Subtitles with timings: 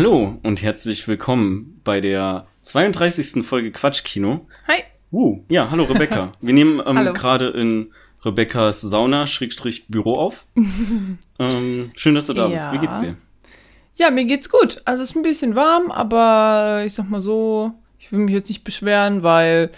[0.00, 3.44] Hallo und herzlich willkommen bei der 32.
[3.44, 4.46] Folge Quatschkino.
[4.66, 4.84] Hi.
[5.12, 6.32] Uh, ja, hallo Rebecca.
[6.40, 7.92] Wir nehmen ähm, gerade in
[8.24, 10.46] Rebeccas Sauna-Büro auf.
[11.38, 12.64] ähm, schön, dass du da bist.
[12.64, 12.72] Ja.
[12.72, 13.14] Wie geht's dir?
[13.96, 14.80] Ja, mir geht's gut.
[14.86, 18.48] Also es ist ein bisschen warm, aber ich sag mal so, ich will mich jetzt
[18.48, 19.70] nicht beschweren, weil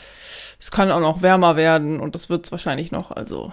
[0.60, 3.10] es kann auch noch wärmer werden und das wird's wahrscheinlich noch.
[3.10, 3.52] Also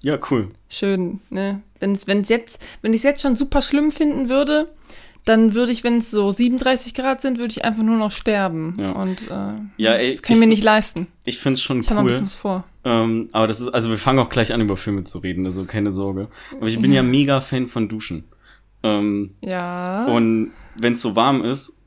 [0.00, 0.52] Ja, cool.
[0.68, 1.60] schön, ne?
[1.80, 4.68] Wenn es wenn's jetzt, wenn ich es jetzt schon super schlimm finden würde,
[5.24, 8.74] dann würde ich, wenn es so 37 Grad sind, würde ich einfach nur noch sterben.
[8.78, 8.92] Ja.
[8.92, 11.06] Und äh, Ja, ey, das kann ich ich- mir nicht leisten.
[11.24, 12.10] Ich find's schon Ich habe noch ein cool.
[12.10, 12.64] bisschen was vor.
[12.84, 15.64] Ähm, aber das ist, also wir fangen auch gleich an, über Filme zu reden, also
[15.64, 16.28] keine Sorge.
[16.56, 18.24] Aber ich bin ja mega Fan von Duschen.
[18.82, 20.06] Ähm, Ja.
[20.06, 21.80] Und wenn es so warm ist,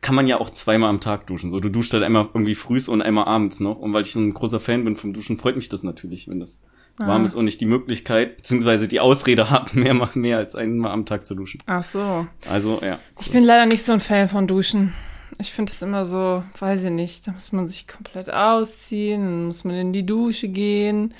[0.00, 1.50] kann man ja auch zweimal am Tag duschen.
[1.50, 3.78] So, du duschst halt einmal irgendwie frühs und einmal abends noch.
[3.78, 6.40] Und weil ich so ein großer Fan bin vom Duschen, freut mich das natürlich, wenn
[6.40, 6.62] das
[7.00, 7.18] Ah.
[7.22, 11.26] ist und ich die Möglichkeit, beziehungsweise die Ausrede habe, mehr, mehr als einmal am Tag
[11.26, 11.60] zu duschen.
[11.66, 12.26] Ach so.
[12.50, 12.98] Also, ja.
[13.20, 14.92] Ich bin leider nicht so ein Fan von Duschen.
[15.38, 19.46] Ich finde es immer so, weiß ich nicht, da muss man sich komplett ausziehen, dann
[19.46, 21.14] muss man in die Dusche gehen,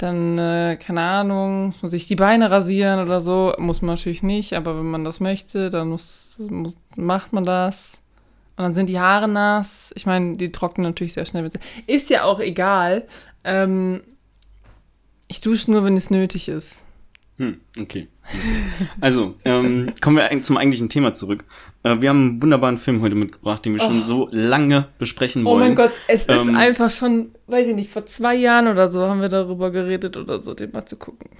[0.00, 3.54] dann, äh, keine Ahnung, muss man sich die Beine rasieren oder so.
[3.58, 8.02] Muss man natürlich nicht, aber wenn man das möchte, dann muss, muss, macht man das.
[8.56, 9.92] Und dann sind die Haare nass.
[9.96, 11.50] Ich meine, die trocknen natürlich sehr schnell.
[11.86, 13.06] Ist ja auch egal.
[13.44, 14.02] Ähm,
[15.30, 16.80] ich dusche nur, wenn es nötig ist.
[17.38, 18.08] Hm, okay.
[19.00, 21.44] Also, ähm, kommen wir zum eigentlichen Thema zurück.
[21.84, 25.52] Äh, wir haben einen wunderbaren Film heute mitgebracht, den wir schon so lange besprechen Oh
[25.52, 25.60] wollen.
[25.60, 29.00] mein Gott, es ist Ähm, einfach schon, weiß ich nicht, vor zwei Jahren oder so
[29.08, 31.30] haben wir darüber geredet oder so, den mal zu gucken.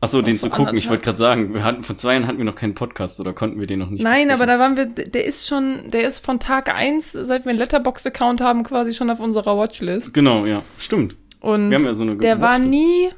[0.00, 0.78] Achso, den vor zu gucken.
[0.78, 3.32] Ich wollte gerade sagen, wir hatten, vor zwei Jahren hatten wir noch keinen Podcast oder
[3.34, 4.48] konnten wir den noch nicht Nein, aber besprechen.
[4.48, 8.40] da waren wir, der ist schon, der ist von Tag eins, seit wir einen Letterbox-Account
[8.40, 10.14] haben, quasi schon auf unserer Watchlist.
[10.14, 10.62] Genau, ja.
[10.78, 11.16] Stimmt.
[11.40, 12.70] Und Wir haben ja so eine der war Watchlist.
[12.70, 13.08] nie,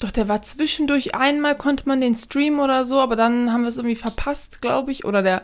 [0.00, 3.68] doch der war zwischendurch einmal, konnte man den streamen oder so, aber dann haben wir
[3.68, 5.04] es irgendwie verpasst, glaube ich.
[5.04, 5.42] Oder der,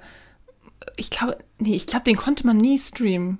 [0.97, 3.39] ich glaube, nee, ich glaube, den konnte man nie streamen.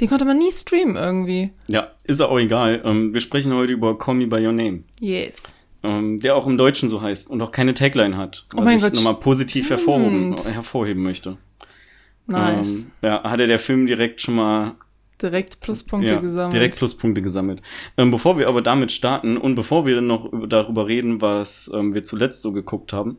[0.00, 1.50] Den konnte man nie streamen irgendwie.
[1.68, 2.80] Ja, ist auch egal.
[2.84, 5.36] Ähm, wir sprechen heute über Call Me By Your Name, Yes.
[5.82, 8.76] ähm, der auch im Deutschen so heißt und auch keine Tagline hat, Oh was mein
[8.78, 11.36] ich Gott, nochmal positiv hervorheben, hervorheben möchte.
[12.26, 12.80] Nice.
[12.80, 14.76] Ähm, ja, hatte der Film direkt schon mal
[15.22, 16.52] Direkt Pluspunkte ja, gesammelt.
[16.52, 17.62] direkt Pluspunkte gesammelt.
[17.96, 21.70] Ähm, bevor wir aber damit starten und bevor wir dann noch über- darüber reden, was
[21.74, 23.18] ähm, wir zuletzt so geguckt haben,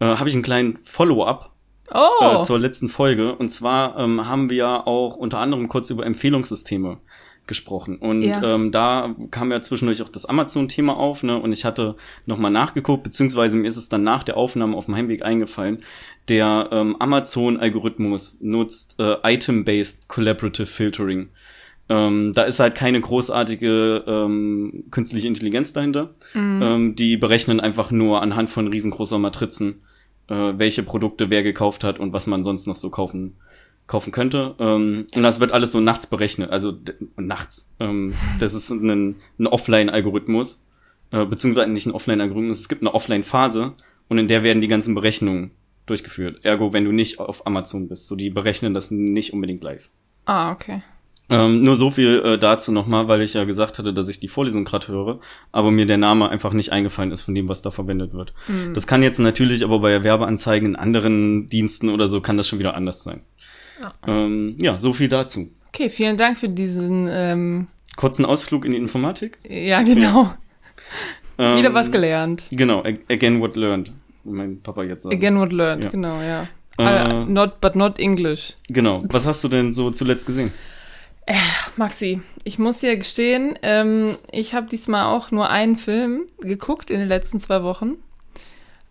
[0.00, 1.50] äh, habe ich einen kleinen Follow-up
[1.94, 3.34] Oh, äh, zur letzten Folge.
[3.36, 6.98] Und zwar ähm, haben wir ja auch unter anderem kurz über Empfehlungssysteme
[7.46, 7.96] gesprochen.
[7.96, 8.54] Und Ja.
[8.54, 11.38] ähm, da kam ja zwischendurch auch das Amazon-Thema auf, ne?
[11.38, 14.94] Und ich hatte nochmal nachgeguckt, beziehungsweise mir ist es dann nach der Aufnahme auf dem
[14.96, 15.78] Heimweg eingefallen.
[16.28, 21.28] Der ähm, Amazon-Algorithmus nutzt äh, Item-Based Collaborative Filtering.
[21.88, 26.10] Ähm, da ist halt keine großartige ähm, künstliche Intelligenz dahinter.
[26.62, 29.82] Ähm, die berechnen einfach nur anhand von riesengroßer Matrizen,
[30.28, 33.36] äh, welche Produkte wer gekauft hat und was man sonst noch so kaufen
[33.92, 34.54] kaufen könnte.
[34.58, 36.72] Ähm, und das wird alles so nachts berechnet, also
[37.16, 37.70] nachts.
[37.78, 40.64] Ähm, das ist ein, ein Offline-Algorithmus,
[41.10, 43.74] äh, beziehungsweise nicht ein Offline-Algorithmus, es gibt eine Offline-Phase
[44.08, 45.50] und in der werden die ganzen Berechnungen
[45.84, 46.42] durchgeführt.
[46.42, 49.90] Ergo, wenn du nicht auf Amazon bist, so die berechnen das nicht unbedingt live.
[50.24, 50.82] ah, okay.
[51.28, 54.28] Ähm, nur so viel äh, dazu nochmal, weil ich ja gesagt hatte, dass ich die
[54.28, 55.20] Vorlesung gerade höre,
[55.50, 58.34] aber mir der Name einfach nicht eingefallen ist von dem, was da verwendet wird.
[58.74, 62.58] Das kann jetzt natürlich aber bei Werbeanzeigen in anderen Diensten oder so kann das schon
[62.58, 63.22] wieder anders sein.
[63.82, 63.92] Ja.
[64.06, 65.50] Ähm, ja, so viel dazu.
[65.68, 67.66] Okay, vielen Dank für diesen, ähm,
[67.96, 69.38] Kurzen Ausflug in die Informatik.
[69.48, 70.32] ja, genau.
[71.38, 72.44] Ähm, Wieder was gelernt.
[72.50, 73.92] Genau, ag- again what learned.
[74.24, 75.14] wie Mein Papa jetzt sagt.
[75.14, 75.90] Again what learned, Ja.
[75.90, 76.42] genau, ja.
[76.78, 78.54] Äh, Uh, not, but not English.
[78.68, 79.02] Genau.
[79.08, 80.52] Was hast du denn so zuletzt gesehen?
[81.76, 86.98] Maxi, ich muss dir gestehen, ähm, ich habe diesmal auch nur einen Film geguckt in
[86.98, 87.96] den letzten zwei Wochen.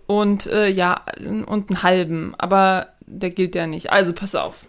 [0.07, 1.01] Und äh, ja,
[1.47, 3.91] und einen halben, aber der gilt ja nicht.
[3.91, 4.67] Also pass auf.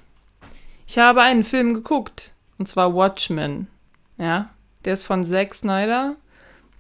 [0.93, 3.67] Ich habe einen Film geguckt, und zwar Watchmen.
[4.19, 4.51] Ja,
[4.85, 6.17] der ist von Zack Snyder.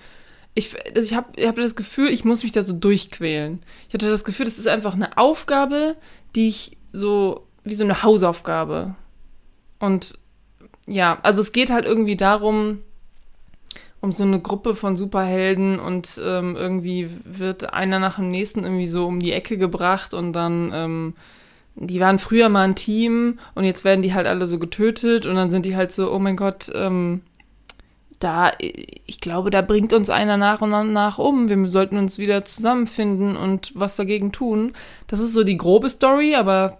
[0.54, 3.62] Ich, ich habe ich hab das Gefühl, ich muss mich da so durchquälen.
[3.88, 5.96] Ich hatte das Gefühl, das ist einfach eine Aufgabe,
[6.36, 8.94] die ich so, wie so eine Hausaufgabe.
[9.80, 10.18] Und
[10.86, 12.78] ja, also es geht halt irgendwie darum,
[14.00, 18.86] um so eine Gruppe von Superhelden und ähm, irgendwie wird einer nach dem nächsten irgendwie
[18.86, 21.14] so um die Ecke gebracht und dann, ähm,
[21.74, 25.34] die waren früher mal ein Team und jetzt werden die halt alle so getötet und
[25.34, 27.22] dann sind die halt so, oh mein Gott, ähm,
[28.24, 31.48] da, ich glaube, da bringt uns einer nach und nach um.
[31.48, 34.72] Wir sollten uns wieder zusammenfinden und was dagegen tun.
[35.06, 36.78] Das ist so die grobe Story, aber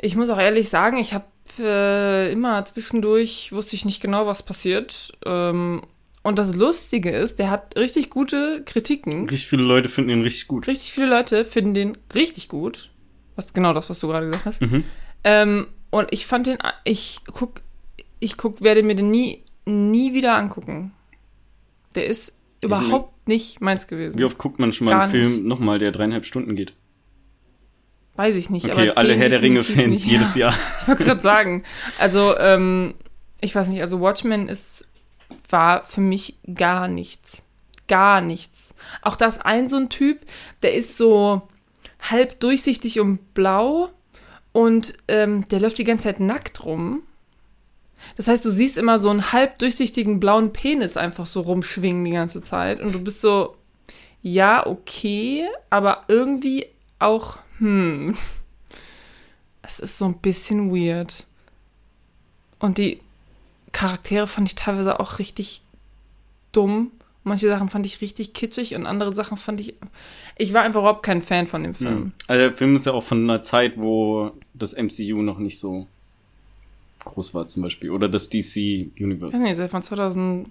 [0.00, 1.24] ich muss auch ehrlich sagen, ich habe
[1.58, 5.12] äh, immer zwischendurch wusste ich nicht genau, was passiert.
[5.24, 5.82] Ähm,
[6.22, 9.28] und das Lustige ist, der hat richtig gute Kritiken.
[9.28, 10.66] Richtig viele Leute finden ihn richtig gut.
[10.66, 12.90] Richtig viele Leute finden den richtig gut.
[13.36, 14.62] Was genau das, was du gerade gesagt hast.
[14.62, 14.84] Mhm.
[15.24, 17.60] Ähm, und ich fand den, ich guck,
[18.20, 20.92] ich guck, werde mir den nie, nie wieder angucken.
[21.94, 24.18] Der ist überhaupt nicht meins gewesen.
[24.18, 26.74] Wie oft guckt man schon mal Gar einen Film nochmal, der dreieinhalb Stunden geht?
[28.16, 28.68] Weiß ich nicht.
[28.68, 30.54] Okay, alle Herr der Ringe-Fans jedes Jahr.
[30.82, 31.64] Ich wollte gerade sagen.
[31.98, 32.94] Also, ähm,
[33.40, 34.86] ich weiß nicht, also Watchmen ist,
[35.48, 37.42] war für mich gar nichts.
[37.88, 38.74] Gar nichts.
[39.02, 40.20] Auch das ein so ein Typ,
[40.62, 41.42] der ist so
[42.00, 43.90] halb durchsichtig und blau
[44.52, 47.02] und ähm, der läuft die ganze Zeit nackt rum.
[48.16, 52.12] Das heißt, du siehst immer so einen halb durchsichtigen blauen Penis einfach so rumschwingen die
[52.12, 53.56] ganze Zeit und du bist so,
[54.22, 56.66] ja, okay, aber irgendwie
[56.98, 58.16] auch hm,
[59.62, 61.26] es ist so ein bisschen weird.
[62.58, 63.00] Und die
[63.72, 65.62] Charaktere fand ich teilweise auch richtig
[66.52, 66.92] dumm.
[67.22, 69.74] Manche Sachen fand ich richtig kitschig und andere Sachen fand ich.
[70.36, 72.12] Ich war einfach überhaupt kein Fan von dem Film.
[72.26, 75.86] Also der Film ist ja auch von einer Zeit, wo das MCU noch nicht so
[77.04, 77.90] groß war, zum Beispiel.
[77.90, 79.40] Oder das DC Universe.
[79.40, 80.48] Nee, ist ja von 2000,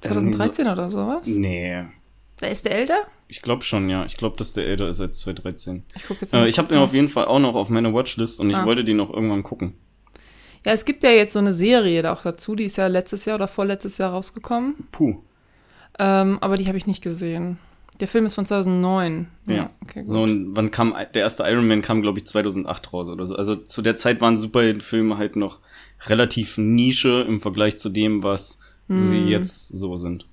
[0.00, 1.26] 2013 oder sowas?
[1.26, 1.84] Nee.
[2.38, 3.06] Da ist der älter?
[3.28, 4.04] Ich glaube schon, ja.
[4.04, 5.84] Ich glaube, dass der älter ist als 2013.
[5.94, 8.40] Ich gucke jetzt äh, Ich habe den auf jeden Fall auch noch auf meiner Watchlist
[8.40, 8.66] und ich ah.
[8.66, 9.74] wollte den noch irgendwann gucken.
[10.64, 13.24] Ja, es gibt ja jetzt so eine Serie da auch dazu, die ist ja letztes
[13.24, 14.74] Jahr oder vorletztes Jahr rausgekommen.
[14.92, 15.16] Puh.
[15.98, 17.58] Ähm, aber die habe ich nicht gesehen.
[18.00, 19.28] Der Film ist von 2009.
[19.46, 19.54] Ja.
[19.54, 19.70] ja.
[19.82, 20.10] Okay, gut.
[20.10, 23.36] So, und wann kam, der erste Iron Man kam, glaube ich, 2008 raus oder so.
[23.36, 25.60] Also zu der Zeit waren Superheldenfilme halt noch
[26.06, 28.98] relativ Nische im Vergleich zu dem, was hm.
[28.98, 30.26] sie jetzt so sind.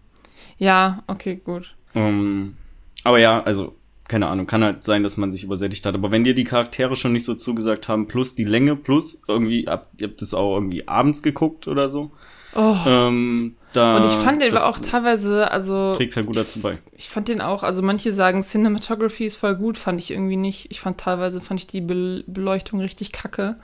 [0.58, 1.76] Ja, okay, gut.
[1.94, 2.58] Um, ähm,
[3.04, 3.76] aber ja, also,
[4.08, 5.96] keine Ahnung, kann halt sein, dass man sich übersättigt hat.
[5.96, 9.68] Aber wenn dir die Charaktere schon nicht so zugesagt haben, plus die Länge, plus irgendwie,
[9.68, 12.12] ab, ihr habt das auch irgendwie abends geguckt oder so.
[12.56, 12.76] Oh.
[12.86, 15.94] Ähm, da, und ich fand den auch teilweise, also.
[15.94, 16.78] Trägt halt gut dazu bei.
[16.98, 20.72] Ich fand den auch, also manche sagen, Cinematography ist voll gut, fand ich irgendwie nicht.
[20.72, 23.56] Ich fand teilweise, fand ich die Be Beleuchtung richtig kacke.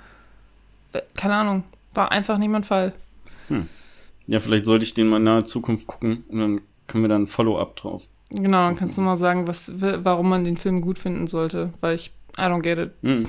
[1.16, 2.94] Keine Ahnung, war einfach nicht mein Fall.
[3.48, 3.68] Hm.
[4.28, 7.24] Ja, vielleicht sollte ich den mal in naher Zukunft gucken und dann können wir dann
[7.24, 10.98] ein Follow-up drauf Genau, dann kannst du mal sagen, was, warum man den Film gut
[10.98, 12.92] finden sollte, weil ich, I don't get it.
[13.02, 13.26] Hm.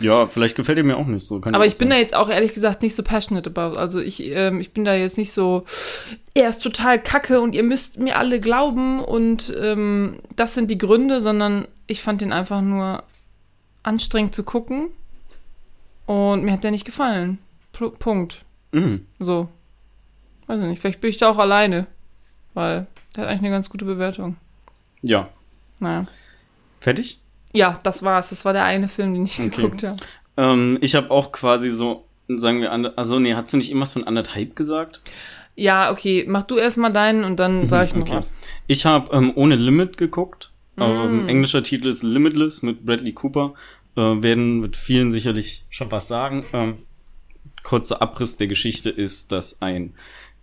[0.00, 1.40] Ja, vielleicht gefällt er mir auch nicht so.
[1.42, 3.78] Aber ich bin da jetzt auch ehrlich gesagt nicht so passionate about.
[3.78, 5.64] Also ich, ähm, ich bin da jetzt nicht so,
[6.34, 10.78] er ist total kacke und ihr müsst mir alle glauben und ähm, das sind die
[10.78, 13.04] Gründe, sondern ich fand den einfach nur
[13.82, 14.88] anstrengend zu gucken
[16.04, 17.38] und mir hat der nicht gefallen.
[17.72, 18.44] P Punkt.
[18.72, 19.06] Mhm.
[19.18, 19.48] So.
[20.46, 21.86] Weiß ich nicht, vielleicht bin ich da auch alleine,
[22.54, 24.36] weil der hat eigentlich eine ganz gute Bewertung.
[25.02, 25.30] Ja.
[25.80, 26.06] Naja.
[26.80, 27.18] Fertig?
[27.56, 28.28] Ja, das war's.
[28.28, 29.48] Das war der eine Film, den ich okay.
[29.48, 29.96] geguckt habe.
[30.36, 34.04] Ähm, ich habe auch quasi so, sagen wir, also nee, hast du nicht irgendwas von
[34.04, 35.00] anderthalb gesagt?
[35.54, 38.16] Ja, okay, mach du erstmal deinen und dann mhm, sage ich noch okay.
[38.16, 38.34] was.
[38.66, 40.50] Ich habe ähm, ohne Limit geguckt.
[40.76, 40.82] Mm.
[40.82, 43.54] Ähm, englischer Titel ist Limitless mit Bradley Cooper.
[43.96, 46.44] Äh, werden mit vielen sicherlich schon was sagen.
[46.52, 46.78] Ähm,
[47.62, 49.94] kurzer Abriss der Geschichte ist, dass ein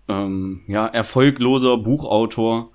[0.08, 2.72] ähm, ja, erfolgloser Buchautor,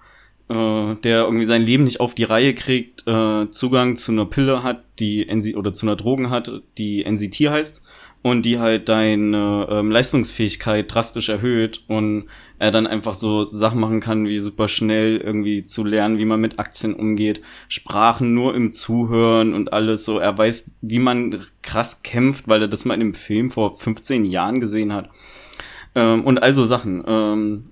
[0.48, 4.62] äh, der irgendwie sein Leben nicht auf die Reihe kriegt, äh, Zugang zu einer Pille
[4.62, 7.82] hat, die NC oder zu einer Drogen hat, die NCT heißt
[8.22, 12.26] und die halt deine ähm, Leistungsfähigkeit drastisch erhöht und
[12.58, 16.40] er dann einfach so Sachen machen kann, wie super schnell irgendwie zu lernen, wie man
[16.40, 20.18] mit Aktien umgeht, Sprachen nur im Zuhören und alles so.
[20.18, 24.24] Er weiß, wie man krass kämpft, weil er das mal in einem Film vor 15
[24.24, 25.10] Jahren gesehen hat.
[25.94, 27.04] Ähm, und also Sachen.
[27.06, 27.70] Ähm,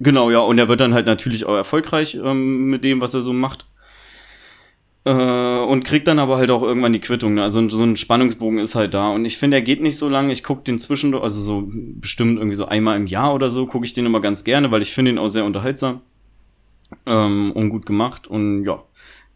[0.00, 3.22] genau, ja, und er wird dann halt natürlich auch erfolgreich ähm, mit dem, was er
[3.22, 3.66] so macht.
[5.04, 7.34] Äh, und kriegt dann aber halt auch irgendwann die Quittung.
[7.34, 7.42] Ne?
[7.42, 9.10] Also so ein Spannungsbogen ist halt da.
[9.10, 10.32] Und ich finde, er geht nicht so lange.
[10.32, 13.86] Ich gucke den zwischendurch, also so bestimmt irgendwie so einmal im Jahr oder so, gucke
[13.86, 16.02] ich den immer ganz gerne, weil ich finde ihn auch sehr unterhaltsam
[17.06, 18.26] ähm, und gut gemacht.
[18.26, 18.82] Und ja,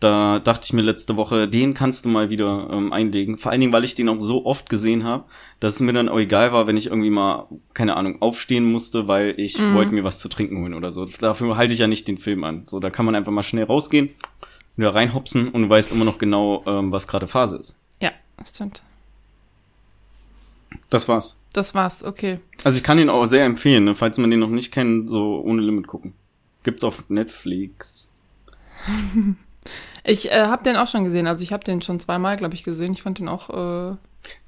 [0.02, 3.38] Da dachte ich mir letzte Woche, den kannst du mal wieder ähm, einlegen.
[3.38, 5.24] Vor allen Dingen, weil ich den auch so oft gesehen habe,
[5.60, 9.06] dass es mir dann auch egal war, wenn ich irgendwie mal, keine Ahnung, aufstehen musste,
[9.06, 9.74] weil ich Mhm.
[9.74, 11.04] wollte mir was zu trinken holen oder so.
[11.04, 12.64] Dafür halte ich ja nicht den Film an.
[12.66, 14.10] So, da kann man einfach mal schnell rausgehen,
[14.76, 17.78] wieder reinhopsen und weiß immer noch genau, ähm, was gerade Phase ist.
[18.00, 18.82] Ja, das stimmt.
[20.90, 21.40] Das war's.
[21.52, 22.40] Das war's, okay.
[22.64, 23.94] Also ich kann ihn auch sehr empfehlen, ne?
[23.94, 26.14] falls man den noch nicht kennt, so ohne Limit gucken.
[26.64, 28.08] Gibt's auf Netflix.
[30.04, 31.26] Ich äh, habe den auch schon gesehen.
[31.26, 32.92] Also ich habe den schon zweimal, glaube ich, gesehen.
[32.92, 33.50] Ich fand den auch.
[33.50, 33.96] Äh,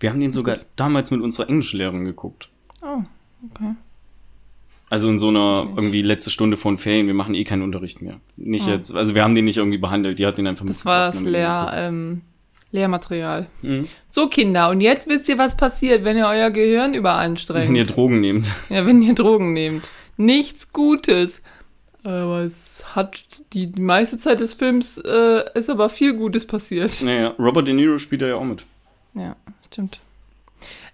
[0.00, 2.48] Wir haben den sogar damals mit unserer Englischlehrerin geguckt.
[2.82, 3.02] oh,
[3.50, 3.74] okay.
[4.90, 8.20] Also in so einer irgendwie letzte Stunde von Ferien, wir machen eh keinen Unterricht mehr.
[8.36, 8.70] Nicht Oh.
[8.70, 11.22] jetzt, also wir haben den nicht irgendwie behandelt, die hat den einfach Das war das
[11.22, 12.20] Lehr, ähm,
[12.70, 13.46] Lehrmaterial.
[13.62, 13.86] Mhm.
[14.10, 17.68] So, Kinder, und jetzt wisst ihr, was passiert, wenn ihr euer Gehirn überanstrengt.
[17.68, 18.50] Wenn ihr Drogen nehmt.
[18.68, 19.88] ja, wenn ihr Drogen nehmt.
[20.16, 21.40] Nichts Gutes.
[22.04, 27.02] Aber es hat die, die meiste Zeit des Films äh, ist aber viel Gutes passiert.
[27.02, 28.64] Naja, Robert De Niro spielt da ja auch mit.
[29.14, 30.00] Ja, stimmt.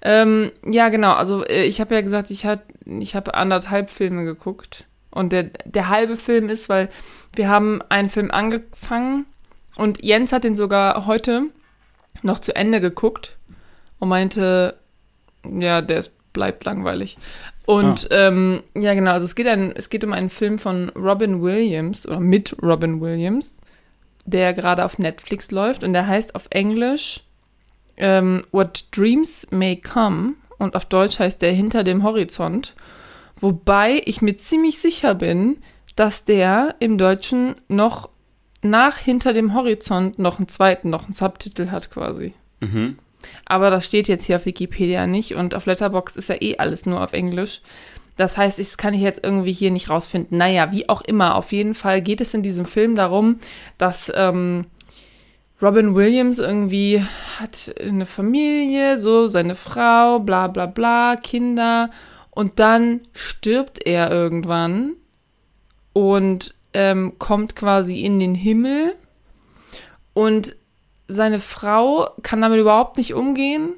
[0.03, 1.13] Ähm, ja, genau.
[1.13, 4.87] Also äh, ich habe ja gesagt, ich habe ich hab anderthalb Filme geguckt.
[5.11, 6.89] Und der, der halbe Film ist, weil
[7.35, 9.27] wir haben einen Film angefangen
[9.77, 11.47] und Jens hat den sogar heute
[12.23, 13.37] noch zu Ende geguckt
[13.99, 14.77] und meinte,
[15.45, 17.19] ja, der ist, bleibt langweilig.
[17.71, 21.41] Und ähm, ja, genau, also es geht, ein, es geht um einen Film von Robin
[21.41, 23.59] Williams oder mit Robin Williams,
[24.25, 27.21] der gerade auf Netflix läuft und der heißt auf Englisch
[27.97, 32.75] ähm, What Dreams May Come und auf Deutsch heißt der Hinter dem Horizont.
[33.37, 35.59] Wobei ich mir ziemlich sicher bin,
[35.95, 38.09] dass der im Deutschen noch
[38.63, 42.35] nach Hinter dem Horizont noch einen zweiten, noch einen Subtitel hat quasi.
[42.59, 42.99] Mhm.
[43.45, 46.87] Aber das steht jetzt hier auf Wikipedia nicht und auf Letterboxd ist ja eh alles
[46.87, 47.63] nur auf Englisch.
[48.17, 50.37] Das heißt, das kann ich jetzt irgendwie hier nicht rausfinden.
[50.37, 53.39] Naja, wie auch immer, auf jeden Fall geht es in diesem Film darum,
[53.79, 54.67] dass ähm,
[55.63, 57.05] Robin Williams irgendwie
[57.39, 61.91] hat eine Familie, so seine Frau, bla bla bla, Kinder
[62.31, 64.95] und dann stirbt er irgendwann
[65.93, 68.95] und ähm, kommt quasi in den Himmel
[70.15, 70.57] und
[71.11, 73.75] seine Frau kann damit überhaupt nicht umgehen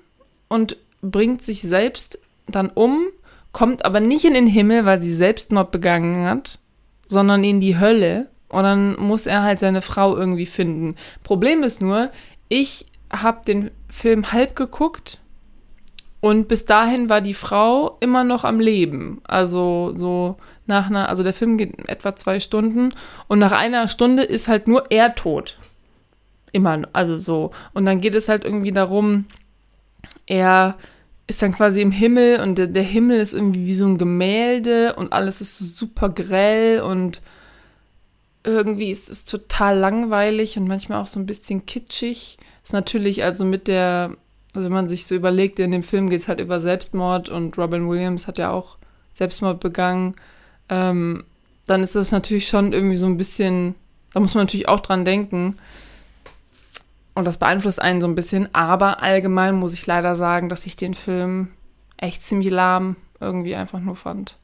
[0.49, 3.07] und bringt sich selbst dann um,
[3.53, 6.59] kommt aber nicht in den Himmel, weil sie Selbstmord begangen hat,
[7.07, 8.29] sondern in die Hölle.
[8.49, 10.97] Und dann muss er halt seine Frau irgendwie finden.
[11.23, 12.11] Problem ist nur,
[12.49, 15.19] ich habe den Film halb geguckt
[16.21, 19.23] und bis dahin war die Frau immer noch am Leben.
[19.25, 20.37] Also so
[20.67, 22.95] nach einer, also der Film geht etwa zwei Stunden
[23.27, 25.59] und nach einer Stunde ist halt nur er tot.
[26.53, 27.51] Immer, also so.
[27.73, 29.25] Und dann geht es halt irgendwie darum,
[30.27, 30.77] er
[31.27, 34.95] ist dann quasi im Himmel und der, der Himmel ist irgendwie wie so ein Gemälde
[34.95, 37.23] und alles ist super grell und
[38.45, 42.39] irgendwie ist es total langweilig und manchmal auch so ein bisschen kitschig.
[42.65, 44.17] Ist natürlich also mit der,
[44.55, 47.57] also wenn man sich so überlegt, in dem Film geht es halt über Selbstmord und
[47.57, 48.79] Robin Williams hat ja auch
[49.13, 50.17] Selbstmord begangen,
[50.69, 51.25] ähm,
[51.67, 53.75] dann ist das natürlich schon irgendwie so ein bisschen,
[54.13, 55.57] da muss man natürlich auch dran denken.
[57.15, 60.77] Und das beeinflusst einen so ein bisschen, aber allgemein muss ich leider sagen, dass ich
[60.77, 61.49] den Film
[61.99, 64.39] echt ziemlich lahm irgendwie einfach nur fand.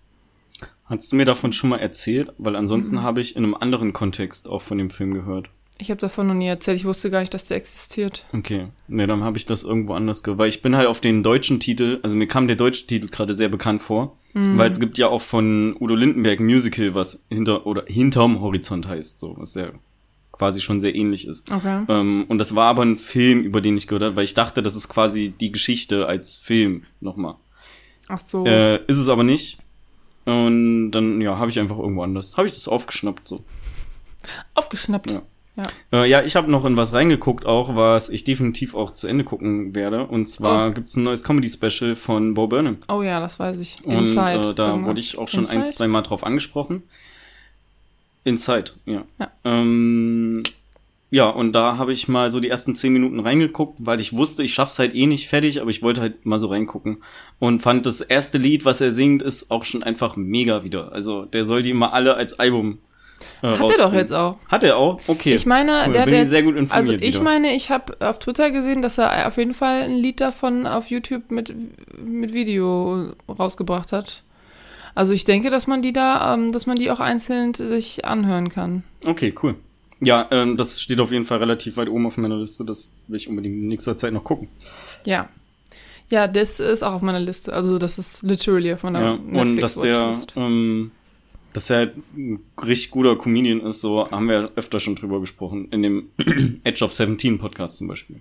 [0.84, 2.32] Hast du mir davon schon mal erzählt?
[2.38, 3.02] Weil ansonsten Mhm.
[3.02, 5.50] habe ich in einem anderen Kontext auch von dem Film gehört.
[5.80, 8.25] Ich habe davon noch nie erzählt, ich wusste gar nicht, dass der existiert.
[8.32, 10.38] Okay, nee, dann habe ich das irgendwo anders gehört.
[10.38, 13.32] Weil ich bin halt auf den deutschen Titel, also mir kam der deutsche Titel gerade
[13.32, 14.58] sehr bekannt vor, Mhm.
[14.58, 18.88] weil es gibt ja auch von Udo Lindenberg ein Musical, was hinter oder hinterm Horizont
[18.88, 19.68] heißt, so was ja
[20.38, 21.50] quasi schon sehr ähnlich ist.
[21.50, 21.83] Okay.
[21.88, 24.62] Ähm, und das war aber ein Film, über den ich gehört habe, weil ich dachte,
[24.62, 27.35] das ist quasi die Geschichte als Film nochmal.
[28.09, 28.47] Ach so.
[28.47, 29.59] Äh, ist es aber nicht.
[30.25, 32.37] Und dann, ja, habe ich einfach irgendwo anders.
[32.37, 33.45] Habe ich das aufgeschnappt, so.
[34.54, 35.12] Aufgeschnappt.
[35.12, 35.23] Ja.
[35.57, 35.64] Ja.
[36.04, 39.25] Äh, ja, ich habe noch in was reingeguckt, auch was ich definitiv auch zu Ende
[39.25, 40.07] gucken werde.
[40.07, 40.71] Und zwar Oh.
[40.71, 42.76] gibt's ein neues Comedy-Special von Bo Burnham.
[42.88, 43.75] Oh ja, das weiß ich.
[43.85, 44.50] Und Inside.
[44.50, 45.59] äh, da wurde ich auch schon Inside?
[45.59, 46.85] ein, zwei Mal drauf angesprochen.
[48.28, 49.04] Inside, ja.
[49.18, 49.30] Ja.
[49.44, 50.42] Ähm,
[51.11, 54.42] ja, und da habe ich mal so die ersten zehn Minuten reingeguckt, weil ich wusste,
[54.42, 56.99] ich schaff's halt eh nicht fertig, aber ich wollte halt mal so reingucken.
[57.38, 60.92] Und fand das erste Lied, was er singt, ist auch schon einfach mega wieder.
[60.92, 62.78] Also der soll die immer alle als Album
[63.42, 64.38] äh, Hat er doch jetzt auch.
[64.49, 65.00] Hat er auch?
[65.06, 65.35] Okay.
[65.35, 67.25] Ich meine, Cool, der, bin der ich sehr gut informiert Also ich wieder.
[67.25, 70.90] meine, ich habe auf Twitter gesehen, dass er auf jeden Fall ein Lied davon auf
[70.90, 71.54] YouTube mit,
[72.04, 74.23] mit Video rausgebracht hat.
[74.95, 78.49] Also ich denke, dass man die da, ähm, dass man die auch einzeln sich anhören
[78.49, 78.83] kann.
[79.07, 79.57] Okay, cool.
[80.00, 82.64] Ja, ähm, das steht auf jeden Fall relativ weit oben auf meiner Liste.
[82.64, 84.49] Das will ich unbedingt in nächster Zeit noch gucken.
[85.04, 85.28] Ja.
[86.11, 87.52] Ja, das ist auch auf meiner Liste.
[87.52, 90.92] Also das ist literally auf meiner Ja, und dass der, ähm,
[91.52, 95.68] dass er halt ein richtig guter Comedian ist, so haben wir öfter schon drüber gesprochen.
[95.71, 96.11] In dem
[96.64, 98.21] Edge of 17 Podcast zum Beispiel.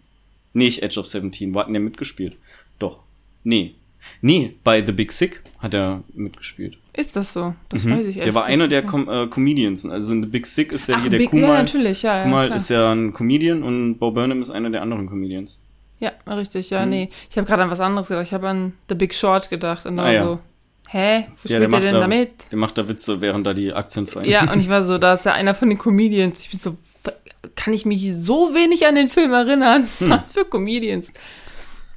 [0.54, 2.36] Nicht Edge of 17, wo hat denn der mitgespielt?
[2.80, 3.00] Doch.
[3.44, 3.76] Nee.
[4.22, 6.78] Nee, bei The Big Sick hat er mitgespielt.
[6.94, 7.56] Ist das so?
[7.70, 7.98] Das Mhm.
[8.00, 9.86] weiß ich Der ehrlich war einer der Com äh, Comedians.
[9.88, 11.50] Also in The Big Sick ist ja Ach, hier der Big, Kumal.
[11.50, 12.56] ja, natürlich, ja, ja, Kumal klar.
[12.56, 15.62] ist ja ein Comedian und Bo Burnham ist einer der anderen Comedians.
[16.00, 16.90] Ja, richtig, ja, Hm.
[16.90, 17.10] nee.
[17.30, 18.26] Ich habe gerade an was anderes gedacht.
[18.28, 20.24] Ich habe an The Big Short gedacht und Ah, war ja.
[20.26, 20.40] so,
[20.90, 21.26] hä?
[21.44, 22.32] Wo Ja, der spielt der denn da- damit?
[22.52, 24.30] Der macht da Witze, während da die Aktien fallen.
[24.30, 26.42] Ja, und ich war so, da ist ja einer von den Comedians.
[26.44, 26.78] Ich bin so,
[27.56, 29.88] kann ich mich so wenig an den Film erinnern?
[30.02, 31.10] Was für Comedians?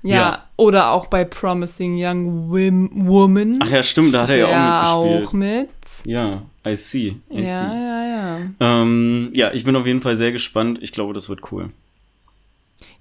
[0.03, 0.33] Ja, Hm.
[0.33, 0.45] Ja.
[0.57, 3.59] oder auch bei Promising Young Wim Woman.
[3.63, 5.27] Ach ja, stimmt, da hat er ja auch mitgespielt.
[5.29, 5.69] auch mit.
[6.05, 7.17] Ja, I see.
[7.31, 7.77] I Ja, see.
[7.77, 8.39] ja, ja.
[8.61, 10.79] Ähm, ja, ich bin auf jeden Fall sehr gespannt.
[10.81, 11.71] Ich glaube, das wird cool.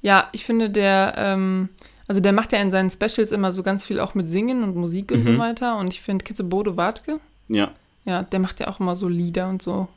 [0.01, 1.69] Ja, ich finde, der, ähm,
[2.07, 4.75] also der macht ja in seinen Specials immer so ganz viel auch mit Singen und
[4.75, 5.39] Musik und so Mhm.
[5.39, 5.77] weiter.
[5.77, 7.71] Und ich finde, Kitze Bodo Wartke, Ja.
[8.05, 9.87] ja, der macht ja auch immer so Lieder und so.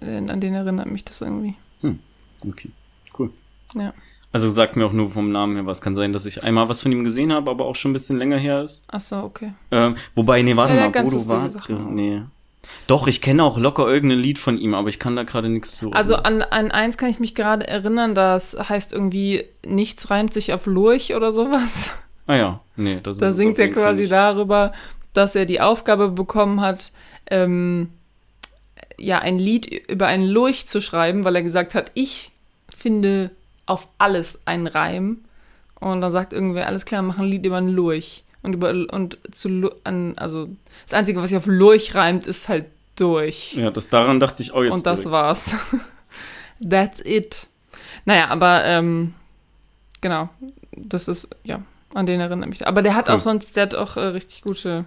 [0.00, 1.54] Äh, An den erinnert mich das irgendwie.
[2.46, 2.70] Okay,
[3.18, 3.30] cool.
[3.74, 3.92] Ja.
[4.34, 5.80] Also sagt mir auch nur vom Namen her was.
[5.80, 8.18] Kann sein, dass ich einmal was von ihm gesehen habe, aber auch schon ein bisschen
[8.18, 8.84] länger her ist.
[8.88, 9.52] Ach so, okay.
[9.70, 11.48] Ähm, wobei, nee, warte Ja, mal, Bodo war.
[11.68, 12.22] Nee.
[12.88, 15.76] Doch, ich kenne auch locker irgendein Lied von ihm, aber ich kann da gerade nichts
[15.76, 15.92] zu.
[15.92, 20.52] Also an, an eins kann ich mich gerade erinnern, das heißt irgendwie, nichts reimt sich
[20.52, 21.92] auf Lurch oder sowas.
[22.26, 24.12] ah ja, nee, das Da ist es singt er quasi nicht.
[24.12, 24.72] darüber,
[25.12, 26.90] dass er die Aufgabe bekommen hat,
[27.30, 27.90] ähm,
[28.98, 32.32] ja, ein Lied über einen Lurch zu schreiben, weil er gesagt hat, ich
[32.68, 33.30] finde
[33.66, 35.24] auf alles einen Reim.
[35.80, 38.24] Und dann sagt irgendwer, alles klar, mach ein Lied über einen Lurch.
[38.42, 40.48] Und über und zu an, also
[40.84, 42.66] das Einzige, was sich auf Lurch reimt, ist halt
[42.96, 43.54] durch.
[43.54, 44.72] Ja, das daran dachte ich auch jetzt.
[44.72, 45.12] Und das direkt.
[45.12, 45.56] war's.
[46.68, 47.48] That's it.
[48.04, 49.14] Naja, aber ähm,
[50.00, 50.28] genau,
[50.72, 51.62] das ist, ja,
[51.94, 52.66] an den erinnere ich mich.
[52.66, 53.16] Aber der hat Cool.
[53.16, 54.84] auch sonst, der hat auch äh, richtig gute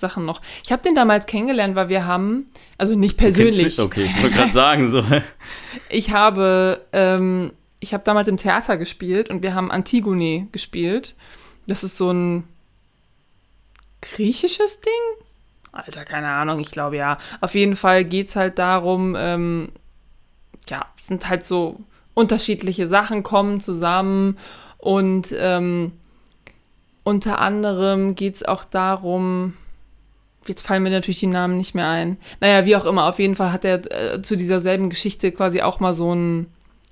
[0.00, 0.40] Sachen noch.
[0.64, 4.52] Ich habe den damals kennengelernt, weil wir haben, also nicht persönlich, Okay, ich wollte gerade
[4.52, 5.02] sagen, so.
[5.90, 11.14] ich habe, ähm, ich habe damals im Theater gespielt und wir haben Antigone gespielt.
[11.66, 12.44] Das ist so ein
[14.00, 15.26] griechisches Ding?
[15.72, 17.18] Alter, keine Ahnung, ich glaube ja.
[17.40, 19.70] Auf jeden Fall geht's halt darum, ähm,
[20.68, 21.80] ja, es sind halt so
[22.14, 24.38] unterschiedliche Sachen kommen zusammen
[24.78, 25.92] und ähm,
[27.04, 29.54] unter anderem geht's auch darum,
[30.46, 32.18] jetzt fallen mir natürlich die Namen nicht mehr ein.
[32.40, 35.62] Naja, wie auch immer, auf jeden Fall hat er äh, zu dieser selben Geschichte quasi
[35.62, 36.46] auch mal so ein,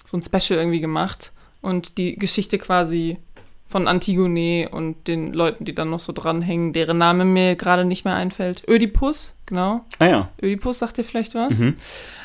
[0.06, 3.18] so ein Special irgendwie gemacht und die Geschichte quasi
[3.66, 8.04] von Antigone und den Leuten, die dann noch so dranhängen, deren Name mir gerade nicht
[8.04, 8.62] mehr einfällt.
[8.68, 9.84] Ödipus, genau.
[9.98, 10.30] Ah ja.
[10.40, 11.58] Ödipus sagt dir vielleicht was.
[11.58, 11.76] Mhm.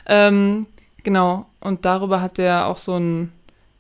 [0.06, 0.66] Ähm,
[1.04, 1.48] genau.
[1.60, 3.32] Und darüber hat er auch so ein,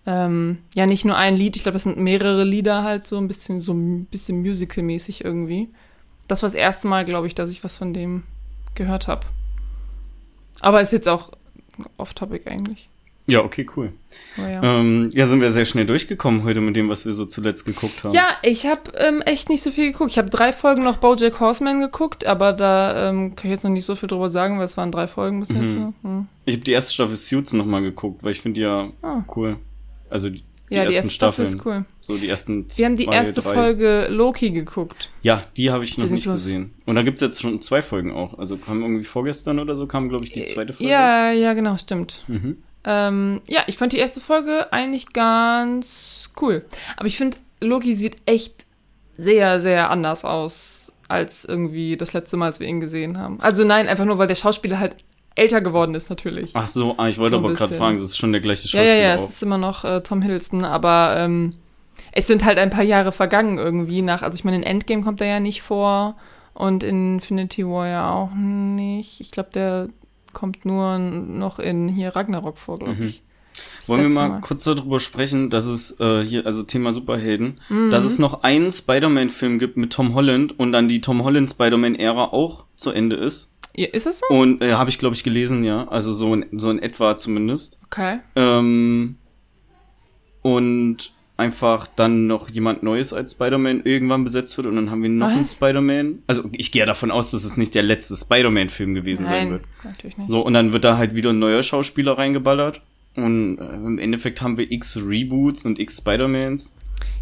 [0.07, 3.27] ähm, ja, nicht nur ein Lied, ich glaube, es sind mehrere Lieder halt so ein
[3.27, 5.69] bisschen, so ein bisschen musical-mäßig irgendwie.
[6.27, 8.23] Das war das erste Mal, glaube ich, dass ich was von dem
[8.73, 9.27] gehört habe.
[10.61, 11.31] Aber ist jetzt auch
[11.97, 12.89] off-topic eigentlich.
[13.27, 13.93] Ja, okay, cool.
[14.37, 14.63] Aber ja.
[14.63, 18.03] Ähm, ja, sind wir sehr schnell durchgekommen heute mit dem, was wir so zuletzt geguckt
[18.03, 18.13] haben.
[18.13, 20.11] Ja, ich habe ähm, echt nicht so viel geguckt.
[20.11, 23.71] Ich habe drei Folgen noch BoJack Horseman geguckt, aber da ähm, kann ich jetzt noch
[23.71, 25.75] nicht so viel drüber sagen, weil es waren drei Folgen bis jetzt.
[25.75, 25.93] Mhm.
[26.01, 26.07] so.
[26.09, 26.27] Hm.
[26.45, 29.23] Ich habe die erste Staffel Suits nochmal geguckt, weil ich finde die ja Ah.
[29.35, 29.57] cool.
[30.09, 31.59] Also die, die Ja, die ersten erste Staffel Staffeln.
[31.59, 31.85] ist cool.
[32.01, 33.53] So die ersten Wir haben die zwei, erste drei.
[33.53, 35.09] Folge Loki geguckt.
[35.21, 36.43] Ja, die habe ich noch nicht Plus.
[36.43, 36.73] gesehen.
[36.85, 38.37] Und da gibt's jetzt schon zwei Folgen auch.
[38.39, 40.91] Also kam irgendwie vorgestern oder so, kam, glaube ich, die zweite Folge.
[40.91, 42.23] Ja, ja, genau, stimmt.
[42.27, 42.57] Mhm.
[42.83, 46.65] Ähm, ja, ich fand die erste Folge eigentlich ganz cool.
[46.97, 48.65] Aber ich finde, Loki sieht echt
[49.17, 53.39] sehr, sehr anders aus als irgendwie das letzte Mal, als wir ihn gesehen haben.
[53.41, 54.95] Also nein, einfach nur, weil der Schauspieler halt
[55.35, 56.51] älter geworden ist, natürlich.
[56.53, 58.67] Ach so, ah, ich wollte So aber gerade fragen, es ist schon der gleiche Ja,
[58.69, 59.29] Schauspieler ja, ja, es auch.
[59.29, 61.49] ist immer noch äh, Tom Hiddleston, aber ähm,
[62.13, 65.21] es sind halt ein paar Jahre vergangen irgendwie nach, also ich meine, in Endgame kommt
[65.21, 66.15] er ja nicht vor
[66.53, 69.21] und in Infinity War ja auch nicht.
[69.21, 69.89] Ich glaube, der
[70.33, 73.03] kommt nur noch in hier Ragnarok vor, glaube Mhm.
[73.03, 73.21] ich.
[73.77, 77.59] Das Wollen wir letzte mal, kurz darüber sprechen, dass es äh, hier, also Thema Superhelden,
[77.89, 78.09] dass Mhm.
[78.09, 82.65] es noch einen Spider-Man-Film gibt mit Tom Holland und dann die Tom Holland Spider-Man-Ära auch
[82.75, 83.55] zu Ende ist.
[83.75, 84.25] Ja, ist es so?
[84.35, 85.87] Und äh, habe ich, glaube ich, gelesen, ja.
[85.87, 87.79] Also so in, so in etwa zumindest.
[87.85, 88.19] Okay.
[88.35, 89.15] Ähm,
[90.41, 91.11] und
[91.41, 95.27] einfach dann noch jemand Neues als Spider-Man irgendwann besetzt wird und dann haben wir noch
[95.27, 95.51] einen Was?
[95.53, 96.19] Spider-Man.
[96.27, 99.51] Also ich gehe ja davon aus, dass es nicht der letzte Spider-Man-Film gewesen sein Nein,
[99.51, 99.63] wird.
[99.83, 100.31] natürlich nicht.
[100.31, 102.81] So, und dann wird da halt wieder ein neuer Schauspieler reingeballert.
[103.15, 106.75] Und äh, im Endeffekt haben wir x Reboots und x Spider-Mans.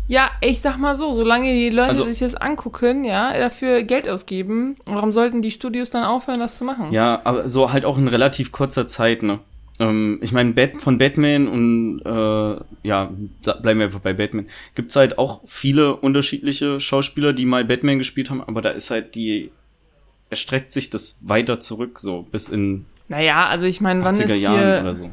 [0.07, 4.09] Ja, ich sag mal so, solange die Leute Also- sich das angucken, ja, dafür Geld
[4.09, 6.91] ausgeben, warum sollten die Studios dann aufhören, das zu machen?
[6.91, 9.39] Ja, aber so halt auch in relativ kurzer Zeit, ne?
[9.79, 13.11] Ähm, ich meine, Bat von Batman und äh, ja,
[13.43, 14.47] da bleiben wir einfach bei Batman.
[14.75, 19.15] Gibt's halt auch viele unterschiedliche Schauspieler, die mal Batman gespielt haben, aber da ist halt
[19.15, 19.51] die
[20.29, 24.41] erstreckt sich das weiter zurück, so bis in Naja, also ich meine, wann 80er ist
[24.41, 24.79] Jahren hier...
[24.81, 25.11] oder so.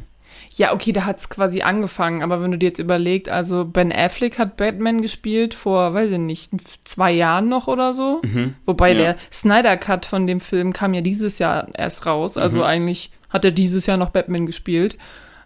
[0.58, 4.38] Ja, okay, da hat's quasi angefangen, aber wenn du dir jetzt überlegst, also Ben Affleck
[4.38, 6.50] hat Batman gespielt vor, weiß ich nicht,
[6.84, 8.22] zwei Jahren noch oder so.
[8.64, 8.98] Wobei Mhm.
[8.98, 9.04] Ja.
[9.04, 12.64] der Snyder Cut von dem Film kam ja dieses Jahr erst raus, also Mhm.
[12.64, 14.96] eigentlich hat er dieses Jahr noch Batman gespielt.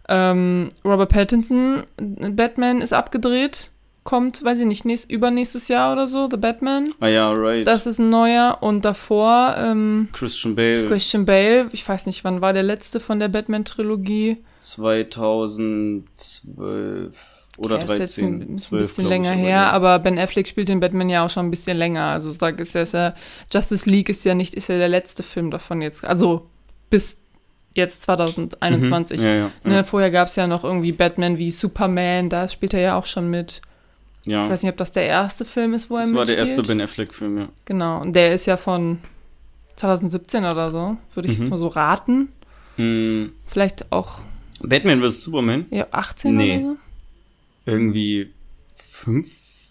[0.08, 3.69] Ähm, Robert Pattinson, Batman ist abgedreht,
[4.04, 6.88] kommt, weiß ich nicht, nächst, übernächstes Jahr oder so, The Batman.
[7.00, 7.66] Ah ja, right.
[7.66, 12.40] Das ist ein neuer und davor ähm, Christian Bale Christian Bale, ich weiß nicht, wann
[12.40, 14.38] war der letzte von der Batman-Trilogie?
[14.60, 17.14] 2012
[17.58, 18.34] oder Ja, ist jetzt 13.
[18.34, 19.70] ein, ist ein 12, bisschen länger her, ja.
[19.70, 22.04] aber Ben Affleck spielt den Batman ja auch schon ein bisschen länger.
[22.04, 23.14] Also sag ist ja, ist ja
[23.52, 26.04] Justice League ist ja nicht, ist ja der letzte Film davon jetzt.
[26.04, 26.46] Also
[26.88, 27.20] bis
[27.74, 29.20] jetzt 2021.
[29.20, 29.26] Mhm.
[29.26, 29.84] Ja, ja, Ne, ja.
[29.84, 33.28] vorher gab es ja noch irgendwie Batman wie Superman, da spielt er ja auch schon
[33.28, 33.60] mit.
[34.26, 34.44] Ja.
[34.44, 36.58] Ich weiß nicht, ob das der erste Film ist, wo er das war der mitspielt.
[36.58, 37.48] erste Ben Affleck-Film, ja.
[37.64, 38.98] Genau, und der ist ja von
[39.76, 41.50] 2017 oder so, würde ich jetzt Mhm.
[41.50, 42.28] mal so raten.
[42.76, 44.18] Hm, Vielleicht auch
[44.62, 45.22] Batman vs.
[45.24, 45.66] Superman?
[45.70, 46.58] ja, 18 Nee.
[46.58, 46.76] oder so.
[47.66, 48.30] Irgendwie
[48.90, 49.28] fünf,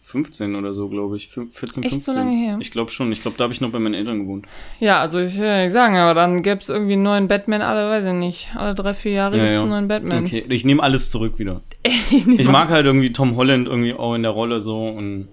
[0.10, 1.28] 15 oder so, glaube ich.
[1.30, 2.14] Fün- 14, Echt 15.
[2.14, 2.58] so lange her?
[2.60, 3.12] Ich glaube schon.
[3.12, 4.46] Ich glaube, da habe ich noch bei meinen Eltern gewohnt.
[4.80, 7.62] Ja, also ich will ja nicht sagen, aber dann gäbe es irgendwie einen neuen Batman,
[7.62, 9.62] alle, weiß ich nicht, alle drei, vier Jahre Ja, gibt es ja.
[9.64, 10.26] einen neuen Batman.
[10.26, 11.62] Okay, ich nehme alles zurück wieder.
[11.84, 15.28] ich Ich mag halt irgendwie Tom Holland irgendwie auch in der Rolle so und.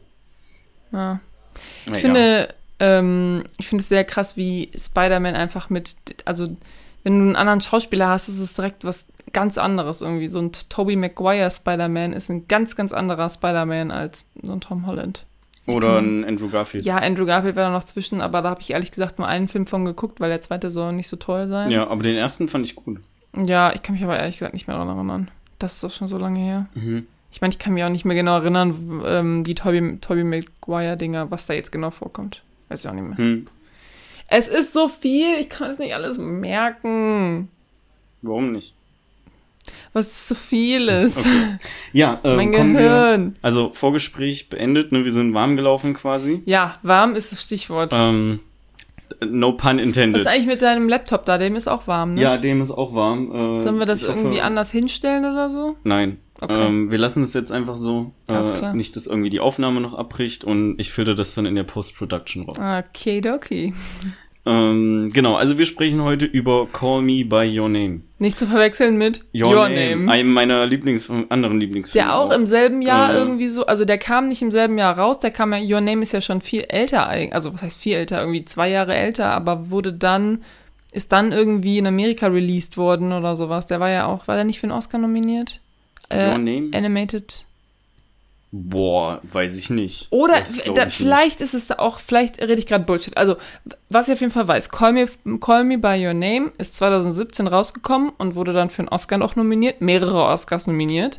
[0.93, 1.21] Ja.
[1.87, 6.49] Ich finde, ähm, ich finde es sehr krass, wie Spider-Man einfach mit, also
[7.07, 10.27] wenn du einen anderen Schauspieler hast, ist es direkt was ganz anderes irgendwie.
[10.27, 14.89] So ein Tobey Maguire Spider-Man ist ein ganz, ganz anderer Spider-Man als so ein Tom
[14.89, 15.25] Holland.
[15.67, 16.85] Oder ein Andrew Garfield.
[16.85, 19.47] Ja, Andrew Garfield war da noch zwischen, aber da habe ich ehrlich gesagt nur einen
[19.47, 21.71] Film von geguckt, weil der zweite soll nicht so toll sein.
[21.71, 22.99] Ja, aber den ersten fand ich gut.
[23.37, 25.31] Ja, ich kann mich aber ehrlich gesagt nicht mehr daran erinnern.
[25.61, 26.67] Das ist doch schon so lange her.
[26.75, 27.07] Mhm.
[27.31, 31.31] Ich meine, ich kann mich auch nicht mehr genau erinnern, ähm, die Tobey, Tobey Maguire-Dinger,
[31.31, 32.43] was da jetzt genau vorkommt.
[32.69, 33.17] Weiß ich auch nicht mehr.
[33.17, 33.47] Hm.
[34.29, 37.49] Es ist so viel, ich kann es nicht alles merken.
[38.23, 38.75] Warum nicht?
[39.93, 41.19] Was so viel ist.
[41.19, 41.57] Okay.
[41.93, 42.81] Ja, ähm, mein kommen wir.
[42.83, 43.37] Gehirn.
[43.43, 45.05] Also Vorgespräch beendet, ne?
[45.05, 46.43] Wir sind warm gelaufen quasi.
[46.47, 47.93] Ja, warm ist das Stichwort.
[47.95, 48.41] Ähm,
[49.25, 50.21] no pun Was intended.
[50.21, 51.39] ist eigentlich mit deinem Laptop da?
[51.39, 52.21] Dem ist auch warm, ne?
[52.21, 53.31] Ja, dem ist auch warm.
[53.59, 55.77] Äh, Sollen wir das irgendwie für- anders hinstellen oder so?
[55.85, 56.19] Nein.
[56.41, 56.67] Okay.
[56.67, 58.13] Ähm, wir lassen es jetzt einfach so.
[58.29, 61.65] Äh, nicht, dass irgendwie die Aufnahme noch abbricht und ich filter das dann in der
[61.65, 62.59] Post-Production raus.
[62.59, 63.73] Okay, okay.
[64.49, 68.03] Ähm, genau, also wir sprechen heute über Call Me By Your Name.
[68.19, 70.09] Nicht zu verwechseln mit Your, Name.
[70.11, 72.07] Einem meiner Lieblings anderen Lieblingsfilme.
[72.07, 73.17] Der auch im selben Jahr Äh.
[73.17, 76.03] irgendwie so, also der kam nicht im selben Jahr raus, der kam ja, Your Name
[76.03, 79.71] ist ja schon viel älter, also was heißt viel älter, irgendwie zwei Jahre älter, aber
[79.71, 80.45] wurde dann,
[80.93, 83.67] ist dann irgendwie in Amerika released worden oder sowas.
[83.67, 85.61] Der war ja auch, war der nicht für einen Oscar nominiert?
[86.13, 86.71] Your Äh, Name?
[86.73, 87.45] Animated.
[88.53, 90.07] Boah, weiß ich nicht.
[90.11, 90.43] Oder
[90.75, 93.17] da, ich vielleicht ist es auch, vielleicht rede ich gerade Bullshit.
[93.17, 93.37] Also,
[93.91, 95.07] was ich auf jeden Fall weiß, Call Me,
[95.41, 99.37] Call Me By Your Name ist 2017 rausgekommen und wurde dann für einen Oscar noch
[99.37, 101.19] nominiert, mehrere Oscars nominiert.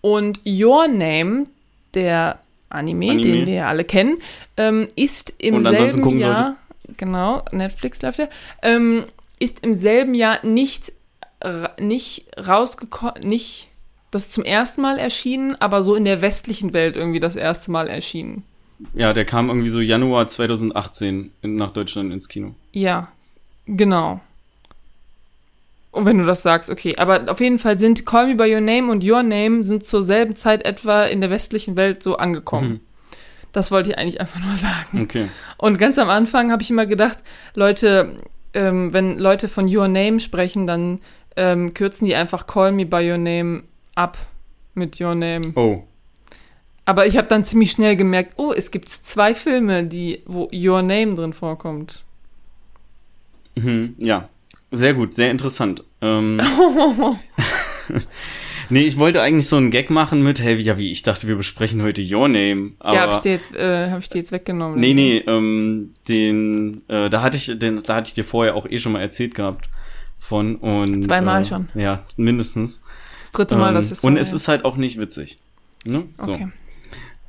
[0.00, 1.46] Und Your Name,
[1.94, 3.22] der Anime, Anime.
[3.22, 4.18] den wir ja alle kennen,
[4.56, 6.56] ähm, ist im selben Jahr,
[6.96, 8.28] genau, Netflix läuft ja,
[8.62, 9.04] ähm,
[9.40, 10.92] ist im selben Jahr nicht,
[11.80, 13.68] nicht rausgekommen, nicht
[14.10, 17.70] das ist zum ersten Mal erschienen, aber so in der westlichen Welt irgendwie das erste
[17.70, 18.44] Mal erschienen.
[18.94, 22.54] Ja, der kam irgendwie so Januar 2018 in, nach Deutschland ins Kino.
[22.72, 23.08] Ja,
[23.66, 24.20] genau.
[25.90, 26.94] Und wenn du das sagst, okay.
[26.98, 30.02] Aber auf jeden Fall sind Call Me By Your Name und Your Name sind zur
[30.02, 32.68] selben Zeit etwa in der westlichen Welt so angekommen.
[32.68, 32.80] Mhm.
[33.52, 35.02] Das wollte ich eigentlich einfach nur sagen.
[35.02, 35.28] Okay.
[35.56, 37.18] Und ganz am Anfang habe ich immer gedacht,
[37.54, 38.14] Leute,
[38.52, 41.00] ähm, wenn Leute von Your Name sprechen, dann
[41.36, 43.62] ähm, kürzen die einfach Call Me By Your Name
[43.96, 44.16] ab
[44.74, 45.52] mit Your Name.
[45.56, 45.82] Oh.
[46.84, 50.82] Aber ich habe dann ziemlich schnell gemerkt, oh, es gibt zwei Filme, die, wo Your
[50.82, 52.04] Name drin vorkommt.
[53.56, 53.96] Mhm.
[53.98, 54.28] Ja.
[54.70, 55.82] Sehr gut, sehr interessant.
[56.00, 56.40] Ähm,
[58.68, 61.36] nee, ich wollte eigentlich so einen Gag machen mit, hey, ja, wie, ich dachte, wir
[61.36, 62.72] besprechen heute Your Name.
[62.78, 64.78] Aber ja, habe ich dir jetzt, äh, hab ich dir jetzt weggenommen.
[64.78, 68.66] Nee, nee, ähm, den, äh, da hatte ich, den, da hatte ich dir vorher auch
[68.68, 69.68] eh schon mal erzählt gehabt
[70.18, 71.68] von und Zweimal äh, schon.
[71.74, 72.82] Ja, mindestens.
[73.36, 75.38] Dritte Mal, ähm, dass es und es ist halt auch nicht witzig.
[75.84, 76.04] Ne?
[76.22, 76.32] So.
[76.32, 76.48] Okay.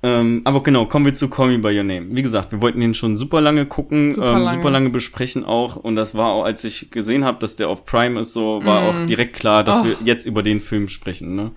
[0.03, 2.07] Ähm, aber genau, kommen wir zu Call Me By Your Name.
[2.11, 4.49] Wie gesagt, wir wollten den schon super lange gucken, Super ähm, lange.
[4.57, 5.75] super lange besprechen auch.
[5.75, 8.83] Und das war auch, als ich gesehen habe, dass der auf Prime ist, so war
[8.89, 9.85] auch direkt klar, dass Oh.
[9.85, 11.35] wir jetzt über den Film sprechen.
[11.35, 11.51] Ne?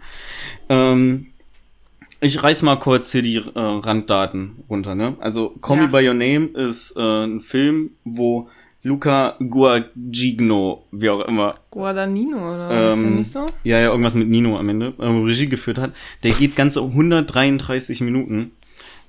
[0.71, 1.27] Ähm,
[2.23, 4.95] ich reiß mal kurz hier die äh, Randdaten runter.
[4.95, 5.17] Ne?
[5.21, 5.83] Also Call Ja.
[5.85, 8.49] Me By Your Name ist äh, ein Film, wo
[8.83, 12.91] Luca Guadagnino, wie auch immer, Guadagnino, oder?
[12.91, 13.47] ist der ähm, nicht so?
[13.63, 15.93] ja, ja, irgendwas mit Nino am Ende, ähm, Regie geführt hat.
[16.23, 18.53] Der geht ganze 133 Minuten.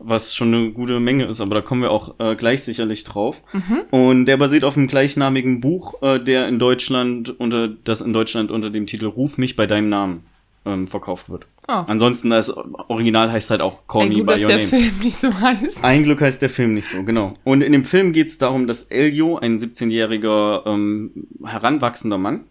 [0.03, 3.43] was schon eine gute Menge ist, aber da kommen wir auch äh, gleich sicherlich drauf.
[3.53, 3.81] Mhm.
[3.91, 8.49] Und der basiert auf einem gleichnamigen Buch, äh, der in Deutschland unter das in Deutschland
[8.49, 10.23] unter dem Titel Ruf mich bei deinem Namen
[10.65, 11.45] ähm, verkauft wird.
[11.67, 11.71] Oh.
[11.87, 14.67] Ansonsten das Original heißt halt auch Call Ey, Me gut, by dass Your der Name.
[14.67, 15.83] Film nicht so heißt.
[15.83, 17.33] Ein Glück heißt der Film nicht so, genau.
[17.43, 21.11] Und in dem Film geht es darum, dass Elio, ein 17-jähriger ähm,
[21.45, 22.41] heranwachsender Mann,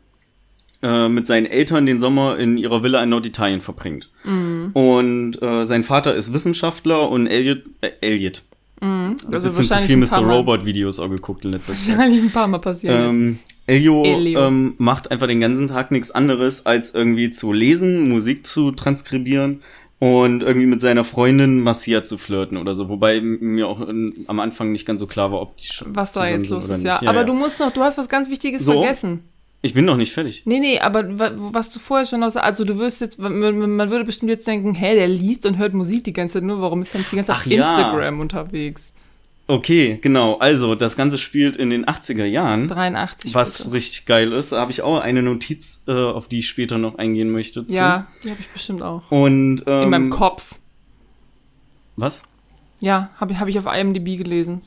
[0.82, 4.10] äh, mit seinen Eltern den Sommer in ihrer Villa in Norditalien verbringt.
[4.24, 4.70] Mhm.
[4.72, 8.44] Und äh, sein Vater ist Wissenschaftler und Elliot, äh, Elliot.
[8.80, 8.88] Mhm.
[8.88, 10.18] Ein Das wird bisschen zu viel ein Mr.
[10.26, 11.98] Robot-Videos auch geguckt in letzter Zeit.
[11.98, 13.04] Wahrscheinlich ein paar Mal passiert.
[13.04, 13.38] Ähm,
[13.70, 14.40] Elio, Elio.
[14.46, 19.60] Ähm, macht einfach den ganzen Tag nichts anderes, als irgendwie zu lesen, Musik zu transkribieren
[19.98, 22.88] und irgendwie mit seiner Freundin Massia zu flirten oder so.
[22.88, 26.12] Wobei mir auch ähm, am Anfang nicht ganz so klar war, ob die schon was
[26.12, 26.84] da jetzt los ist, nicht.
[26.84, 27.00] ja.
[27.04, 28.72] Aber du musst noch, du hast was ganz Wichtiges So.
[28.72, 29.24] vergessen.
[29.62, 30.44] Ich bin noch nicht fertig.
[30.46, 33.38] Nee, nee, aber wa- was du vorher schon noch sagst, also du wirst jetzt, man,
[33.90, 36.80] würde bestimmt jetzt denken, hä, der liest und hört Musik die ganze Zeit nur, warum
[36.80, 37.76] ist er nicht die ganze Zeit Ach auf ja.
[37.76, 38.94] Instagram unterwegs?
[39.50, 40.36] Okay, genau.
[40.36, 42.68] Also, das Ganze spielt in den 80er Jahren.
[42.68, 43.34] 83.
[43.34, 43.72] Was das.
[43.72, 46.98] richtig geil ist, da habe ich auch eine Notiz, äh, auf die ich später noch
[46.98, 47.66] eingehen möchte.
[47.66, 47.74] Zu.
[47.74, 49.10] Ja, die habe ich bestimmt auch.
[49.10, 50.54] Und ähm, In meinem Kopf.
[51.96, 52.22] Was?
[52.78, 54.60] Ja, habe hab ich auf IMDb gelesen.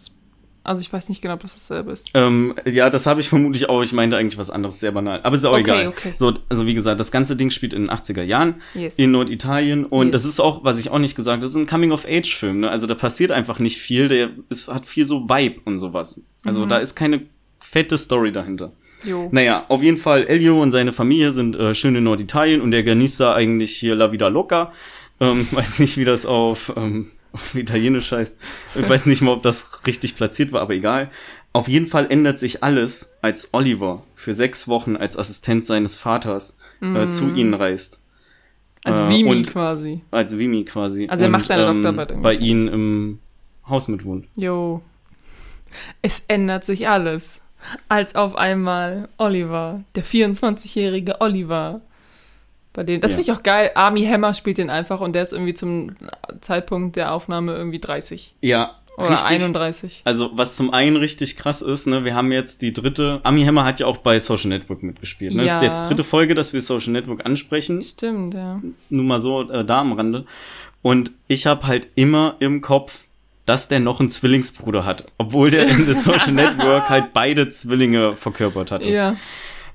[0.66, 2.08] Also ich weiß nicht genau, ob das dasselbe ist.
[2.14, 3.82] Ähm, ja, das habe ich vermutlich auch.
[3.82, 5.20] Ich meinte eigentlich was anderes, sehr banal.
[5.24, 5.88] Aber ist auch Okay, egal.
[5.90, 6.14] okay.
[6.16, 8.94] So, also wie gesagt, das ganze Ding spielt in den 80er Jahren Yes.
[8.96, 10.12] in Norditalien und Yes.
[10.14, 12.62] das ist auch, was ich auch nicht gesagt habe, das ist ein Coming-of-Age-Film.
[12.62, 12.70] Ne?
[12.70, 14.08] Also da passiert einfach nicht viel.
[14.08, 16.22] Der ist, hat viel so Vibe und sowas.
[16.46, 16.70] Also Mhm.
[16.70, 17.24] da ist keine
[17.60, 18.72] fette Story dahinter.
[19.04, 19.28] Jo.
[19.34, 22.84] Naja, auf jeden Fall, Elio und seine Familie sind äh, schön in Norditalien und der
[22.84, 24.72] genießt da eigentlich hier La Vida Loca.
[25.20, 28.38] Ähm, weiß nicht, wie das auf, ähm, auf Italienisch heißt.
[28.76, 31.10] Ich weiß nicht mal, ob das richtig platziert war, aber egal.
[31.52, 36.58] Auf jeden Fall ändert sich alles, als Oliver für sechs Wochen als Assistent seines Vaters
[36.82, 38.02] äh, zu ihnen reist.
[38.84, 40.02] Als äh, Vimi und- quasi.
[40.12, 41.08] Als Vimi quasi.
[41.08, 42.24] Also er macht seine Doktorarbeit irgendwie.
[42.24, 43.20] bei ihnen im
[43.70, 44.28] Haus mitwohnt.
[44.36, 44.82] Jo.
[46.02, 47.42] Es ändert sich alles.
[47.88, 51.82] Als auf einmal Oliver, der 24-jährige Oliver,
[52.74, 53.18] bei denen, das Ja.
[53.18, 53.72] finde ich auch geil.
[53.76, 55.92] Army Hammer spielt den einfach und der ist irgendwie zum
[56.42, 59.30] Zeitpunkt der Aufnahme irgendwie 30 Ja, oder richtig.
[59.30, 60.02] 31.
[60.06, 63.20] Also, was zum einen richtig krass ist, ne, wir haben jetzt die dritte.
[63.24, 65.34] Ami Hammer hat ja auch bei Social Network mitgespielt.
[65.34, 65.44] Ne?
[65.46, 65.68] Das ist Ja.
[65.68, 67.82] jetzt dritte Folge, dass wir Social Network ansprechen.
[67.82, 68.60] Stimmt, ja.
[68.90, 70.26] Nur mal so äh, da am Rande.
[70.82, 73.06] Und ich habe halt immer im Kopf,
[73.46, 75.06] dass der noch einen Zwillingsbruder hat.
[75.18, 78.90] Obwohl der in The Social Network halt beide Zwillinge verkörpert hatte.
[78.90, 79.16] Ja.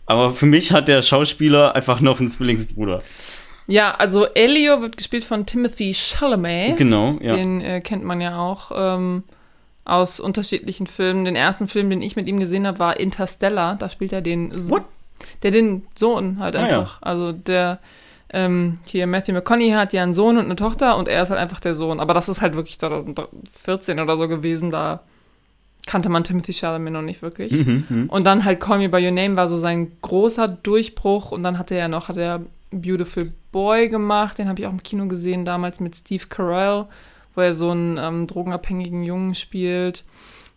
[0.08, 3.02] Aber für mich hat der Schauspieler einfach noch einen Zwillingsbruder.
[3.66, 6.78] Ja, also Elio wird gespielt von Timothy Chalamet.
[6.78, 7.36] Genau, ja.
[7.36, 9.24] Den äh, kennt man ja auch ähm,
[9.84, 11.26] aus unterschiedlichen Filmen.
[11.26, 13.76] Den ersten Film, den ich mit ihm gesehen habe, war Interstellar.
[13.76, 14.80] Da spielt er den So-?
[15.42, 17.02] Der den Sohn halt Ah, einfach.
[17.02, 17.78] Also der
[18.30, 21.40] ähm, hier Matthew McConaughey hat ja einen Sohn und eine Tochter und er ist halt
[21.40, 22.00] einfach der Sohn.
[22.00, 24.70] Aber das ist halt wirklich 2014 oder so gewesen.
[24.70, 25.00] Da
[25.86, 27.52] kannte man Timothy Chalamet noch nicht wirklich.
[27.52, 28.06] Mhm, mhm.
[28.08, 31.32] Und dann halt Call Me By Your Name war so sein großer Durchbruch.
[31.32, 34.38] Und dann hatte er noch, hat er Beautiful Boy gemacht.
[34.38, 36.86] Den habe ich auch im Kino gesehen, damals mit Steve Carell,
[37.34, 40.04] wo er so einen ähm, drogenabhängigen Jungen spielt.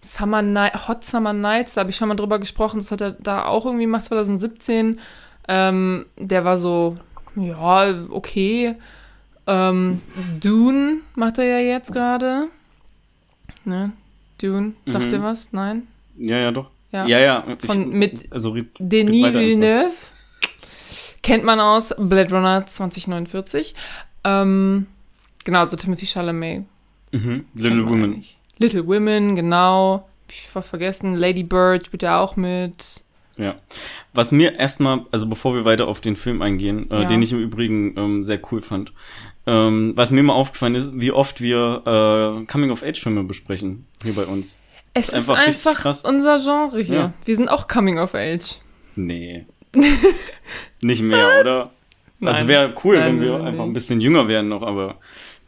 [0.03, 2.79] Summer Night, Hot Summer Nights, da habe ich schon mal drüber gesprochen.
[2.79, 4.99] Das hat er da auch irgendwie gemacht, 2017.
[5.47, 6.97] Ähm, der war so,
[7.35, 8.75] ja, okay.
[9.47, 10.01] Ähm,
[10.39, 12.47] Dune macht er ja jetzt gerade.
[13.63, 13.91] Ne?
[14.41, 15.13] Dune, sagt Mhm.
[15.13, 15.51] ihr was?
[15.53, 15.87] Nein?
[16.17, 16.71] Ja, ja, doch.
[16.91, 17.05] Ja.
[17.07, 17.45] Ja, ja.
[17.65, 19.33] Von- mit also, red- Denis.
[19.33, 19.91] Villeneuve.
[21.23, 23.75] Kennt man aus Blade Runner 2049.
[24.23, 24.87] Ähm,
[25.43, 26.65] genau, also Timothy Chalamet.
[27.11, 27.45] Mhm.
[27.55, 28.03] Little Women.
[28.13, 28.37] eigentlich.
[28.57, 30.05] Little Women, genau.
[30.23, 31.15] Hab Ich voll vergessen.
[31.15, 33.01] Lady Bird spielt er auch mit.
[33.37, 33.55] Ja.
[34.13, 37.07] Was mir erstmal, also bevor wir weiter auf den Film eingehen, äh, Ja.
[37.07, 38.91] den ich im Übrigen ähm, sehr cool fand,
[39.47, 41.81] ähm, was mir mal aufgefallen ist, wie oft wir
[42.41, 44.59] äh, Coming-of-Age-Filme besprechen hier bei uns.
[44.93, 46.95] Es Ist ist einfach einfach unser Genre hier.
[46.95, 47.13] Ja.
[47.25, 48.59] Wir sind auch Coming of Age.
[48.95, 49.45] Nee.
[50.81, 51.71] Nicht mehr, oder?
[52.19, 52.33] Nein.
[52.33, 54.97] Also wäre cool, Nein, wenn wir nein, einfach ein bisschen jünger wären noch, aber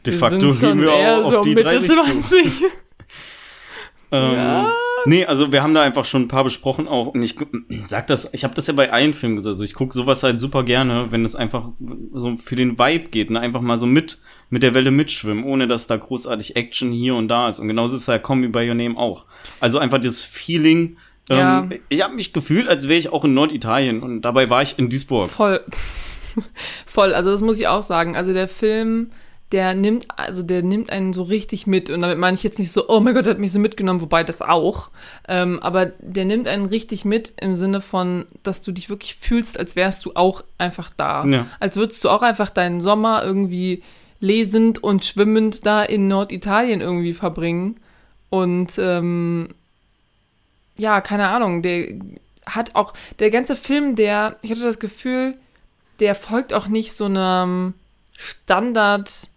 [0.06, 1.96] de Wir facto gehen wir auch auf so die Mitte 30 zu.
[2.02, 2.46] 20.
[4.12, 4.72] Ähm, Ja.
[5.06, 7.36] Nee, also wir haben da einfach schon ein paar besprochen auch und ich
[7.86, 10.40] sag das, ich habe das ja bei allen Filmen gesagt, also ich gucke sowas halt
[10.40, 11.70] super gerne, wenn es einfach
[12.12, 13.40] so für den Vibe geht, ne?
[13.40, 14.18] einfach mal so mit
[14.50, 17.96] mit der Welle mitschwimmen, ohne dass da großartig Action hier und da ist und genauso
[17.96, 19.26] ist es halt Combi by Your Name auch.
[19.60, 20.96] Also einfach das Feeling
[21.30, 21.68] ähm, Ja.
[21.88, 24.90] ich habe mich gefühlt, als wäre ich auch in Norditalien und dabei war ich in
[24.90, 25.30] Duisburg.
[25.30, 25.60] Voll.
[26.86, 28.16] Voll, also das muss ich auch sagen.
[28.16, 29.10] Also der Film,
[29.54, 31.88] der nimmt, also der nimmt einen so richtig mit.
[31.88, 34.00] Und damit meine ich jetzt nicht so, oh mein Gott, der hat mich so mitgenommen,
[34.00, 34.90] wobei das auch.
[35.28, 39.56] Ähm, aber der nimmt einen richtig mit im Sinne von, dass du dich wirklich fühlst,
[39.56, 41.24] als wärst du auch einfach da.
[41.24, 41.46] Ja.
[41.60, 43.84] Als würdest du auch einfach deinen Sommer irgendwie
[44.18, 47.76] lesend und schwimmend da in Norditalien irgendwie verbringen.
[48.30, 49.50] Und ähm,
[50.76, 51.94] ja, keine Ahnung, der
[52.44, 55.36] hat auch, der ganze Film, der, ich hatte das Gefühl,
[56.00, 57.74] der folgt auch nicht so einem
[58.16, 59.28] Standard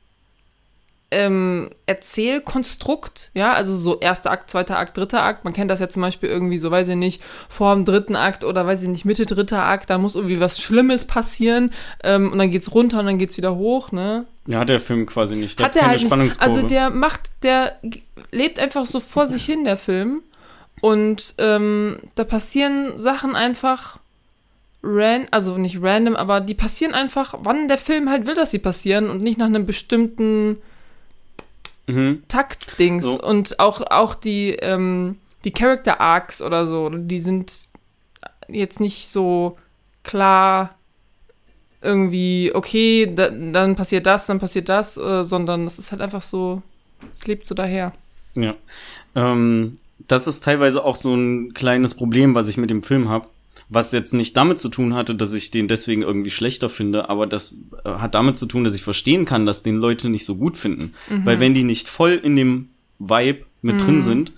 [1.10, 5.46] ähm, Erzählkonstrukt, ja, also so erster Akt, zweiter Akt, dritter Akt.
[5.46, 8.44] Man kennt das ja zum Beispiel irgendwie so, weiß ich nicht, vor dem dritten Akt
[8.44, 11.72] oder weiß ich nicht, Mitte dritter Akt, da muss irgendwie was Schlimmes passieren
[12.04, 14.26] ähm, und dann geht's runter und dann geht's wieder hoch, ne?
[14.48, 15.60] Ja, hat der Film quasi nicht.
[15.60, 16.42] Der hat, hat er halt nicht.
[16.42, 17.78] Also der macht, der
[18.32, 20.22] lebt einfach so vor sich hin, der Film.
[20.80, 24.00] Und ähm, da passieren Sachen einfach
[24.84, 28.60] ran, also nicht random, aber die passieren einfach, wann der Film halt will, dass sie
[28.60, 30.58] passieren und nicht nach einem bestimmten
[31.88, 32.24] mhm.
[32.28, 33.06] Taktdings.
[33.06, 33.22] So.
[33.22, 37.66] Und auch, auch die, ähm, die Character Arcs oder so, die sind
[38.48, 39.58] jetzt nicht so
[40.04, 40.76] klar
[41.82, 46.22] irgendwie, okay, da, dann passiert das, dann passiert das, äh, sondern es ist halt einfach
[46.22, 46.62] so,
[47.14, 47.94] es lebt so daher.
[48.36, 48.56] Ja.
[49.16, 53.28] Ähm, das ist teilweise auch so ein kleines Problem, was ich mit dem Film habe.
[53.70, 57.28] Was jetzt nicht damit zu tun hatte, dass ich den deswegen irgendwie schlechter finde, aber
[57.28, 60.36] das äh, hat damit zu tun, dass ich verstehen kann, dass den Leute nicht so
[60.36, 60.94] gut finden.
[61.10, 61.26] Mhm.
[61.26, 63.80] Weil wenn die nicht voll in dem Vibe mit mhm.
[63.80, 64.32] drin sind,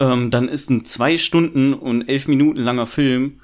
[0.00, 3.40] ähm, dann ist ein zwei Stunden und elf Minuten langer Film,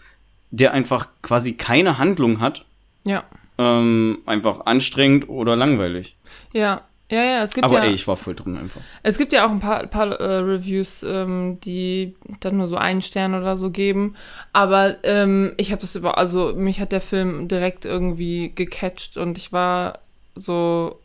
[0.51, 2.65] der einfach quasi keine Handlung hat.
[3.05, 3.25] Ja.
[3.59, 6.17] Ähm, einfach anstrengend oder langweilig.
[6.53, 7.85] Ja, ja, ja, es gibt Aber ja.
[7.85, 8.81] ey, ich war voll drin einfach.
[9.03, 13.03] Es gibt ja auch ein paar, paar äh, Reviews, ähm, die dann nur so einen
[13.03, 14.15] Stern oder so geben.
[14.53, 19.37] Aber ähm, ich habe das über, also mich hat der Film direkt irgendwie gecatcht und
[19.37, 19.99] ich war
[20.35, 20.99] so,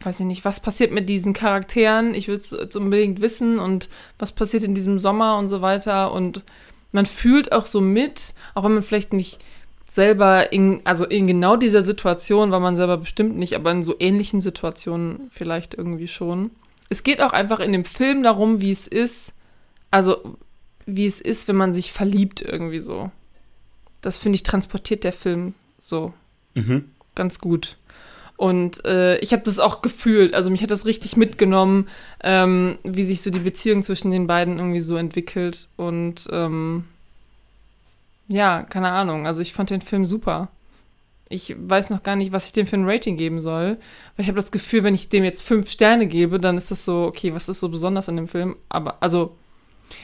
[0.00, 2.14] weiß ich nicht, was passiert mit diesen Charakteren?
[2.14, 3.88] Ich will es unbedingt wissen und
[4.20, 6.12] was passiert in diesem Sommer und so weiter.
[6.12, 6.42] Und
[6.92, 9.40] man fühlt auch so mit, auch wenn man vielleicht nicht
[9.94, 13.94] selber in, also in genau dieser Situation war man selber bestimmt nicht, aber in so
[14.00, 16.50] ähnlichen Situationen vielleicht irgendwie schon.
[16.88, 19.32] Es geht auch einfach in dem Film darum, wie es ist,
[19.92, 20.36] also
[20.84, 23.12] wie es ist, wenn man sich verliebt irgendwie so.
[24.00, 26.12] Das finde ich transportiert der Film so
[26.54, 26.90] mhm.
[27.14, 27.76] ganz gut.
[28.36, 31.86] Und äh, ich habe das auch gefühlt, also mich hat das richtig mitgenommen,
[32.20, 35.68] ähm, wie sich so die Beziehung zwischen den beiden irgendwie so entwickelt.
[35.76, 36.82] Und ähm,
[38.28, 39.26] ja, keine Ahnung.
[39.26, 40.48] Also ich fand den Film super.
[41.28, 43.78] Ich weiß noch gar nicht, was ich dem für ein Rating geben soll.
[44.16, 46.84] Weil ich habe das Gefühl, wenn ich dem jetzt fünf Sterne gebe, dann ist das
[46.84, 48.56] so, okay, was ist so besonders an dem Film?
[48.68, 49.36] Aber, also,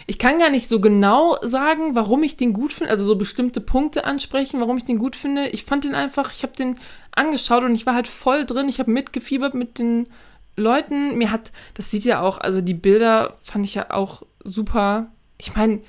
[0.06, 3.60] ich kann gar nicht so genau sagen, warum ich den gut finde, also so bestimmte
[3.60, 5.48] Punkte ansprechen, warum ich den gut finde.
[5.48, 6.76] Ich fand den einfach, ich habe den
[7.12, 8.68] angeschaut und ich war halt voll drin.
[8.68, 10.08] Ich habe mitgefiebert mit den
[10.56, 11.16] Leuten.
[11.16, 15.08] Mir hat, das sieht ja auch, also die Bilder fand ich ja auch super.
[15.38, 15.80] Ich meine,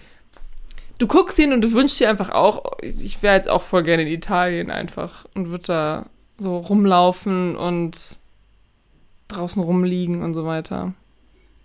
[1.01, 4.03] du guckst ihn und du wünschst dir einfach auch, ich wäre jetzt auch voll gerne
[4.03, 6.05] in Italien einfach und würde da
[6.37, 8.19] so rumlaufen und
[9.27, 10.93] draußen rumliegen und so weiter.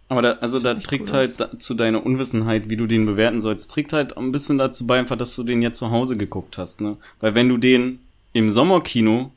[0.09, 3.41] Aber da, also da trägt cool halt da, zu deiner Unwissenheit, wie du den bewerten
[3.41, 6.57] sollst, trägt halt ein bisschen dazu bei, einfach, dass du den jetzt zu Hause geguckt
[6.57, 6.97] hast, ne?
[7.21, 7.99] Weil wenn du den
[8.33, 9.33] im Sommerkino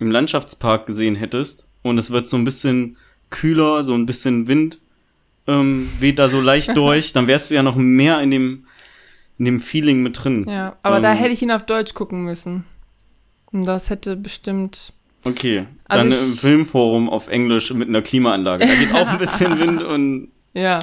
[0.00, 2.96] im Landschaftspark gesehen hättest und es wird so ein bisschen
[3.28, 4.78] kühler, so ein bisschen Wind
[5.46, 8.64] ähm, weht da so leicht durch, dann wärst du ja noch mehr in dem
[9.40, 10.44] in dem Feeling mit drin.
[10.46, 12.64] Ja, aber ähm, da hätte ich ihn auf Deutsch gucken müssen.
[13.50, 14.92] Und das hätte bestimmt.
[15.24, 18.66] Okay, also dann im Filmforum auf Englisch mit einer Klimaanlage.
[18.66, 20.28] Da geht auch ein bisschen Wind und.
[20.52, 20.78] Ja.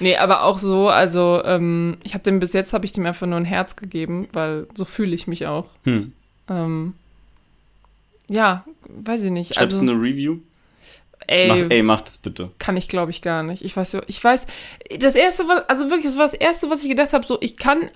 [0.00, 3.26] Nee, aber auch so, also ähm, ich habe dem bis jetzt habe ich dem einfach
[3.26, 5.70] nur ein Herz gegeben, weil so fühle ich mich auch.
[5.84, 6.12] Hm.
[6.50, 6.94] Ähm,
[8.28, 9.54] ja, weiß ich nicht.
[9.54, 10.38] Schreibst also, du eine Review?
[11.26, 12.50] Ey, mach, ey, mach das bitte.
[12.58, 13.64] Kann ich, glaube ich, gar nicht.
[13.64, 14.46] Ich weiß, ich weiß,
[14.98, 17.56] das erste, was, also wirklich, das war das erste, was ich gedacht habe, so, ich
[17.56, 17.90] kann,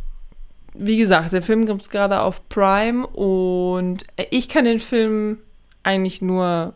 [0.73, 5.39] wie gesagt, der Film gibt es gerade auf Prime und ich kann den Film
[5.83, 6.73] eigentlich nur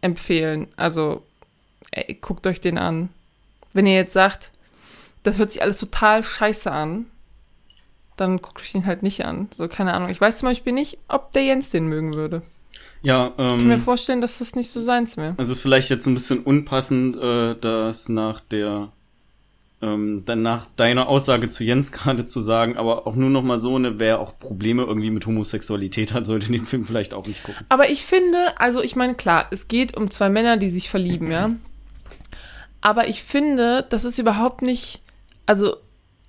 [0.00, 0.68] empfehlen.
[0.76, 1.22] Also
[1.90, 3.10] ey, guckt euch den an.
[3.72, 4.50] Wenn ihr jetzt sagt,
[5.24, 7.06] das hört sich alles total scheiße an,
[8.16, 9.48] dann guckt euch den halt nicht an.
[9.56, 10.08] So, keine Ahnung.
[10.08, 12.42] Ich weiß zum Beispiel nicht, ob der Jens den mögen würde.
[13.02, 15.34] Ja, Ich kann mir ähm, vorstellen, dass das nicht so seins wäre.
[15.36, 18.88] also vielleicht jetzt ein bisschen unpassend, äh, das nach der,
[19.80, 23.58] ähm, dann nach deiner Aussage zu Jens gerade zu sagen, aber auch nur noch mal
[23.58, 27.44] so, ne, wer auch Probleme irgendwie mit Homosexualität hat, sollte den Film vielleicht auch nicht
[27.44, 27.64] gucken.
[27.68, 31.30] Aber ich finde, also ich meine, klar, es geht um zwei Männer, die sich verlieben,
[31.30, 31.50] ja.
[32.80, 35.02] Aber ich finde, das ist überhaupt nicht,
[35.46, 35.76] also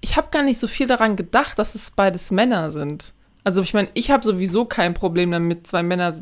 [0.01, 3.13] ich habe gar nicht so viel daran gedacht, dass es beides Männer sind.
[3.43, 6.13] Also ich meine, ich habe sowieso kein Problem damit, zwei Männer,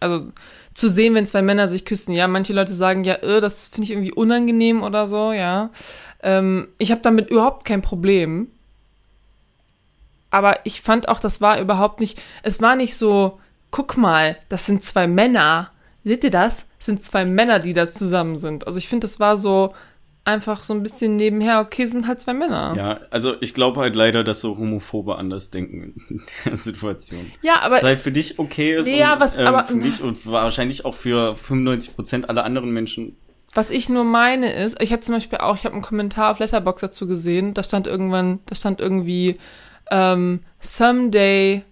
[0.00, 0.30] also
[0.74, 2.14] zu sehen, wenn zwei Männer sich küssen.
[2.14, 5.70] Ja, manche Leute sagen ja, äh, das finde ich irgendwie unangenehm oder so, ja.
[6.22, 8.48] Ähm, ich habe damit überhaupt kein Problem.
[10.30, 13.40] Aber ich fand auch, das war überhaupt nicht, es war nicht so,
[13.70, 15.70] guck mal, das sind zwei Männer.
[16.04, 16.64] Seht ihr das?
[16.78, 18.66] Das sind zwei Männer, die da zusammen sind.
[18.66, 19.74] Also ich finde, das war so
[20.28, 22.74] einfach so ein bisschen nebenher, okay, sind halt zwei Männer.
[22.76, 27.32] Ja, also ich glaube halt leider, dass so Homophobe anders denken in der Situation.
[27.42, 30.24] Ja, aber halt für dich okay ist Ja, und was- ähm, aber- für mich und
[30.26, 33.16] wahrscheinlich auch für 95% aller anderen Menschen.
[33.54, 36.38] Was ich nur meine ist, ich habe zum Beispiel auch, ich habe einen Kommentar auf
[36.38, 39.38] Letterbox dazu gesehen, da stand irgendwann, da stand irgendwie,
[39.90, 41.62] ähm, someday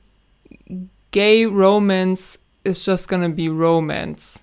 [1.13, 4.41] gay romance is just gonna be romance.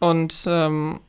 [0.00, 1.00] Und ähm,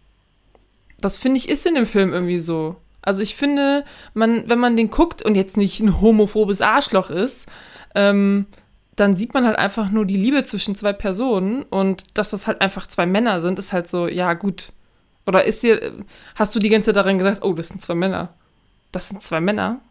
[0.99, 2.77] das finde ich ist in dem Film irgendwie so.
[3.01, 7.47] Also ich finde, man, wenn man den guckt und jetzt nicht ein homophobes Arschloch ist,
[7.93, 8.47] ähm,
[8.95, 12.61] dann sieht man halt einfach nur die Liebe zwischen zwei Personen und dass das halt
[12.61, 14.71] einfach zwei Männer sind, ist halt so, ja gut.
[15.27, 15.93] Oder ist dir,
[16.35, 18.33] hast du die ganze Zeit daran gedacht, oh, das sind zwei Männer?
[18.91, 19.81] Das sind zwei Männer?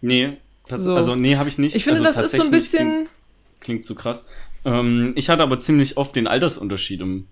[0.00, 0.38] Nee,
[0.68, 0.96] So.
[0.96, 1.76] also nee, habe ich nicht.
[1.76, 3.08] Ich finde, also das ist so ein bisschen, Klingt,
[3.60, 4.24] klingt zu krass.
[4.64, 7.26] Ähm, ich hatte aber ziemlich oft den Altersunterschied im,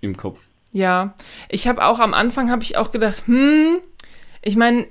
[0.00, 0.46] im Kopf.
[0.74, 1.14] Ja.
[1.48, 3.78] Ich habe auch am Anfang habe ich auch gedacht, hm,
[4.42, 4.86] ich meine,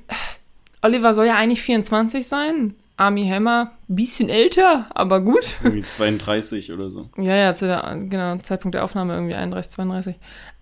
[0.81, 2.73] Oliver soll ja eigentlich 24 sein.
[2.95, 5.57] Army Hammer, bisschen älter, aber gut.
[5.63, 7.09] Irgendwie 32 oder so.
[7.17, 10.15] Ja, ja, zu der genau, Zeitpunkt der Aufnahme irgendwie 31, 32.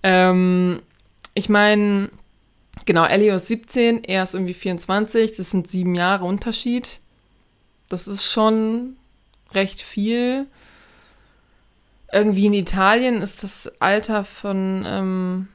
[0.03, 0.81] Ähm,
[1.33, 2.09] ich meine,
[2.85, 6.99] genau, Elio ist 17, er ist irgendwie 24, das sind sieben Jahre Unterschied.
[7.89, 8.95] Das ist schon
[9.53, 10.47] recht viel.
[12.11, 15.47] Irgendwie in Italien ist das Alter von ähm,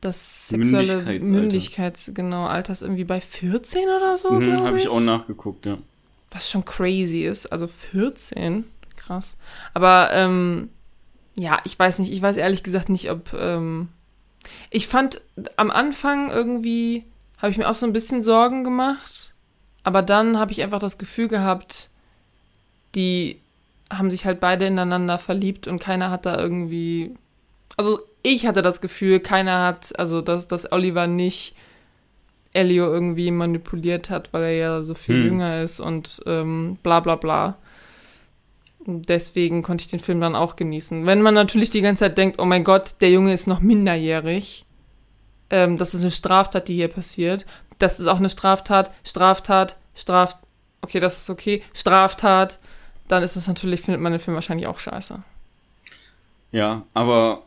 [0.00, 1.26] das sexuelle Mündigkeitsalter.
[1.32, 4.84] Mündigkeits, genau, Alter ist irgendwie bei 14 oder so, Mhm, habe ich.
[4.84, 5.78] ich auch nachgeguckt, ja.
[6.30, 7.46] Was schon crazy ist.
[7.52, 8.64] Also 14.
[8.96, 9.36] Krass.
[9.72, 10.68] Aber ähm,
[11.36, 12.12] ja, ich weiß nicht.
[12.12, 13.32] Ich weiß ehrlich gesagt nicht, ob.
[13.34, 13.88] Ähm,
[14.70, 15.20] ich fand
[15.56, 17.04] am Anfang irgendwie,
[17.38, 19.32] habe ich mir auch so ein bisschen Sorgen gemacht.
[19.84, 21.88] Aber dann habe ich einfach das Gefühl gehabt,
[22.94, 23.40] die
[23.90, 27.14] haben sich halt beide ineinander verliebt und keiner hat da irgendwie.
[27.76, 31.54] Also ich hatte das Gefühl, keiner hat, also dass, dass Oliver nicht
[32.52, 35.24] Elio irgendwie manipuliert hat, weil er ja so viel Hm.
[35.26, 37.58] jünger ist und ähm, bla bla bla.
[38.86, 41.06] Deswegen konnte ich den Film dann auch genießen.
[41.06, 44.66] Wenn man natürlich die ganze Zeit denkt, oh mein Gott, der Junge ist noch minderjährig,
[45.50, 47.46] ähm, das ist eine Straftat, die hier passiert.
[47.78, 50.36] Das ist auch eine Straftat, Straftat, Straf.
[50.80, 51.62] Okay, das ist okay.
[51.72, 52.58] Straftat.
[53.08, 55.22] Dann ist es natürlich, findet man den Film wahrscheinlich auch scheiße.
[56.52, 57.42] Ja, aber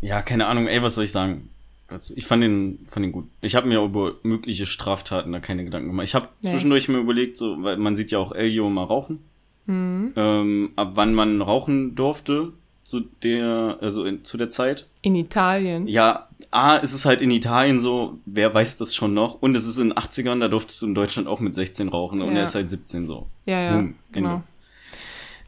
[0.00, 1.50] ja, keine Ahnung, ey, was soll ich sagen?
[1.88, 3.26] Also, Ich fand den, fand den gut.
[3.40, 6.04] Ich habe mir über mögliche Straftaten da keine Gedanken gemacht.
[6.04, 6.50] Ich habe Nee.
[6.50, 9.18] zwischendurch mir überlegt, so, weil man sieht ja auch Elio mal rauchen,
[9.66, 10.12] Hm.
[10.16, 12.52] ähm, ab wann man rauchen durfte
[12.82, 14.86] zu der, also in, zu der Zeit.
[15.02, 15.86] In Italien.
[15.86, 19.40] Ja, A, ist es halt in Italien so, wer weiß das schon noch?
[19.40, 22.22] Und es ist in den 80ern, da durftest du in Deutschland auch mit 16 rauchen
[22.22, 22.38] und Ja.
[22.38, 23.28] er ist halt 17 so.
[23.46, 24.42] Ja, ja, Boom, genau.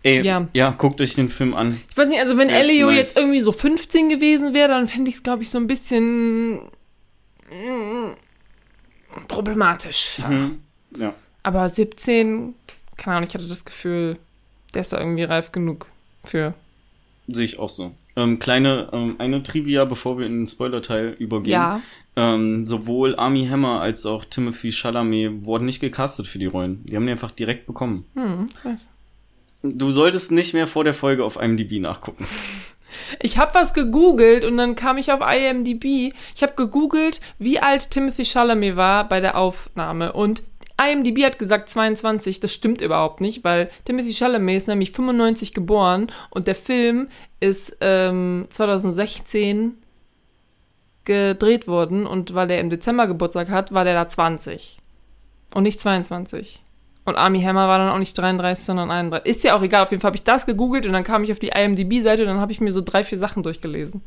[0.04, 0.20] Ende.
[0.20, 0.48] Ey, Ja.
[0.52, 0.70] ja.
[0.70, 1.80] guckt euch den Film an.
[1.90, 2.96] Ich weiß nicht, also wenn Elio nice.
[2.96, 6.60] jetzt irgendwie so 15 gewesen wäre, dann fände ich es, glaube ich, so ein bisschen
[9.28, 10.18] problematisch.
[10.28, 10.60] Mhm.
[10.96, 11.14] Ja.
[11.42, 12.54] Aber 17,
[12.96, 14.18] keine Ahnung, ich hatte das Gefühl,
[14.74, 15.88] der ist da irgendwie reif genug
[16.24, 16.54] für.
[17.28, 17.92] Sehe ich auch so.
[18.14, 21.52] Ähm, kleine, ähm, eine Trivia, bevor wir in den Spoiler-Teil übergehen.
[21.52, 21.80] Ja.
[22.14, 26.84] Ähm, sowohl Army Hammer als auch Timothy Chalamet wurden nicht gecastet für die Rollen.
[26.84, 28.04] Die haben die einfach direkt bekommen.
[28.14, 28.90] Hm, weiß.
[29.62, 32.26] Du solltest nicht mehr vor der Folge auf IMDb nachgucken.
[33.20, 36.14] Ich habe was gegoogelt und dann kam ich auf IMDb.
[36.34, 40.42] Ich habe gegoogelt, wie alt Timothy Chalamet war bei der Aufnahme und
[40.80, 42.40] IMDb hat gesagt 22.
[42.40, 47.08] Das stimmt überhaupt nicht, weil Timothy Chalamet ist nämlich 95 geboren und der Film
[47.42, 49.74] ist ähm, 2016
[51.04, 54.78] gedreht worden und weil er im Dezember Geburtstag hat, war der da 20
[55.52, 56.62] und nicht 22.
[57.04, 59.28] Und Army Hammer war dann auch nicht 33, sondern 31.
[59.28, 61.32] Ist ja auch egal, auf jeden Fall habe ich das gegoogelt und dann kam ich
[61.32, 64.02] auf die IMDb-Seite und dann habe ich mir so drei, vier Sachen durchgelesen.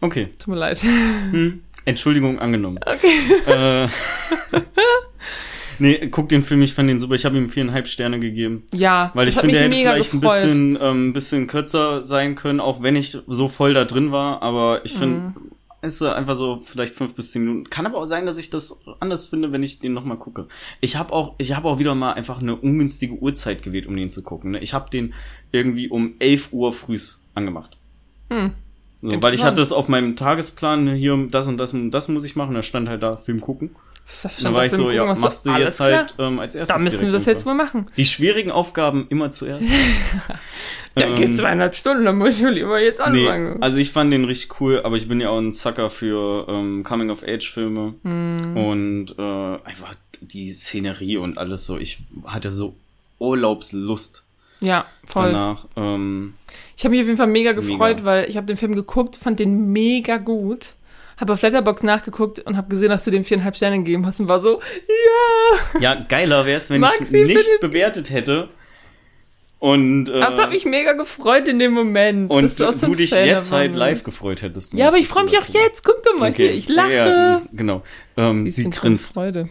[0.00, 0.30] Okay.
[0.40, 0.82] Tut mir leid.
[0.82, 1.62] Hm.
[1.84, 2.80] Entschuldigung angenommen.
[2.84, 3.84] Okay.
[3.84, 3.88] Äh,
[5.78, 7.14] nee, guck den Film, ich fand den super.
[7.14, 8.64] Ich habe ihm viereinhalb Sterne gegeben.
[8.72, 10.30] Ja, Weil ich finde, mich er hätte vielleicht gefreut.
[10.44, 14.42] ein bisschen, ähm, bisschen kürzer sein können, auch wenn ich so voll da drin war.
[14.42, 15.34] Aber ich finde, Mhm.
[15.80, 17.70] es ist einfach so vielleicht fünf bis zehn Minuten.
[17.70, 20.46] Kann aber auch sein, dass ich das anders finde, wenn ich den nochmal gucke.
[20.80, 24.10] Ich habe auch, ich habe auch wieder mal einfach eine ungünstige Uhrzeit gewählt, um den
[24.10, 24.52] zu gucken.
[24.52, 24.58] ne?
[24.60, 25.14] Ich habe den
[25.52, 27.76] irgendwie um 11 Uhr frühs angemacht.
[28.30, 28.52] Hm.
[29.02, 32.08] So, weil ich hatte es auf meinem Tagesplan, ne, hier das und das und das
[32.08, 32.54] muss ich machen.
[32.54, 33.70] Da stand halt da Film gucken.
[34.22, 35.90] Das Dann war ich so, Gucken, ja, machst du jetzt klar.
[35.92, 36.76] halt ähm, als erstes.
[36.76, 37.86] Da müssen wir das jetzt wohl machen.
[37.96, 39.68] Die schwierigen Aufgaben immer zuerst.
[40.96, 43.62] Der Ähm, geht zweieinhalb Stunden, dann muss ich wohl lieber jetzt Nee, anfangen.
[43.62, 46.82] also ich fand den richtig cool, aber ich bin ja auch ein Sucker für ähm,
[46.84, 48.56] Coming-of-Age-Filme Hm.
[48.56, 49.22] und äh,
[49.64, 51.78] einfach die Szenerie und alles so.
[51.78, 52.74] Ich hatte so
[53.18, 54.24] Urlaubslust
[54.60, 55.32] ja, voll.
[55.32, 55.66] danach.
[55.76, 56.34] Ähm,
[56.82, 58.04] Ich habe mich auf jeden Fall mega gefreut, Mega.
[58.04, 60.74] weil ich habe den Film geguckt, fand den mega gut.
[61.16, 64.26] Habe auf Letterbox nachgeguckt und habe gesehen, dass du dem viereinhalb Sterne gegeben hast und
[64.28, 64.60] war so,
[65.74, 65.80] ja.
[65.80, 67.40] ja, geiler wäre es, wenn ich nicht bitte.
[67.60, 68.48] bewertet hätte.
[69.60, 72.28] Und, äh, Das hat mich mega gefreut in dem Moment.
[72.32, 74.74] und dass du, du dich Fan jetzt halt live gefreut hättest.
[74.74, 75.84] Ja, aber ich freue mich auch jetzt.
[75.84, 76.92] Guck doch mal hier, ich lache.
[76.92, 77.82] Ja, genau.
[78.16, 79.14] Ähm, sie grinst.
[79.14, 79.48] Freude.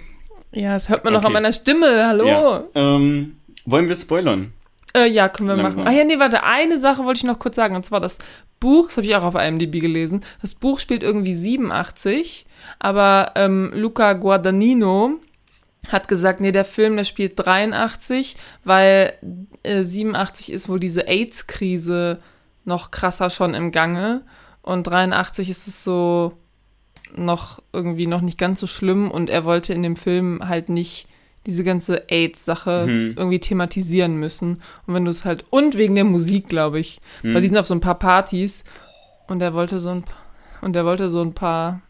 [0.51, 1.27] Ja, das hört man noch Okay.
[1.27, 2.07] an meiner Stimme.
[2.07, 2.27] Hallo.
[2.27, 2.63] Ja.
[2.75, 4.51] Ähm, wollen wir spoilern?
[4.93, 5.83] Äh, ja, können wir Langsam.
[5.83, 5.93] machen.
[5.93, 7.75] Ah ja, nee, warte, eine Sache wollte ich noch kurz sagen.
[7.75, 8.17] Und zwar das
[8.59, 10.21] Buch, das habe ich auch auf IMDb gelesen.
[10.41, 12.45] Das Buch spielt irgendwie 87,
[12.79, 15.19] aber ähm, Luca Guadagnino
[15.89, 19.13] hat gesagt, nee, der Film, der spielt 83, weil
[19.63, 22.19] äh, 87 ist wohl diese AIDS-Krise
[22.65, 24.21] noch krasser schon im Gange.
[24.61, 26.33] Und 83 ist es so
[27.15, 31.07] noch irgendwie noch nicht ganz so schlimm und er wollte in dem Film halt nicht
[31.45, 33.13] diese ganze AIDS-Sache Mhm.
[33.17, 34.61] irgendwie thematisieren müssen.
[34.85, 37.33] Und wenn du es halt, und wegen der Musik, glaube ich, Mhm.
[37.33, 38.63] weil die sind auf so ein paar Partys
[39.27, 40.03] und er wollte so ein,
[40.61, 41.81] und er wollte so ein paar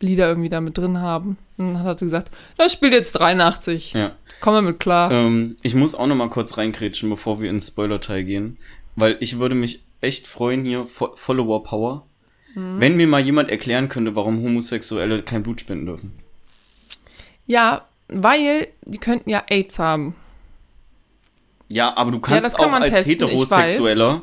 [0.00, 1.36] Lieder irgendwie da mit drin haben.
[1.58, 3.92] Und dann hat er gesagt, das spielt jetzt 83.
[3.92, 4.12] Ja.
[4.40, 5.10] Komm mal mit klar.
[5.10, 8.56] Ähm, ich muss auch noch mal kurz reinkrätschen, bevor wir ins Spoiler-Teil gehen.
[8.96, 12.06] Weil ich würde mich echt freuen hier, Fo Follower Power,
[12.54, 12.80] Mhm.
[12.80, 16.12] wenn mir mal jemand erklären könnte, warum Homosexuelle kein Blut spenden dürfen.
[17.46, 20.14] Ja, weil die könnten ja AIDS haben.
[21.68, 24.22] Ja, aber du kannst das kann auch als testen, Heterosexueller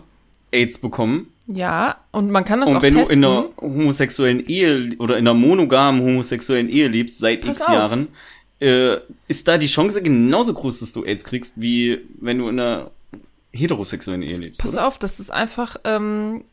[0.51, 1.31] AIDS bekommen.
[1.47, 3.21] Ja, und man kann das Und auch wenn testen.
[3.21, 7.61] du in einer homosexuellen Ehe oder in einer monogamen homosexuellen Ehe lebst seit Pass x
[7.61, 7.73] auf.
[7.73, 8.07] Jahren,
[8.59, 12.59] äh, ist da die Chance genauso groß, dass du AIDS kriegst, wie wenn du in
[12.59, 12.91] einer
[13.53, 14.59] heterosexuellen Ehe lebst.
[14.61, 14.88] Pass oder?
[14.88, 16.43] auf, das ist einfach, ähm,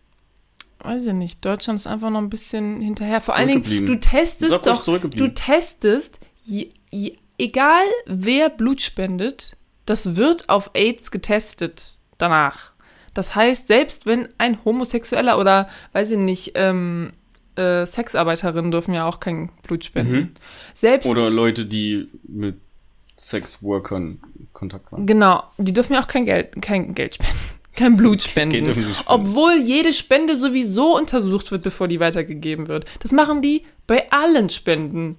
[0.80, 3.20] weiß ich nicht, Deutschland ist einfach noch ein bisschen hinterher.
[3.20, 9.56] Vor allen Dingen, du testest doch, du testest, je, je, egal wer Blut spendet,
[9.86, 12.72] das wird auf AIDS getestet danach.
[13.12, 17.12] Das heißt, selbst wenn ein Homosexueller oder, weiß ich nicht, ähm,
[17.56, 20.14] äh, Sexarbeiterinnen dürfen ja auch kein Blut spenden.
[20.14, 20.30] Mhm.
[20.74, 22.56] Selbst Oder Leute, die mit
[23.16, 24.20] Sexworkern
[24.52, 25.06] Kontakt waren.
[25.06, 27.38] Genau, die dürfen ja auch kein Geld, kein Geld spenden,
[27.76, 28.64] kein Blut spenden.
[28.72, 28.94] Spenden.
[29.06, 32.86] Obwohl jede Spende sowieso untersucht wird, bevor die weitergegeben wird.
[33.00, 35.18] Das machen die bei allen Spenden.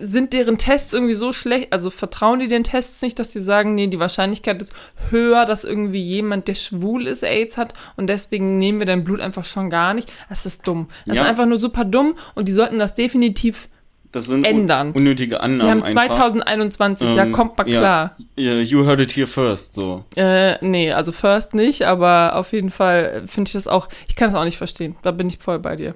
[0.00, 3.74] Sind deren Tests irgendwie so schlecht, also vertrauen die den Tests nicht, dass die sagen,
[3.74, 4.72] nee, die Wahrscheinlichkeit ist
[5.10, 9.20] höher, dass irgendwie jemand, der schwul ist, AIDS hat und deswegen nehmen wir dein Blut
[9.20, 10.10] einfach schon gar nicht.
[10.30, 10.88] Das ist dumm.
[11.06, 11.22] Das Ja.
[11.24, 13.68] ist einfach nur super dumm und die sollten das definitiv,
[14.12, 14.92] Das sind ändern.
[14.92, 16.16] unnötige wir Annahmen haben einfach.
[16.16, 18.16] 2021, ja, Ähm, kommt mal klar.
[18.36, 20.04] You heard it here first, so.
[20.16, 24.30] Äh, nee, also First nicht, aber auf jeden Fall finde ich das auch, ich kann
[24.30, 24.96] das auch nicht verstehen.
[25.02, 25.94] Da bin ich voll bei dir.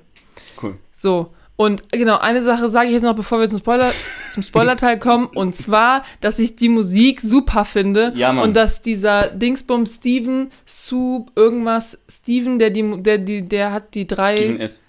[0.62, 0.76] Cool.
[0.94, 3.92] So, und genau, eine Sache sage ich jetzt noch, bevor wir zum Spoiler,
[4.30, 5.26] zum Spoilerteil kommen.
[5.26, 8.12] Und zwar, dass ich die Musik super finde.
[8.16, 8.48] Ja, Mann.
[8.48, 14.06] Und dass dieser Dingsbum Steven, Sub, irgendwas, Steven, der die, der, die, der hat die
[14.06, 14.36] drei.
[14.36, 14.84] Steven S.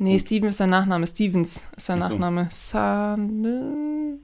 [0.00, 1.06] Nee, Steven ist sein Nachname.
[1.06, 2.14] Stevens ist sein Ach so.
[2.14, 2.48] Nachname.
[2.50, 4.18] San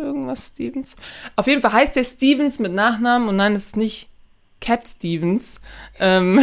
[0.00, 0.96] irgendwas Stevens.
[1.36, 4.08] Auf jeden Fall heißt der Stevens mit Nachnamen und nein, es ist nicht
[4.60, 5.60] Cat Stevens.
[6.00, 6.40] Ähm,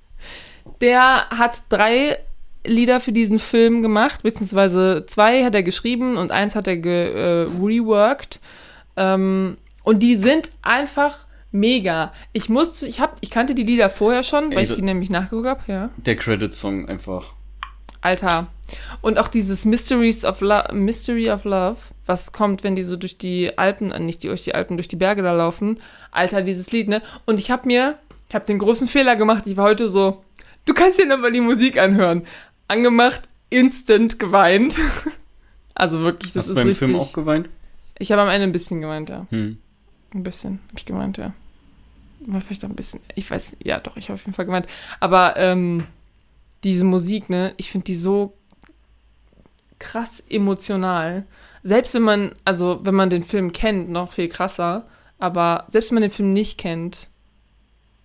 [0.80, 2.18] der hat drei
[2.64, 7.12] Lieder für diesen Film gemacht, beziehungsweise zwei hat er geschrieben und eins hat er ge,
[7.12, 8.40] äh, reworked.
[8.96, 12.12] Ähm, und die sind einfach mega.
[12.32, 14.82] Ich musste, ich hab, ich kannte die Lieder vorher schon, weil Ey, ich das- die
[14.84, 15.90] nämlich nachgeguckt habe, ja.
[15.96, 17.32] Der Credit-Song einfach.
[18.02, 18.46] Alter.
[19.02, 23.18] Und auch dieses Mysteries of Lo Mystery of Love, was kommt, wenn die so durch
[23.18, 25.78] die Alpen, äh, nicht die, durch die Alpen, durch die Berge da laufen.
[26.10, 27.02] Alter, dieses Lied, ne?
[27.26, 27.98] Und ich hab mir,
[28.28, 29.46] ich hab den großen Fehler gemacht.
[29.46, 30.22] Ich war heute so,
[30.66, 32.26] du kannst dir nochmal die Musik anhören.
[32.70, 34.78] Angemacht, instant geweint.
[35.72, 36.88] Also wirklich, das Hast du ist beim richtig.
[36.88, 37.48] Film auch geweint?
[37.98, 39.26] ich habe am Ende ein bisschen geweint, ja.
[39.30, 39.56] Hm.
[40.12, 41.32] Ein bisschen habe ich gemeint, ja.
[42.26, 43.00] War vielleicht auch ein bisschen.
[43.14, 44.66] Ich weiß, ja, doch, ich habe auf jeden Fall gemeint.
[44.98, 45.86] Aber ähm,
[46.64, 48.36] diese Musik, ne, ich finde die so
[49.78, 51.24] krass emotional.
[51.62, 54.86] Selbst wenn man, also wenn man den Film kennt, noch viel krasser.
[55.18, 57.08] Aber selbst wenn man den Film nicht kennt,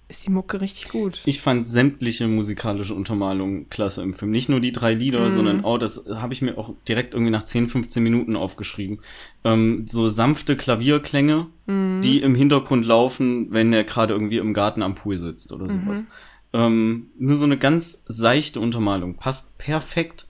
[0.07, 1.21] ist die Mucke richtig gut.
[1.25, 4.31] Ich fand sämtliche musikalische Untermalungen klasse im Film.
[4.31, 5.29] Nicht nur die drei Lieder, Mhm.
[5.31, 8.99] sondern auch, das habe ich mir auch direkt irgendwie nach 10, 15 Minuten aufgeschrieben.
[9.43, 12.01] Ähm, so sanfte Klavierklänge, Mhm.
[12.01, 16.03] die im Hintergrund laufen, wenn er gerade irgendwie im Garten am Pool sitzt oder sowas.
[16.03, 16.07] Mhm.
[16.53, 19.15] Ähm, nur so eine ganz seichte Untermalung.
[19.15, 20.27] Passt perfekt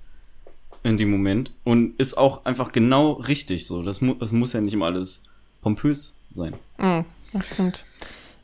[0.84, 3.84] in dem Moment und ist auch einfach genau richtig so.
[3.84, 5.24] Das, mu das muss ja nicht immer alles
[5.62, 6.54] pompös sein.
[6.80, 7.04] Oh,
[7.34, 7.86] das stimmt.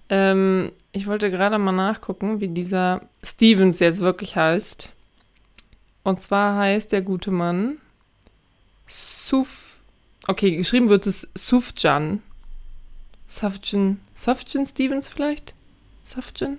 [0.10, 4.92] Ähm, ich wollte gerade mal nachgucken, wie dieser Stevens jetzt wirklich heißt.
[6.04, 7.78] Und zwar heißt der gute Mann
[8.88, 9.80] Suf.
[10.28, 12.22] Okay, geschrieben wird es Sufjan.
[13.28, 14.00] Sufjan.
[14.14, 15.54] Sufjan Stevens vielleicht?
[16.04, 16.58] Sufjan?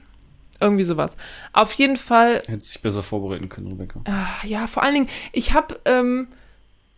[0.61, 1.17] Irgendwie sowas.
[1.53, 4.01] Auf jeden Fall Hätte sich besser vorbereiten können, Rebecca.
[4.05, 6.29] Ah, ja, vor allen Dingen, ich habe ähm,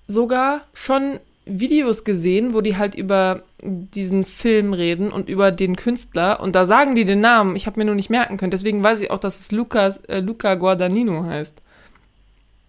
[0.07, 6.41] sogar schon Videos gesehen, wo die halt über diesen Film reden und über den Künstler
[6.41, 7.55] und da sagen die den Namen.
[7.57, 8.51] Ich habe mir nur nicht merken können.
[8.51, 11.61] Deswegen weiß ich auch, dass es Lucas, äh, Luca Guadagnino heißt.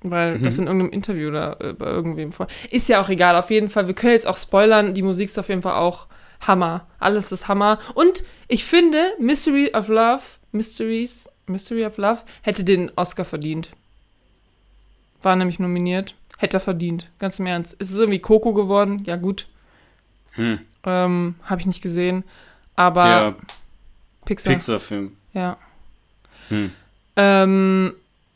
[0.02, 0.64] Weil das Mhm.
[0.64, 2.48] in irgendeinem Interview da äh, bei irgendwem vor.
[2.70, 3.88] Ist ja auch egal, auf jeden Fall.
[3.88, 4.94] Wir können jetzt auch spoilern.
[4.94, 6.08] Die Musik ist auf jeden Fall auch
[6.42, 6.86] Hammer.
[7.00, 7.80] Alles ist Hammer.
[7.96, 10.22] Und ich finde, Mystery of Love,
[10.52, 13.70] Mysteries, Mystery of Love hätte den Oscar verdient.
[15.24, 16.14] War nämlich nominiert.
[16.38, 17.10] Hätte er verdient.
[17.20, 17.74] Ganz im Ernst.
[17.74, 19.02] Ist es irgendwie Coco geworden?
[19.06, 19.48] Ja, gut.
[20.32, 20.60] Hm.
[20.84, 22.24] Ähm, Habe ich nicht gesehen.
[22.76, 23.36] Aber Der
[24.26, 24.54] Pixar.
[24.54, 25.16] Pixar-Film.
[25.34, 25.58] Ja.
[26.50, 26.72] Hm.
[27.16, 27.94] Ähm,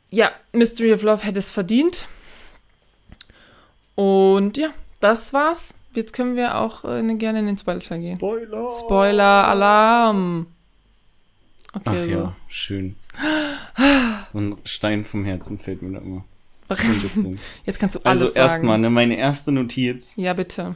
[0.09, 2.07] ja, Mystery of Love hätte es verdient.
[3.95, 4.69] Und ja,
[5.01, 5.75] das war's.
[5.93, 8.17] Jetzt können wir auch äh, ne- gerne in den Spoiler-Teil gehen.
[8.17, 8.69] Spoiler!
[8.71, 10.47] Spoiler-Alarm.
[11.73, 12.09] Okay, Ach so.
[12.09, 12.95] ja, schön.
[14.29, 16.23] So ein Stein vom Herzen fällt mir da immer.
[16.69, 17.39] Ein bisschen.
[17.65, 18.37] Jetzt kannst du alles Also sagen.
[18.37, 20.13] erstmal, ne, meine erste Notiz.
[20.17, 20.75] Ja, bitte.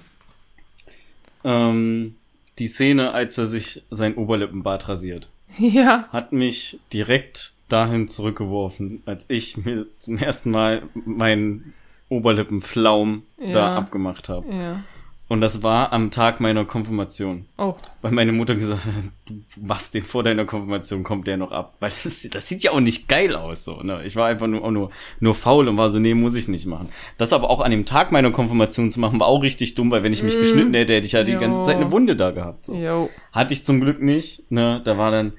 [1.43, 2.15] Ähm,
[2.59, 6.07] die Szene, als er sich sein Oberlippenbart rasiert, Ja.
[6.11, 11.73] hat mich direkt dahin zurückgeworfen, als ich mir zum ersten Mal meinen
[12.09, 13.75] Oberlippenflaum da Ja.
[13.75, 14.51] abgemacht habe.
[14.53, 14.83] Ja.
[15.30, 17.45] Und das war am Tag meiner Konfirmation.
[17.57, 17.74] Oh.
[18.01, 18.93] Weil meine Mutter gesagt hat,
[19.26, 21.76] du machst den vor deiner Konfirmation, kommt der noch ab.
[21.80, 23.63] Weil das, ist, das sieht ja auch nicht geil aus.
[23.63, 24.03] So, ne?
[24.05, 26.89] Ich war einfach nur, nur, nur faul und war so, nee, muss ich nicht machen.
[27.17, 30.03] Das aber auch an dem Tag meiner Konfirmation zu machen, war auch richtig dumm, weil
[30.03, 30.39] wenn ich mich Mm.
[30.39, 31.39] geschnitten hätte, hätte ich ja die Jo.
[31.39, 32.65] ganze Zeit eine Wunde da gehabt.
[32.65, 32.76] So.
[32.76, 33.09] Jo.
[33.32, 34.51] Hatte ich zum Glück nicht.
[34.51, 34.82] Ne?
[34.84, 35.34] Da war dann,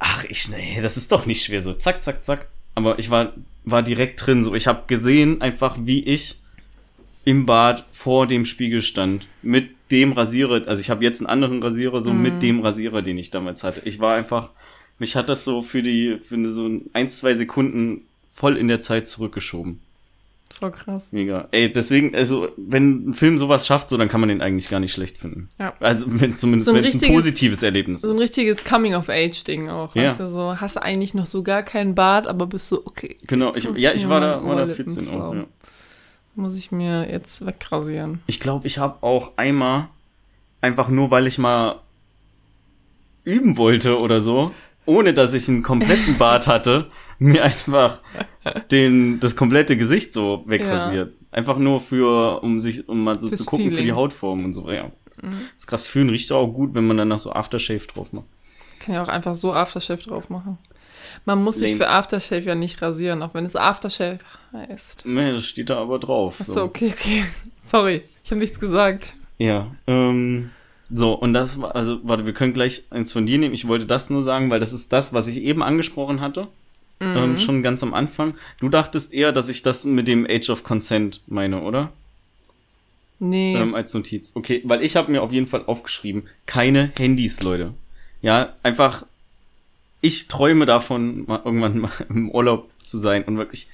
[0.00, 1.62] ach, ich, nee, das ist doch nicht schwer.
[1.62, 2.48] So, zack, zack, zack.
[2.74, 3.32] Aber ich war,
[3.64, 4.42] war direkt drin.
[4.44, 6.40] So, ich habe gesehen, einfach wie ich
[7.28, 9.26] im Bad vor dem Spiegel stand.
[9.42, 10.66] Mit dem Rasierer.
[10.66, 12.22] Also ich habe jetzt einen anderen Rasierer, so Mhm.
[12.22, 13.82] mit dem Rasierer, den ich damals hatte.
[13.84, 14.50] Ich war einfach,
[14.98, 18.02] mich hat das so für die, für so ein, zwei Sekunden
[18.34, 19.80] voll in der Zeit zurückgeschoben.
[20.58, 21.08] Voll krass.
[21.10, 21.48] Mega.
[21.50, 24.80] Ey, deswegen, also, wenn ein Film sowas schafft, so, dann kann man den eigentlich gar
[24.80, 25.50] nicht schlecht finden.
[25.58, 25.74] Ja.
[25.80, 28.22] Also, wenn, zumindest, So wenn es ein positives Erlebnis So ein ist.
[28.22, 29.94] richtiges Coming-of-Age-Ding auch.
[29.94, 30.04] Ja.
[30.10, 33.16] Weißt du, so hast du eigentlich noch so gar keinen Bart, aber bist so, okay.
[33.26, 35.44] Genau, ich, ja, ich war da, war da Oberlippen 14 auch, ja.
[36.38, 38.20] Muss ich mir jetzt wegrasieren.
[38.28, 39.88] Ich glaube, ich habe auch einmal,
[40.60, 41.80] einfach nur weil ich mal
[43.24, 44.52] üben wollte oder so,
[44.86, 48.00] ohne dass ich einen kompletten Bart hatte, mir einfach
[48.70, 51.12] den, das komplette Gesicht so wegrasiert.
[51.32, 53.96] Einfach nur für, um sich, um mal so Fürs zu gucken für die Feeling.
[53.96, 54.70] Hautform und so.
[54.70, 54.84] Ja.
[55.20, 55.32] Mhm.
[55.54, 58.26] Das ist krass fühlen, riecht auch gut, wenn man danach so Aftershave drauf macht.
[58.78, 60.56] Kann ja auch einfach so Aftershave drauf machen.
[61.24, 64.18] Man muss sich für Aftershave ja nicht rasieren, auch wenn es Aftershave
[64.52, 65.04] heißt.
[65.04, 66.40] Nee, das steht da aber drauf.
[66.40, 67.24] Achso, okay, okay.
[67.64, 69.14] Sorry, ich habe nichts gesagt.
[69.38, 70.50] Ja, ähm,
[70.90, 73.54] so, und das war, also, warte, wir können gleich eins von dir nehmen.
[73.54, 76.48] Ich wollte das nur sagen, weil das ist das, was ich eben angesprochen hatte.
[77.00, 78.34] Ähm, schon ganz am Anfang.
[78.58, 81.92] Du dachtest eher, dass ich das mit dem Age of Consent meine, oder?
[83.20, 83.56] Nee.
[83.56, 84.32] Ähm, als Notiz.
[84.34, 87.74] Okay, weil ich habe mir auf jeden Fall aufgeschrieben, keine Handys, Leute.
[88.20, 89.06] Ja, einfach,
[90.00, 93.68] ich träume davon, mal irgendwann mal im Urlaub zu sein und wirklich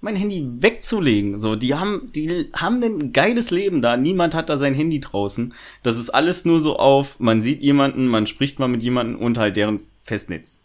[0.00, 1.38] mein Handy wegzulegen.
[1.38, 3.96] So, die haben, die haben ein geiles Leben da.
[3.96, 5.52] Niemand hat da sein Handy draußen.
[5.82, 9.36] Das ist alles nur so auf, man sieht jemanden, man spricht mal mit jemandem und
[9.36, 10.62] halt deren Festnetz.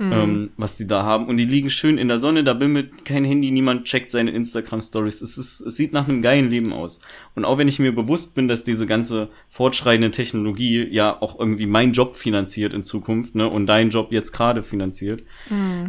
[0.00, 1.26] Ähm, was die da haben.
[1.26, 5.22] Und die liegen schön in der Sonne, da bimmelt kein Handy, niemand checkt seine Instagram-Stories.
[5.22, 7.00] Es, ist, es sieht nach einem geilen Leben aus.
[7.34, 11.66] Und auch wenn ich mir bewusst bin, dass diese ganze fortschreitende Technologie ja auch irgendwie
[11.66, 15.22] meinen Job finanziert in Zukunft, ne, und deinen Job jetzt gerade finanziert.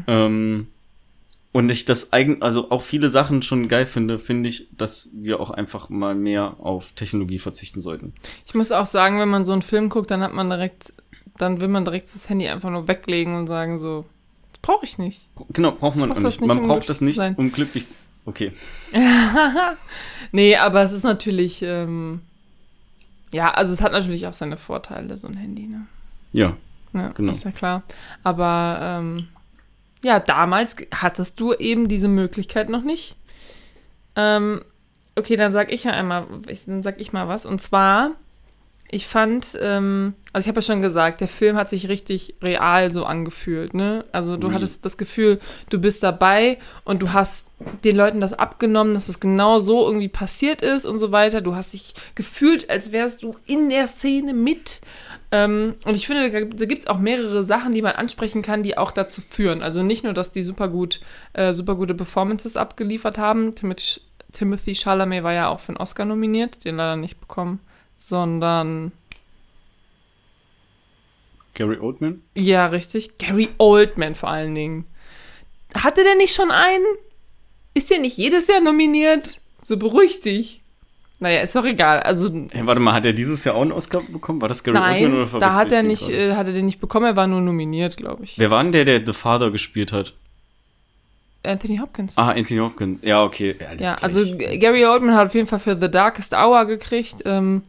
[0.07, 0.68] Ähm,
[1.51, 5.39] und ich das eigen, also auch viele Sachen schon geil finde, finde ich, dass wir
[5.39, 8.14] auch einfach mal mehr auf Technologie verzichten sollten.
[8.45, 10.93] Ich muss auch sagen, wenn man so einen Film guckt, dann hat man direkt,
[11.40, 14.06] dann will man direkt das Handy einfach nur weglegen und sagen so,
[14.52, 15.28] das brauche ich nicht.
[15.50, 16.40] Genau, braucht man auch nicht.
[16.42, 17.88] nicht, Man um braucht das nicht, um glücklich.
[18.26, 18.52] Okay.
[20.32, 22.22] Nee, aber es ist natürlich, ähm,
[23.32, 25.86] ja, also es hat natürlich auch seine Vorteile, so ein Handy, ne?
[26.32, 26.56] Ja.
[26.94, 27.32] Ja, Genau.
[27.32, 27.84] ist ja klar.
[28.24, 29.28] Aber ähm,
[30.04, 33.16] ja, damals hattest du eben diese Möglichkeit noch nicht.
[34.16, 34.62] Ähm,
[35.16, 36.26] okay, dann sag ich ja einmal,
[36.66, 37.46] dann sag ich mal was.
[37.46, 38.12] Und zwar,
[38.92, 42.92] ich fand, ähm, also ich habe ja schon gesagt, der Film hat sich richtig real
[42.92, 44.04] so angefühlt, ne?
[44.12, 44.54] Also du Ui.
[44.54, 47.52] hattest das Gefühl, du bist dabei und du hast
[47.84, 51.42] den Leuten das abgenommen, dass es genau so irgendwie passiert ist und so weiter.
[51.42, 54.82] Du hast dich gefühlt, als wärst du in der Szene mit.
[55.32, 58.64] Ähm, und ich finde, da, da gibt es auch mehrere Sachen, die man ansprechen kann,
[58.64, 59.62] die auch dazu führen.
[59.62, 61.00] Also nicht nur, dass die super gut,
[61.34, 63.54] äh, super gute Performances abgeliefert haben.
[63.54, 67.60] Timothy, Timothy Chalamet war ja auch für einen Oscar nominiert, den leider nicht bekommen,
[68.00, 68.91] sondern
[71.54, 72.24] Gary Oldman?
[72.36, 73.18] ja, richtig.
[73.18, 74.86] Gary Oldman vor allen Dingen.
[75.76, 76.86] Hatte der nicht schon einen?
[77.74, 79.39] Ist der nicht jedes Jahr nominiert?
[79.62, 80.62] So beruhig dich.
[81.20, 82.00] Naja, ist doch egal.
[82.00, 84.41] Also Hey, warte mal, hat er dieses Jahr auch einen Oscar bekommen?
[84.41, 86.30] War das Gary Oldman nein, oder da verwechsel hat er nicht, gerade?
[86.30, 87.06] äh, hat er den nicht bekommen.
[87.06, 88.39] Er war nur nominiert, glaube ich.
[88.39, 90.14] Wer war denn der, der The Father gespielt hat?
[91.43, 92.18] Anthony Hopkins.
[92.18, 93.02] Ah, Anthony Hopkins.
[93.02, 93.56] Ja, okay.
[93.60, 97.22] Ja, Ja, also Gary Oldman hat auf jeden Fall für The Darkest Hour gekriegt.
[97.26, 97.64] Ähm,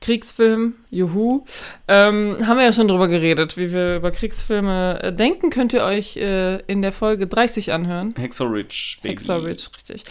[0.00, 1.44] Kriegsfilm, juhu.
[1.88, 5.50] Ähm, haben wir ja schon drüber geredet, wie wir über Kriegsfilme äh, denken.
[5.50, 8.14] Könnt ihr euch äh, in der Folge 30 anhören.
[8.16, 9.12] Hexer Rich, Baby.
[9.14, 10.04] Hexer Ridge, richtig.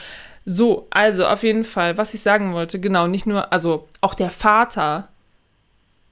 [0.45, 4.29] So, also auf jeden Fall, was ich sagen wollte, genau, nicht nur, also auch der
[4.29, 5.09] Vater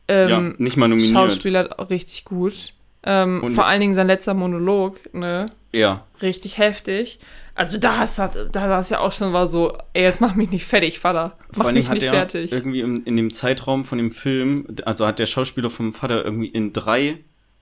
[0.09, 1.13] Ja, ähm, nicht mal nominiert.
[1.13, 2.73] schauspielert auch richtig gut.
[3.03, 5.45] Ähm, vor allen Dingen sein letzter Monolog, ne?
[5.71, 6.03] Ja.
[6.21, 7.19] richtig heftig.
[7.57, 10.65] Also da hast da das ja auch schon war so, ey, jetzt mach mich nicht
[10.65, 11.29] fertig, Vater.
[11.51, 12.51] Vor Mach allem mich hat nicht er fertig.
[12.51, 16.49] irgendwie im, in dem Zeitraum von dem Film, also hat der Schauspieler vom Vater irgendwie
[16.49, 17.17] in drei,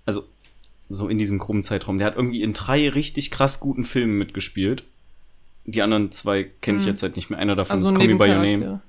[0.06, 0.24] also
[0.89, 4.84] so in diesem groben Zeitraum, der hat irgendwie in drei richtig krass guten Filmen mitgespielt.
[5.64, 6.89] Die anderen zwei kenne ich Mhm.
[6.89, 7.39] jetzt halt nicht mehr.
[7.39, 8.82] Einer davon Also ist Call Me By Your Name.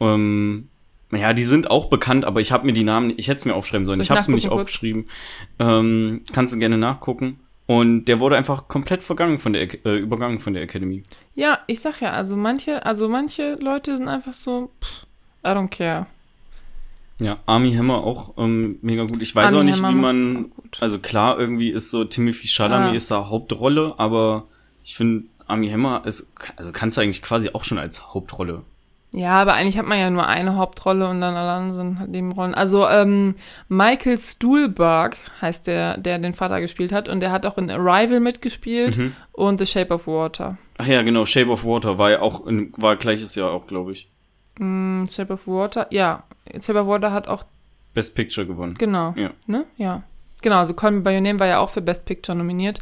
[0.00, 0.68] Ähm,
[1.12, 3.54] ja, die sind auch bekannt, aber ich habe mir die Namen, ich hätte es mir
[3.54, 3.96] aufschreiben sollen.
[3.98, 5.06] Soll Ich ich habe es mir nicht aufgeschrieben.
[5.58, 7.38] Ähm, kannst du gerne nachgucken.
[7.66, 11.02] Und der wurde einfach komplett vergangen von der, äh, übergangen von der Academy.
[11.34, 15.06] Ja, ich sag ja, also manche, also manche Leute sind einfach so, pff,
[15.44, 16.06] I don't care.
[17.18, 19.20] Ja, Army Hammer auch ähm, mega gut.
[19.22, 22.92] Ich weiß Armie auch nicht, Hammer wie man, also klar, irgendwie ist so Timothy Chalamet
[22.92, 22.94] Ah.
[22.94, 24.46] ist da Hauptrolle, aber
[24.84, 28.62] ich finde Army Hammer ist, also kannst du eigentlich quasi auch schon als Hauptrolle.
[29.18, 32.10] Ja, aber eigentlich hat man ja nur eine Hauptrolle und dann alle anderen sind halt
[32.10, 32.54] Nebenrollen.
[32.54, 33.34] Also ähm,
[33.68, 38.20] Michael Stuhlbarg heißt der, der den Vater gespielt hat und der hat auch in Arrival
[38.20, 39.16] mitgespielt Mhm.
[39.32, 40.58] und The Shape of Water.
[40.76, 43.92] Ach ja, genau, Shape of Water war ja auch, in, war gleiches Jahr auch, glaube
[43.92, 44.10] ich.
[44.58, 46.24] Mm, Shape of Water, ja.
[46.62, 47.44] Shape of Water hat auch
[47.94, 48.74] Best Picture gewonnen.
[48.76, 49.14] Genau.
[49.16, 49.30] Ja.
[49.46, 49.64] Ne?
[49.78, 50.02] Ja.
[50.42, 52.80] Genau, also Call Me By Your Name war ja auch für Best Picture nominiert.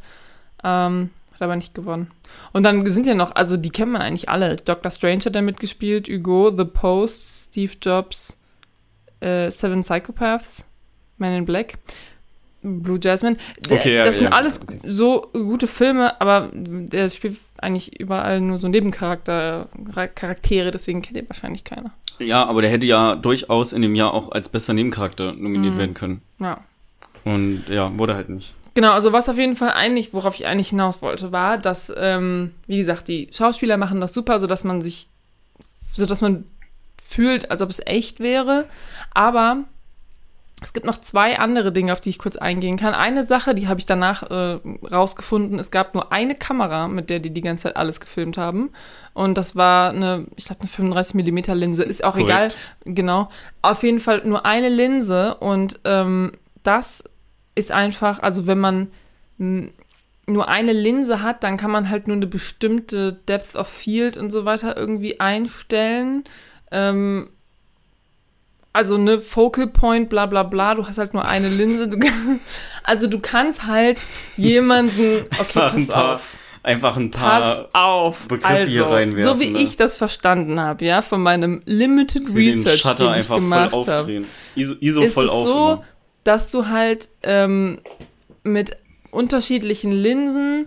[0.65, 1.11] Ähm,
[1.45, 2.11] aber nicht gewonnen.
[2.53, 4.57] Und dann sind ja noch, also die kennt man eigentlich alle.
[4.57, 8.39] Doctor Strange hat da mitgespielt, Hugo, The Post, Steve Jobs,
[9.21, 10.67] äh, Seven Psychopaths,
[11.19, 11.79] Man in Black,
[12.63, 13.37] Blue Jasmine.
[13.71, 18.59] Okay, ja, das sind ja, alles so gute Filme, aber der spielt eigentlich überall nur
[18.59, 19.69] so Nebencharakter,
[20.15, 21.93] Charaktere, deswegen kennt ihr wahrscheinlich keiner.
[22.19, 25.79] Ja, aber der hätte ja durchaus in dem Jahr auch als bester Nebencharakter nominiert Mhm.
[25.79, 26.23] werden können.
[26.39, 26.59] Ja.
[27.25, 28.55] Und ja, wurde halt nicht.
[28.75, 32.53] Genau, also was auf jeden Fall eigentlich, worauf ich eigentlich hinaus wollte, war, dass, ähm,
[32.67, 35.07] wie gesagt, die Schauspieler machen das super, sodass man sich,
[35.93, 36.45] sodass man
[37.07, 38.67] fühlt, als ob es echt wäre.
[39.13, 39.59] Aber
[40.63, 42.95] Es gibt noch zwei andere Dinge, auf die ich kurz eingehen kann.
[42.95, 44.59] Eine Sache, die habe ich danach äh,
[44.91, 45.59] rausgefunden.
[45.59, 48.71] Es gab nur eine Kamera, mit der die die ganze Zeit alles gefilmt haben.
[49.13, 51.83] Und das war eine, ich glaube, eine 35 mm Linse.
[51.83, 52.57] Ist auch Korrekt.
[52.87, 52.95] egal.
[52.95, 53.29] Genau.
[53.61, 55.35] Auf jeden Fall nur eine Linse.
[55.35, 57.05] Und ähm, das
[57.55, 58.89] ist einfach, also wenn man
[60.27, 64.31] nur eine Linse hat, dann kann man halt nur eine bestimmte Depth of Field und
[64.31, 66.25] so weiter irgendwie einstellen.
[66.71, 67.29] Ähm,
[68.73, 71.89] also eine Focal Point, bla bla bla, du hast halt nur eine Linse.
[71.89, 71.99] Du,
[72.83, 74.03] also du kannst halt
[74.37, 75.27] jemanden.
[75.39, 76.23] Okay, Einfach ein pass paar, auf.
[76.63, 78.19] einfach ein Pass paar auf.
[78.27, 79.59] Begriffe also, hier reinwerfen, So wie ne?
[79.61, 83.35] ich das verstanden habe, ja, von meinem Limited Sie den Research, Shutter den ich einfach
[83.35, 84.27] voll gemacht habe aufdrehen.
[84.57, 85.45] ISO, ISO ist voll auf.
[85.47, 85.85] so, immer.
[86.25, 87.79] Dass du halt ähm,
[88.43, 88.77] mit
[89.11, 90.67] unterschiedlichen Linsen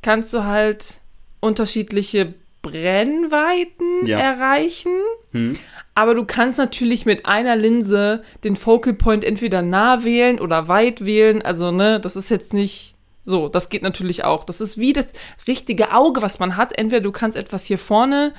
[0.00, 0.96] kannst du halt
[1.40, 4.18] unterschiedliche Brennweiten Ja.
[4.18, 4.92] erreichen.
[5.32, 5.58] Hm?
[5.94, 11.04] Aber du kannst natürlich mit einer Linse den Focal Point entweder nah wählen oder weit
[11.04, 11.42] wählen.
[11.42, 12.94] Also, ne, das ist jetzt nicht
[13.24, 13.48] so.
[13.48, 14.44] Das geht natürlich auch.
[14.44, 15.12] Das ist wie das
[15.46, 16.76] richtige Auge, was man hat.
[16.78, 18.32] Entweder du kannst etwas hier vorne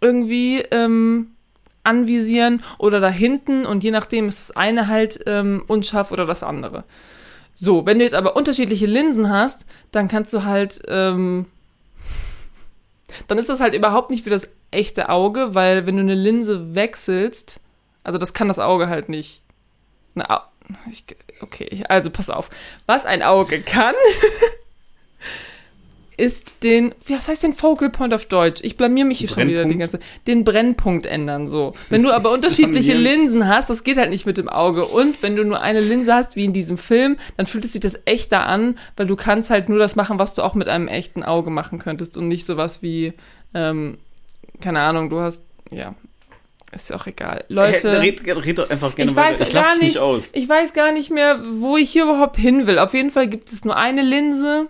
[0.00, 1.33] irgendwie ähm,
[1.84, 6.42] anvisieren oder da hinten und je nachdem ist das eine halt ähm, unscharf oder das
[6.42, 6.84] andere.
[7.54, 11.46] So, wenn du jetzt aber unterschiedliche Linsen hast, dann kannst du halt, ähm,
[13.28, 16.74] dann ist das halt überhaupt nicht wie das echte Auge, weil wenn du eine Linse
[16.74, 17.60] wechselst,
[18.02, 19.42] also das kann das Auge halt nicht.
[20.16, 20.40] Au
[20.90, 21.04] ich,
[21.42, 22.48] okay, also pass auf.
[22.86, 23.94] Was ein Auge kann,
[26.16, 28.60] ist den, wie was heißt den Focal Point auf Deutsch?
[28.64, 29.92] Ich blamier mich hier schon wieder die Brennpunkt?
[29.92, 31.72] ganze Den Brennpunkt ändern, so.
[31.88, 32.94] Wenn du aber unterschiedliche.
[32.94, 34.86] Linsen hast, das geht halt nicht mit dem Auge.
[34.86, 37.80] Und wenn du nur eine Linse hast, wie in diesem Film, dann fühlt es sich
[37.80, 40.88] das echter an, weil du kannst halt nur das machen, was du auch mit einem
[40.88, 43.12] echten Auge machen könntest und nicht sowas wie,
[43.52, 43.98] ähm,
[44.60, 45.94] keine Ahnung, du hast, ja,
[46.72, 47.44] ist ja auch egal.
[47.48, 48.00] Leute.
[48.00, 50.30] Hey, red, red doch einfach gerne Ich weiß Ich gar nicht, nicht aus.
[50.32, 52.78] ich weiß gar nicht mehr, wo ich hier überhaupt hin will.
[52.78, 54.68] Auf jeden Fall gibt es nur eine Linse.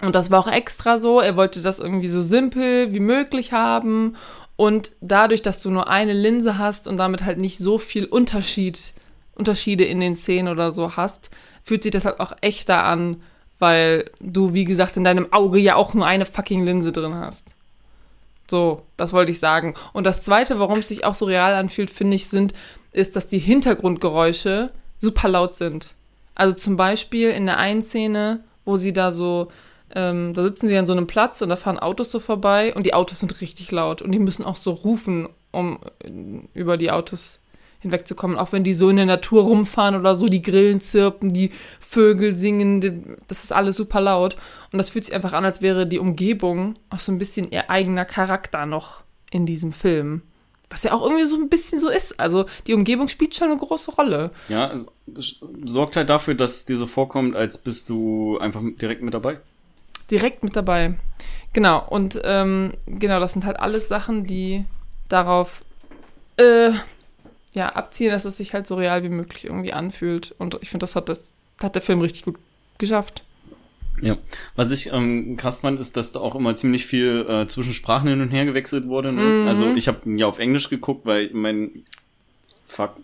[0.00, 1.20] Und das war auch extra so.
[1.20, 4.16] Er wollte das irgendwie so simpel wie möglich haben.
[4.56, 8.92] Und dadurch, dass du nur eine Linse hast und damit halt nicht so viel Unterschied,
[9.34, 11.30] Unterschiede in den Szenen oder so hast,
[11.62, 13.22] fühlt sich das halt auch echter an,
[13.58, 17.56] weil du, wie gesagt, in deinem Auge ja auch nur eine fucking Linse drin hast.
[18.48, 19.74] So, das wollte ich sagen.
[19.92, 22.52] Und das Zweite, warum es sich auch so real anfühlt, finde ich, sind,
[22.92, 24.70] ist, dass die Hintergrundgeräusche
[25.00, 25.94] super laut sind.
[26.34, 29.50] Also zum Beispiel in der einen Szene, wo sie da so,
[29.94, 32.84] ähm, da sitzen sie an so einem Platz und da fahren Autos so vorbei und
[32.84, 36.10] die Autos sind richtig laut und die müssen auch so rufen, um äh,
[36.58, 37.40] über die Autos
[37.84, 41.50] hinwegzukommen, auch wenn die so in der Natur rumfahren oder so, die Grillen zirpen, die
[41.78, 44.36] Vögel singen, das ist alles super laut.
[44.72, 47.70] Und das fühlt sich einfach an, als wäre die Umgebung auch so ein bisschen ihr
[47.70, 50.22] eigener Charakter noch in diesem Film.
[50.70, 52.18] Was ja auch irgendwie so ein bisschen so ist.
[52.18, 54.30] Also die Umgebung spielt schon eine große Rolle.
[54.48, 54.72] Ja,
[55.16, 59.40] es sorgt halt dafür, dass dir so vorkommt, als bist du einfach direkt mit dabei.
[60.10, 60.94] Direkt mit dabei.
[61.52, 64.64] Genau, und ähm, genau, das sind halt alles Sachen, die
[65.08, 65.64] darauf
[66.36, 66.72] äh,
[67.52, 70.34] ja, abzielen, dass es sich halt so real wie möglich irgendwie anfühlt.
[70.38, 71.32] Und ich finde, das hat das
[71.62, 72.36] hat der Film richtig gut
[72.78, 73.22] geschafft.
[74.00, 74.18] Ja.
[74.56, 78.08] Was ich ähm, krass fand, ist, dass da auch immer ziemlich viel äh, zwischen Sprachen
[78.08, 79.12] hin und her gewechselt wurde.
[79.12, 79.22] Ne?
[79.22, 79.48] Mhm.
[79.48, 81.84] Also ich habe ja auf Englisch geguckt, weil mein
[82.64, 82.96] Fuck.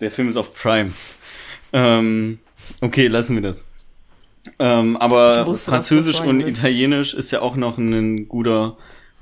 [0.00, 0.92] Der Film ist auf Prime.
[1.72, 2.38] Ähm,
[2.80, 3.66] okay, lassen wir das.
[4.58, 6.58] Ähm, aber wusste, Französisch und willst.
[6.58, 8.76] Italienisch ist ja auch noch ein guter,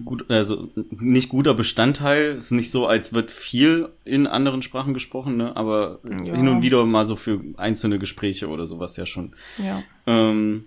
[0.05, 0.69] gut, also
[0.99, 2.33] nicht guter Bestandteil.
[2.37, 5.57] Es ist nicht so, als wird viel in anderen Sprachen gesprochen, ne?
[5.57, 6.35] aber Ja.
[6.35, 9.33] hin und wieder mal so für einzelne Gespräche oder sowas ja schon.
[9.59, 9.83] Ja.
[10.07, 10.65] Ähm,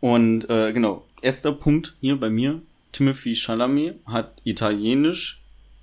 [0.00, 2.60] und äh, genau, erster Punkt hier bei mir.
[2.90, 5.40] Timothy Chalamet hat Italienisch,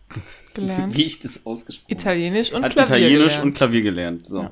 [0.54, 0.96] Gelernt.
[0.96, 3.46] wie ich das ausgesprochen Italienisch und hat Klavier Italienisch gelernt.
[3.46, 4.28] und Klavier gelernt.
[4.28, 4.42] So.
[4.44, 4.52] Ja.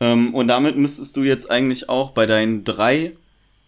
[0.00, 3.12] Ähm, und damit müsstest du jetzt eigentlich auch bei deinen drei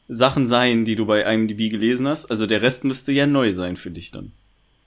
[0.08, 2.26] Sachen sein, die du bei IMDb gelesen hast.
[2.30, 4.32] Also der Rest müsste ja neu sein für dich dann.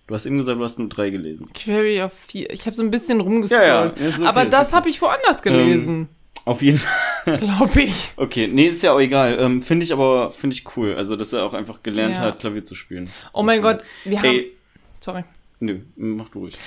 [0.08, 1.52] Du hast eben gesagt, du hast nur drei gelesen.
[1.54, 2.50] Query auf vier.
[2.52, 3.62] Ich habe so ein bisschen rumgescrollt.
[3.62, 4.76] Ja, ja, okay, aber das okay.
[4.78, 6.10] habe ich woanders gelesen,
[6.46, 7.38] Auf jeden Fall.
[7.38, 8.12] glaube ich.
[8.16, 9.38] Okay, nee, ist ja auch egal.
[9.40, 10.96] Ähm, finde ich aber, finde ich cool.
[10.96, 12.24] Also, dass er auch einfach gelernt Ja.
[12.24, 13.10] hat, Klavier zu spielen.
[13.34, 14.26] Oh mein Gott, wir haben.
[14.26, 14.52] Ey,
[15.00, 15.24] Sorry.
[15.60, 16.58] Nö, mach du ruhig.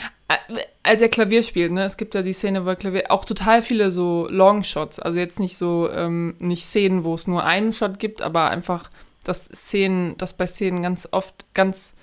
[0.82, 3.62] Als er Klavier spielt, ne, es gibt ja die Szene, wo er Klavier, auch total
[3.62, 7.98] viele so Longshots, also jetzt nicht so, ähm, nicht Szenen, wo es nur einen Shot
[7.98, 8.90] gibt, aber einfach,
[9.24, 11.94] dass Szenen, dass bei Szenen ganz oft ganz,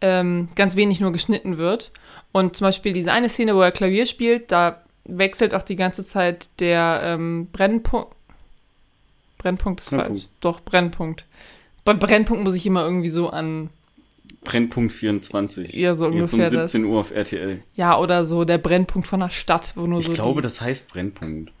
[0.00, 1.92] ähm, ganz wenig nur geschnitten wird.
[2.32, 6.04] Und zum Beispiel diese eine Szene, wo er Klavier spielt, da wechselt auch die ganze
[6.04, 8.14] Zeit der ähm, Brennpunkt.
[9.38, 10.22] Brennpunkt ist Brennpunkt.
[10.22, 10.28] falsch.
[10.40, 11.24] Doch, Brennpunkt.
[11.84, 13.70] Bei Brennpunkt muss ich immer irgendwie so an
[14.38, 15.74] Brennpunkt 24.
[15.74, 17.62] Ja, so Jetzt um ungefähr 17 Uhr auf RTL.
[17.74, 20.12] Ja, oder so der Brennpunkt von der Stadt, wo nur Ich so.
[20.12, 21.52] glaube, die, das heißt Brennpunkt.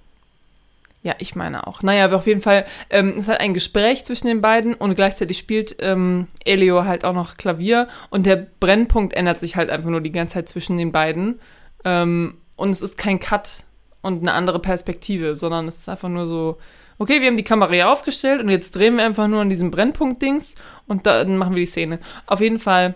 [1.02, 1.82] Ja, ich meine auch.
[1.82, 5.38] Naja, aber auf jeden Fall, ähm, es hat ein Gespräch zwischen den beiden und gleichzeitig
[5.38, 10.02] spielt ähm, Elio halt auch noch Klavier und der Brennpunkt ändert sich halt einfach nur
[10.02, 11.40] die ganze Zeit zwischen den beiden.
[11.84, 13.64] Ähm, und es ist kein Cut
[14.02, 16.58] und eine andere Perspektive, sondern es ist einfach nur so,
[17.00, 19.70] okay, wir haben die Kamera hier aufgestellt und jetzt drehen wir einfach nur an diesem
[19.70, 20.54] Brennpunkt-Dings
[20.86, 21.98] und dann machen wir die Szene.
[22.26, 22.94] Auf jeden Fall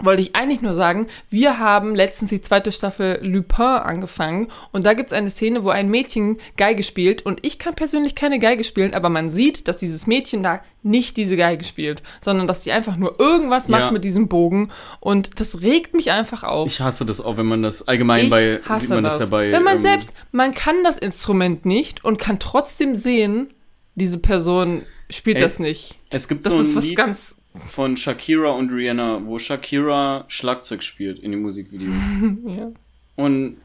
[0.00, 4.94] wollte ich eigentlich nur sagen, wir haben letztens die zweite Staffel Lupin angefangen und da
[4.94, 8.64] gibt es eine Szene, wo ein Mädchen Geige spielt und ich kann persönlich keine Geige
[8.64, 12.72] spielen, aber man sieht, dass dieses Mädchen da nicht diese Geige spielt, sondern dass sie
[12.72, 13.90] einfach nur irgendwas macht Ja.
[13.90, 14.70] mit diesem Bogen
[15.00, 16.68] und das regt mich einfach auf.
[16.68, 19.52] Ich hasse das auch, wenn man das allgemein Ich bei, sieht man das, ja bei.
[19.52, 23.52] Wenn man ähm, selbst, man kann das Instrument nicht und kann trotzdem sehen,
[23.94, 25.98] diese Person spielt Ey, das nicht.
[26.08, 30.24] Es gibt Das so ein ist was Lied ganz, von Shakira und Rihanna, wo Shakira
[30.28, 31.90] Schlagzeug spielt in dem Musikvideo.
[32.58, 32.70] ja.
[33.16, 33.56] Und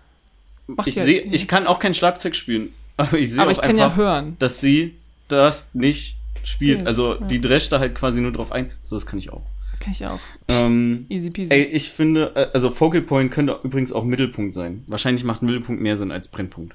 [0.68, 3.58] Macht ich ja- sehe, ich kann auch kein Schlagzeug spielen, aber ich sehe auch ich
[3.58, 4.36] ja einfach, hören.
[4.40, 4.96] dass sie
[5.28, 6.78] das nicht spielt.
[6.80, 7.26] Spielt, Also ja.
[7.28, 8.72] die drescht da halt quasi nur drauf ein.
[8.82, 9.42] So, das kann ich auch.
[9.82, 10.20] Kann ich auch.
[10.48, 11.52] Ähm, Easy peasy.
[11.52, 14.84] ey, ich finde, äh, also Focal Point könnte übrigens auch Mittelpunkt sein.
[14.88, 16.74] Wahrscheinlich macht Mittelpunkt mehr Sinn als Brennpunkt.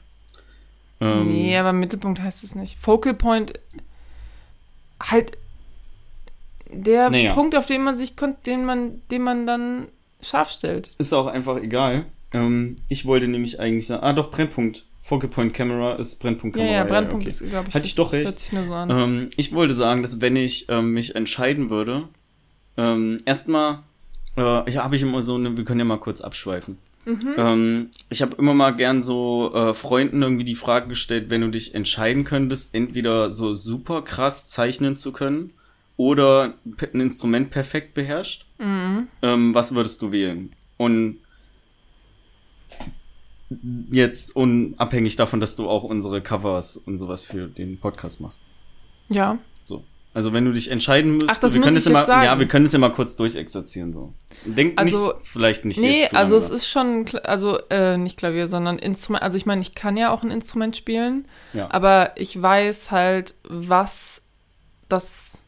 [1.00, 2.76] Ähm, nee, aber Mittelpunkt heißt es nicht.
[2.78, 3.54] Focal Point
[5.02, 5.38] halt
[6.72, 7.34] der Naja.
[7.34, 8.14] Punkt, auf den man sich
[8.46, 9.88] den man, den man dann
[10.20, 10.94] scharf stellt.
[10.98, 12.04] Ist auch einfach egal.
[12.32, 14.84] Ähm, ich wollte nämlich eigentlich sagen, ah doch, Brennpunkt.
[15.04, 16.78] Focal Point Camera ist Brennpunkt Ja, Kamera.
[16.78, 17.28] ja, Brennpunkt okay.
[17.28, 18.24] ist, glaube ich, Hatte ich doch recht.
[18.26, 18.88] hört sich nur so an.
[18.90, 22.04] Ähm, ich wollte sagen, dass wenn ich ähm, mich entscheiden würde,
[22.76, 23.80] ähm, erstmal,
[24.36, 26.78] äh, ja, habe ich immer so eine, wir können ja mal kurz abschweifen.
[27.04, 27.34] Mhm.
[27.36, 31.48] Ähm, ich habe immer mal gern so äh, Freunden irgendwie die Frage gestellt, wenn du
[31.50, 35.52] dich entscheiden könntest, entweder so super krass zeichnen zu können
[35.96, 36.54] oder
[36.92, 39.08] ein Instrument perfekt beherrscht, Mhm.
[39.22, 40.52] ähm, was würdest du wählen?
[40.78, 41.18] Und
[43.90, 48.42] jetzt unabhängig davon, dass du auch unsere Covers und sowas für den Podcast machst.
[49.08, 49.38] Ja.
[49.64, 49.84] So.
[50.14, 52.24] Also wenn du dich entscheiden müsstest, Ach, das wir können es ja mal, jetzt sagen.
[52.24, 54.12] ja, wir können es ja mal kurz durchexerzieren so.
[54.46, 56.14] Denk Also- nicht, vielleicht nicht Nee, jetzt.
[56.14, 59.22] also es ist schon, also äh, nicht Klavier, sondern Instrument.
[59.22, 61.70] Also ich meine, ich kann ja auch ein Instrument spielen, ja.
[61.70, 64.22] aber ich weiß halt, was
[64.88, 65.38] das,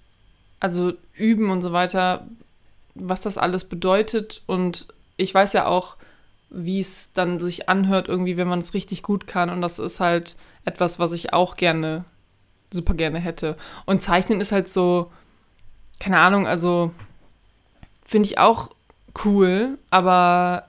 [0.65, 2.27] also üben und so weiter,
[2.95, 4.89] was das alles bedeutet und
[5.19, 5.97] ich weiß ja auch,
[6.49, 10.01] wie es dann sich anhört irgendwie, wenn man es richtig gut kann und das ist
[10.01, 12.07] halt etwas, was ich auch gerne,
[12.71, 13.59] super gerne hätte.
[13.85, 15.13] Und Zeichnen ist halt so,
[16.01, 16.93] keine Ahnung, also
[18.07, 18.71] finde ich auch
[19.27, 20.67] cool, aber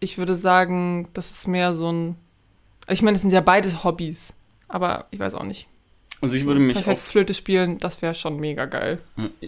[0.00, 2.16] ich würde sagen, das ist mehr so ein,
[2.88, 4.32] ich meine, das sind ja beides Hobbys,
[4.66, 5.68] aber ich weiß auch nicht.
[6.20, 9.00] Also ich würde mich Perfekt auch, Flöte spielen, das wäre schon mega geil.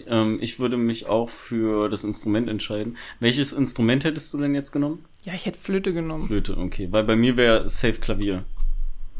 [0.07, 2.97] ähm, ich würde mich auch für das Instrument entscheiden.
[3.19, 5.03] Welches Instrument hättest du denn jetzt genommen?
[5.23, 6.27] Ja, ich hätte Flöte genommen.
[6.27, 6.87] Flöte, okay.
[6.91, 8.43] Weil bei mir wäre Safe Klavier.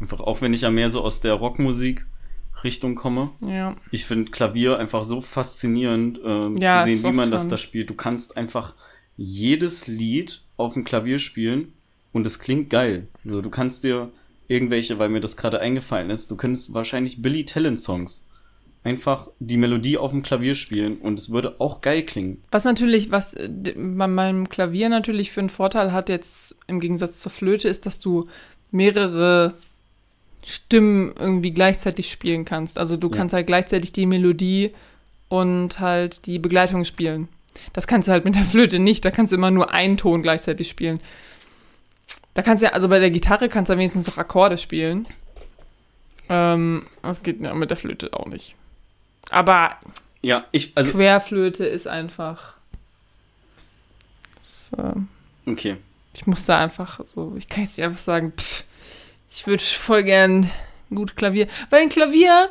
[0.00, 2.06] Einfach, auch wenn ich ja mehr so aus der Rockmusik
[2.62, 3.30] Richtung komme.
[3.40, 3.74] Ja.
[3.90, 7.50] Ich finde Klavier einfach so faszinierend, ähm, Ja, zu sehen, wie man das schon.
[7.50, 7.90] da spielt.
[7.90, 8.74] Du kannst einfach
[9.16, 11.72] jedes Lied auf dem Klavier spielen
[12.12, 13.08] und es klingt geil.
[13.24, 14.10] Also du kannst dir
[14.50, 18.26] irgendwelche, weil mir das gerade eingefallen ist, du könntest wahrscheinlich Billy Talent Songs
[18.82, 22.42] einfach die Melodie auf dem Klavier spielen und es würde auch geil klingen.
[22.50, 27.20] Was natürlich, was äh, bei meinem Klavier natürlich für einen Vorteil hat jetzt im Gegensatz
[27.20, 28.26] zur Flöte, ist, dass du
[28.72, 29.54] mehrere
[30.44, 32.78] Stimmen irgendwie gleichzeitig spielen kannst.
[32.78, 33.16] Also du Ja.
[33.16, 34.70] kannst halt gleichzeitig die Melodie
[35.28, 37.28] und halt die Begleitung spielen.
[37.74, 39.04] Das kannst du halt mit der Flöte nicht.
[39.04, 41.00] Da kannst du immer nur einen Ton gleichzeitig spielen.
[42.34, 45.06] Da kannst du ja, also bei der Gitarre kannst du ja wenigstens noch Akkorde spielen.
[46.28, 48.54] Ähm, das geht ja mit der Flöte auch nicht.
[49.30, 49.76] Aber
[50.22, 52.54] Ja, ich, also, Querflöte ist einfach.
[54.76, 55.76] Äh, okay.
[56.14, 58.64] ich muss da einfach so, ich kann jetzt nicht einfach sagen, pff,
[59.32, 60.48] ich würde voll gern
[60.94, 61.48] gut Klavier.
[61.70, 62.50] Weil ein Klavier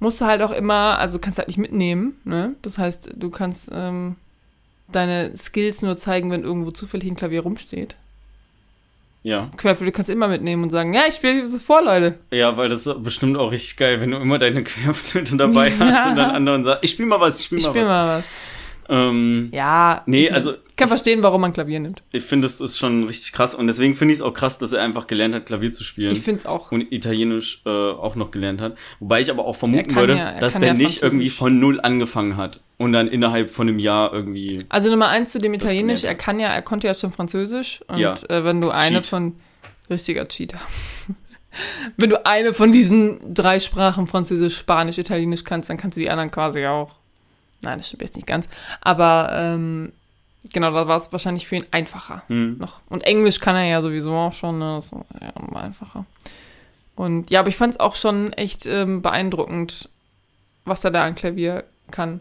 [0.00, 2.54] musst du halt auch immer, also kannst du halt nicht mitnehmen, ne?
[2.60, 4.16] Das heißt, du kannst ähm,
[4.88, 7.96] deine Skills nur zeigen, wenn irgendwo zufällig ein Klavier rumsteht.
[9.24, 9.48] Ja.
[9.56, 12.18] Querflöte kannst du immer mitnehmen und sagen, ja, ich spiele das vor, Leute.
[12.30, 16.10] Ja, weil das ist bestimmt auch richtig geil, wenn du immer deine Querflöte dabei hast
[16.10, 17.90] und dann anderen sagst, ich spiel mal was, ich spiel Ich mal spiele was.
[17.90, 18.24] mal was.
[18.88, 20.02] Ähm, Ja.
[20.06, 22.02] Nee, also Ich kann verstehen, warum man Klavier nimmt.
[22.12, 24.72] ich finde, es ist schon richtig krass und deswegen finde ich es auch krass, dass
[24.72, 26.72] er einfach gelernt hat, Klavier zu spielen Ich finde es auch.
[26.72, 28.76] und Italienisch äh, auch noch gelernt hat.
[29.00, 31.80] Wobei ich aber auch vermuten würde, ja- er dass der ja nicht irgendwie von null
[31.80, 34.58] angefangen hat und dann innerhalb von einem Jahr irgendwie.
[34.68, 37.98] Also Nummer eins zu dem Italienisch, er kann ja, er konnte ja schon Französisch und
[37.98, 38.14] Ja.
[38.28, 39.06] äh, wenn du eine Cheat.
[39.06, 39.36] von
[39.88, 40.58] richtiger Cheater.
[41.96, 46.10] wenn du eine von diesen drei Sprachen, Französisch, Spanisch, Italienisch kannst, dann kannst du die
[46.10, 46.96] anderen quasi auch.
[47.64, 48.46] Nein, das stimmt jetzt nicht ganz.
[48.80, 49.92] Aber ähm,
[50.52, 52.58] genau, da war es wahrscheinlich für ihn einfacher Hm.
[52.58, 52.80] noch.
[52.88, 54.74] Und Englisch kann er ja sowieso auch schon, ne?
[54.76, 56.04] Das ist ja nochmal einfacher.
[56.96, 59.88] Und ja, aber ich fand es auch schon echt ähm, beeindruckend,
[60.64, 62.20] was er da an Klavier kann.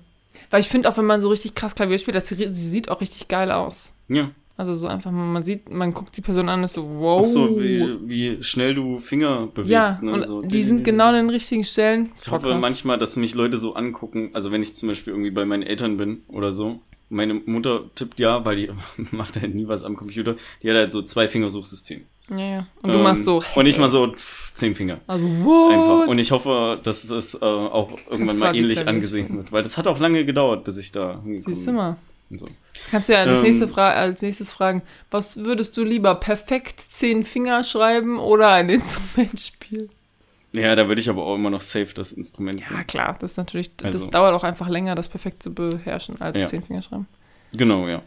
[0.49, 3.01] Weil ich finde auch, wenn man so richtig krass Klavier spielt, das, sie sieht auch
[3.01, 3.93] richtig geil aus.
[4.07, 4.31] Ja.
[4.55, 7.21] Also so einfach, man sieht, man guckt die Person an und ist so, wow.
[7.21, 9.71] Auch so, wie, wie schnell du Finger bewegst.
[9.71, 10.11] ja, ne?
[10.13, 10.41] und so.
[10.43, 12.11] die sind genau an den richtigen Stellen.
[12.21, 12.61] Ich hoffe krass.
[12.61, 15.97] manchmal, dass mich Leute so angucken, also wenn ich zum Beispiel irgendwie bei meinen Eltern
[15.97, 16.79] bin oder so.
[17.09, 18.69] Meine Mutter tippt ja, weil die
[19.11, 20.35] macht halt nie was am Computer.
[20.61, 22.01] Die hat halt so zwei Fingersuchsystem.
[22.29, 22.67] Ja, ja.
[22.83, 23.43] Und du Ähm, machst so.
[23.55, 24.99] Und ich mal so pff, zehn Finger.
[25.07, 25.71] Also, wow.
[25.73, 26.07] Einfach.
[26.07, 29.51] Und ich hoffe, dass es äh, auch irgendwann mal ähnlich angesehen wird.
[29.51, 31.91] Weil das hat auch lange gedauert, bis ich da hingekommen Siehst du mal.
[31.93, 32.12] bin.
[32.37, 32.47] So.
[32.73, 34.81] Das kannst du ja als, Ähm, nächste Fra als nächstes fragen,
[35.11, 39.89] was würdest du lieber, perfekt zehn Finger schreiben oder ein Instrument spielen?
[40.51, 42.59] Ja, da würde ich aber auch immer noch safe das Instrument.
[42.59, 42.87] Ja, nehmen.
[42.87, 46.37] klar, das ist natürlich, das Also- dauert auch einfach länger, das perfekt zu beherrschen, als
[46.39, 46.47] Ja.
[46.47, 47.07] zehn Finger schreiben.
[47.55, 48.01] Genau, ja.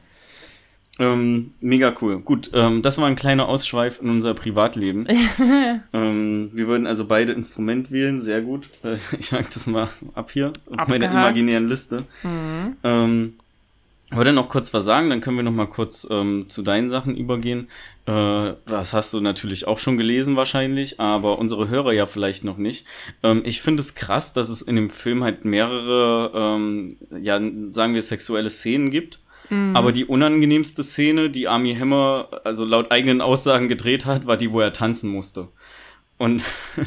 [0.99, 2.21] Ähm, mega cool.
[2.21, 5.07] Gut, ähm, das war ein kleiner Ausschweif in unser Privatleben.
[5.93, 8.71] ähm, wir würden also beide Instrument wählen, sehr gut.
[8.83, 12.05] Äh, ich hack das mal ab hier auf meiner imaginären Liste.
[12.23, 13.35] Mhm.
[14.11, 16.91] Aber dann noch kurz was sagen, dann können wir noch mal kurz ähm, zu deinen
[16.91, 17.69] Sachen übergehen.
[18.07, 22.57] Äh, das hast du natürlich auch schon gelesen wahrscheinlich, aber unsere Hörer ja vielleicht noch
[22.57, 22.87] nicht.
[23.25, 27.41] Ähm, ich finde es krass, dass es in dem Film halt mehrere, ähm, ja,
[27.71, 29.19] sagen wir, sexuelle Szenen gibt.
[29.75, 34.51] Aber die unangenehmste Szene, die Army Hammer, also laut eigenen Aussagen gedreht hat, war die,
[34.51, 35.49] wo er tanzen musste.
[36.19, 36.43] Und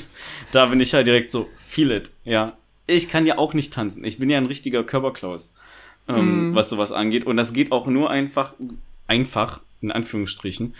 [0.52, 2.58] da bin ich halt direkt so, feel it, ja.
[2.86, 4.04] Ich kann ja auch nicht tanzen.
[4.04, 5.54] Ich bin ja ein richtiger Körperklaus,
[6.10, 7.26] ähm, was sowas angeht.
[7.26, 8.54] Und das geht auch nur einfach,
[9.08, 10.76] einfach, in Anführungsstrichen,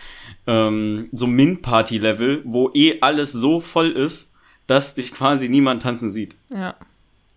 [0.46, 4.32] ähm, so Min-Party-Level, wo eh alles so voll ist,
[4.66, 6.36] dass dich quasi niemand tanzen sieht.
[6.50, 6.74] Ja.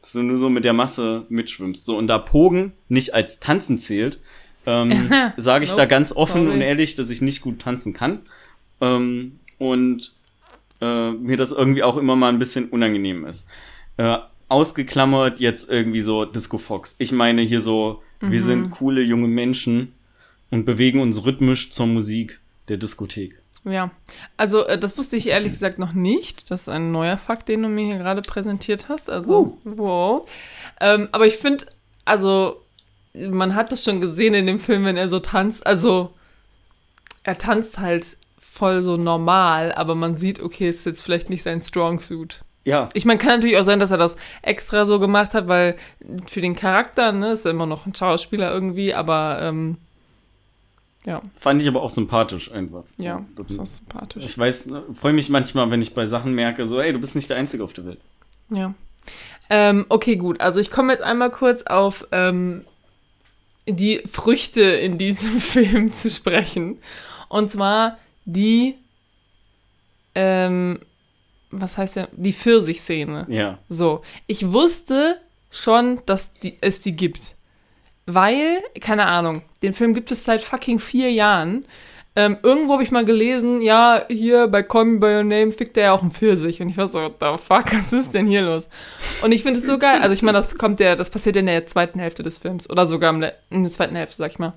[0.01, 1.85] Dass du nur so mit der Masse mitschwimmst.
[1.85, 4.19] So, und da Pogen nicht als Tanzen zählt,
[4.65, 6.55] ähm, sage ich da Nope, ganz offen sorry.
[6.55, 8.19] und ehrlich, dass ich nicht gut tanzen kann.
[8.81, 10.13] Ähm, und
[10.81, 13.47] äh, mir das irgendwie auch immer mal ein bisschen unangenehm ist.
[13.97, 14.17] Äh,
[14.53, 16.95] ausgeklammert jetzt irgendwie so Disco Fox.
[16.99, 18.43] Ich meine hier so, wir Mhm.
[18.45, 19.93] sind coole junge Menschen
[20.51, 22.39] und bewegen uns rhythmisch zur Musik
[22.69, 23.39] der Diskothek.
[23.65, 23.91] Ja,
[24.37, 26.51] also äh, das wusste ich ehrlich gesagt noch nicht.
[26.51, 29.09] Das ist ein neuer Fakt, den du mir hier gerade präsentiert hast.
[29.09, 30.29] Also, wow.
[30.81, 31.65] Ähm, aber ich finde,
[32.05, 32.61] also,
[33.13, 35.65] man hat das schon gesehen in dem Film, wenn er so tanzt.
[35.65, 36.13] Also,
[37.23, 41.61] er tanzt halt voll so normal, aber man sieht, okay, ist jetzt vielleicht nicht sein
[41.61, 42.43] Strong Suit.
[42.65, 45.75] Ja, Ich meine, kann natürlich auch sein, dass er das extra so gemacht hat, weil
[46.27, 49.77] für den Charakter, ne, ist er immer noch ein Schauspieler irgendwie, aber ähm,
[51.05, 52.83] ja, fand ich aber auch sympathisch einfach.
[52.97, 54.23] ja, Das- ist sympathisch.
[54.23, 57.29] Ich weiß, freue mich manchmal, wenn ich bei Sachen merke, so, ey, du bist nicht
[57.29, 57.99] der Einzige auf der Welt.
[58.49, 58.73] Ja.
[59.49, 60.39] Ähm, okay, gut.
[60.39, 62.63] Also ich komme jetzt einmal kurz auf ähm,
[63.67, 66.77] die Früchte in diesem Film zu sprechen.
[67.27, 68.75] Und zwar die,
[70.15, 70.79] ähm,
[71.53, 72.09] was heißt der?
[72.11, 73.25] Die Pfirsichszene.
[73.29, 73.59] Ja.
[73.69, 75.17] So, ich wusste
[75.49, 77.35] schon, dass die, es die gibt.
[78.05, 81.65] Weil, keine Ahnung, den Film gibt es seit fucking vier Jahren.
[82.15, 85.77] Ähm, irgendwo habe ich mal gelesen, ja, hier bei Call Me By Your Name fickt
[85.77, 86.61] er ja auch einen Pfirsich.
[86.61, 88.67] Und ich war so, what the fuck, was ist denn hier los?
[89.23, 89.99] Und ich finde es so geil.
[90.01, 92.69] Also ich meine, das kommt ja, das passiert ja in der zweiten Hälfte des Films.
[92.69, 94.53] Oder sogar in der, in der zweiten Hälfte, sag ich mal.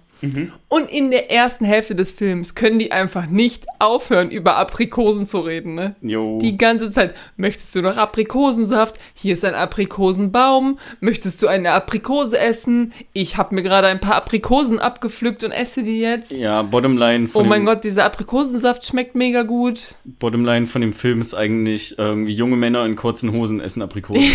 [0.69, 5.41] Und in der ersten Hälfte des Films können die einfach nicht aufhören, über Aprikosen zu
[5.41, 5.95] reden, ne?
[6.01, 6.39] Jo.
[6.41, 7.15] Die ganze Zeit.
[7.37, 8.97] Möchtest du noch Aprikosensaft?
[9.15, 10.79] Hier ist ein Aprikosenbaum.
[11.01, 12.93] Möchtest du eine Aprikose essen?
[13.13, 16.33] Ich habe mir gerade ein paar Aprikosen abgepflückt und esse die jetzt.
[16.33, 19.97] ja, Bottomline Oh von, mein dem, Gott, dieser Aprikosensaft schmeckt mega gut.
[20.05, 24.25] Bottomline von dem Film ist eigentlich irgendwie junge Männer in kurzen Hosen essen Aprikosen.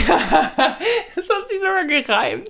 [1.16, 2.49] Das hat sich sogar gereimt.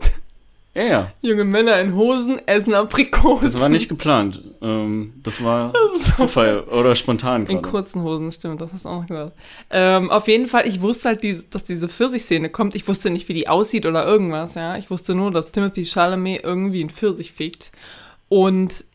[0.74, 1.12] Ja, ja.
[1.22, 3.44] Junge Männer in Hosen essen Aprikosen.
[3.44, 4.42] Das war nicht geplant.
[4.62, 7.62] Ähm, das war so Zufall oder spontan In gerade.
[7.62, 9.34] kurzen Hosen, stimmt, das hast du auch noch gesagt.
[9.70, 11.24] Ähm, auf jeden Fall, ich wusste halt,
[11.54, 12.76] dass diese Pfirsichszene kommt.
[12.76, 14.78] Ich wusste nicht, wie die aussieht oder irgendwas, ja.
[14.78, 17.72] Ich wusste nur, dass Timothy Chalamet irgendwie einen Pfirsich fickt.
[18.30, 18.86] Und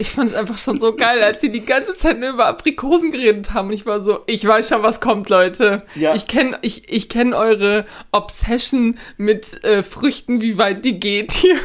[0.00, 3.12] ich fand es einfach schon so geil, als sie die ganze Zeit nur über Aprikosen
[3.12, 3.68] geredet haben.
[3.68, 5.82] Und ich war so, ich weiß schon, was kommt, Leute.
[5.94, 6.14] Ja.
[6.14, 11.58] Ich kenne ich, ich kenn eure Obsession mit äh, Früchten, wie weit die geht hier.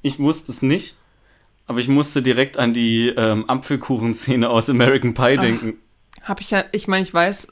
[0.00, 0.96] Ich wusste es nicht,
[1.66, 5.74] aber ich musste direkt an die ähm, Apfelkuchenszene aus American Pie denken.
[6.22, 7.48] Hab ich ja, ich meine, ich weiß,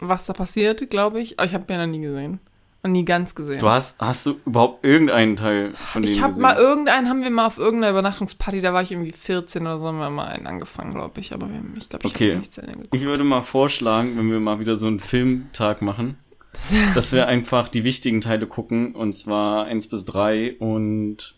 [0.00, 2.40] was da passiert, glaube ich, aber ich habe ja noch nie gesehen.
[2.84, 3.60] Und nie ganz gesehen.
[3.60, 7.30] Du hast, hast du überhaupt irgendeinen Teil von denen ich habe mal irgendeinen, haben wir
[7.30, 10.48] mal auf irgendeiner Übernachtungsparty, da war ich irgendwie 14 oder so, haben wir mal einen
[10.48, 11.32] angefangen, glaube ich.
[11.32, 12.30] Aber wir, haben- ich glaube, ich Okay.
[12.30, 12.94] habe nicht zu Ende geguckt.
[12.94, 16.16] Ich würde mal vorschlagen, wenn wir mal wieder so einen Filmtag machen,
[16.94, 21.34] dass wir einfach die wichtigen Teile gucken, und zwar eins bis drei und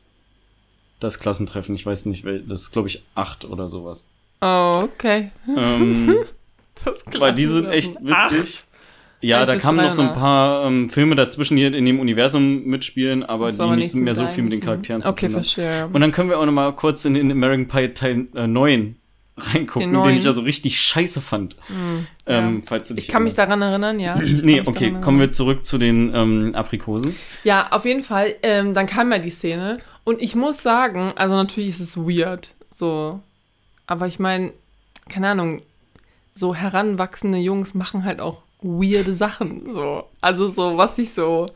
[1.01, 1.75] das Klassentreffen.
[1.75, 4.09] Ich weiß nicht, das ist, glaube ich, acht oder sowas.
[4.41, 5.31] Oh, okay.
[5.47, 6.15] Ähm,
[7.19, 8.65] weil die sind echt witzig.
[9.27, 10.21] Ja, da kamen noch so ein 308.
[10.21, 14.27] paar ähm, Filme dazwischen, die in dem Universum mitspielen, aber die nicht nichts mehr so
[14.29, 15.43] viel mit den Charakteren zu Okay, tun haben.
[15.45, 15.79] verstehe.
[15.79, 15.85] ja.
[15.87, 18.97] Und dann können wir auch noch mal kurz in den American Pie Teil äh, 9
[19.37, 21.57] reingucken, Den den, ich ja so richtig scheiße fand.
[22.27, 23.61] ähm, falls du dich Ich kann mich erinnerst.
[23.61, 24.15] daran erinnern, ja.
[24.45, 27.17] Nee, mich okay, kommen wir zurück zu den ähm, Aprikosen.
[27.43, 28.37] Ja, auf jeden Fall.
[28.45, 29.79] Ähm, dann kam ja die Szene.
[30.05, 32.55] Und ich muss sagen, also natürlich ist es weird.
[32.71, 33.19] So.
[33.89, 34.53] Aber ich meine,
[35.09, 35.63] keine Ahnung,
[36.35, 39.71] so heranwachsende Jungs machen halt auch weirde Sachen.
[39.71, 40.05] So.
[40.21, 41.47] Also so, was ich so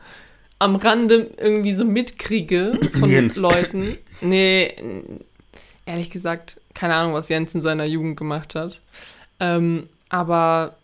[0.59, 3.37] am Rande irgendwie so mitkriege von Jens.
[3.37, 3.97] Leuten.
[4.21, 4.75] Nee,
[5.85, 8.81] ehrlich gesagt, keine Ahnung, was Jens in seiner Jugend gemacht hat.
[9.39, 10.75] Ähm, aber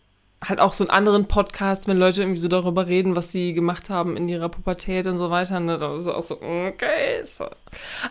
[0.42, 3.90] halt auch so in anderen Podcasts, wenn Leute irgendwie so darüber reden, was sie gemacht
[3.90, 7.24] haben in ihrer Pubertät und so weiter, ne, da ist auch so, okay.
[7.24, 7.46] So.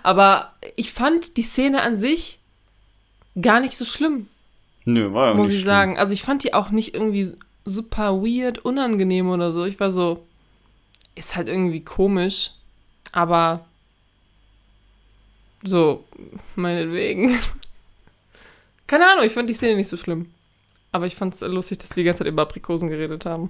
[0.03, 2.39] Aber ich fand die Szene an sich
[3.41, 4.27] gar nicht so schlimm,
[4.85, 5.71] Nö, war ja muss nicht ich schlimm.
[5.73, 5.97] sagen.
[5.97, 7.33] Also ich fand die auch nicht irgendwie
[7.65, 9.65] super weird, unangenehm oder so.
[9.65, 10.23] Ich war so,
[11.15, 12.51] ist halt irgendwie komisch,
[13.11, 13.65] aber
[15.63, 16.03] so,
[16.55, 17.37] meinetwegen.
[18.87, 20.29] Keine Ahnung, ich fand die Szene nicht so schlimm.
[20.91, 23.49] Aber ich fand es lustig, dass die die ganze Zeit über Aprikosen geredet haben.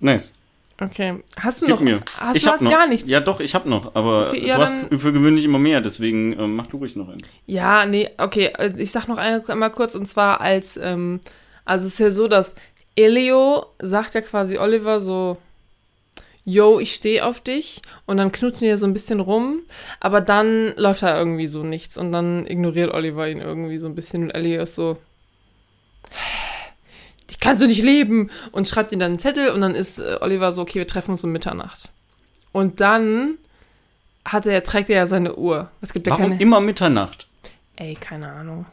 [0.00, 0.34] Nice.
[0.80, 1.22] Okay.
[1.38, 1.80] Hast du Gib noch.
[1.82, 2.00] mir.
[2.18, 2.70] Hast ich du hast noch.
[2.70, 3.08] gar nichts?
[3.08, 6.38] Ja, doch, ich hab noch, aber Okay, ja, du hast für gewöhnlich immer mehr, deswegen
[6.38, 7.22] ähm, mach du ruhig noch einen.
[7.46, 8.52] Ja, nee, okay.
[8.58, 11.20] äh, Ich sag noch eine, einmal kurz und zwar als, ähm,
[11.68, 12.54] also es ist ja so, dass
[12.96, 15.36] Elio sagt ja quasi Oliver so,
[16.46, 19.60] yo, ich stehe auf dich und dann knutschen die ja so ein bisschen rum,
[20.00, 23.94] aber dann läuft da irgendwie so nichts und dann ignoriert Oliver ihn irgendwie so ein
[23.94, 24.96] bisschen und Elio ist so,
[27.28, 30.16] die kannst du nicht leben und schreibt ihm dann einen Zettel und dann ist äh,
[30.22, 31.90] Oliver so, okay, wir treffen uns um Mitternacht.
[32.52, 33.36] Und dann
[34.24, 35.70] hat er, trägt er ja seine Uhr.
[35.82, 36.40] Es gibt ja Warum keine.
[36.40, 37.28] immer Mitternacht?
[37.76, 38.64] Ey, keine Ahnung.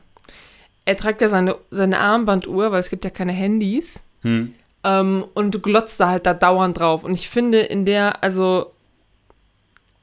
[0.85, 4.01] Er trägt ja seine, seine Armbanduhr, weil es gibt ja keine Handys.
[4.21, 4.53] Hm.
[4.83, 7.03] Ähm, und du glotzt da halt da dauernd drauf.
[7.03, 8.71] Und ich finde, in der, also,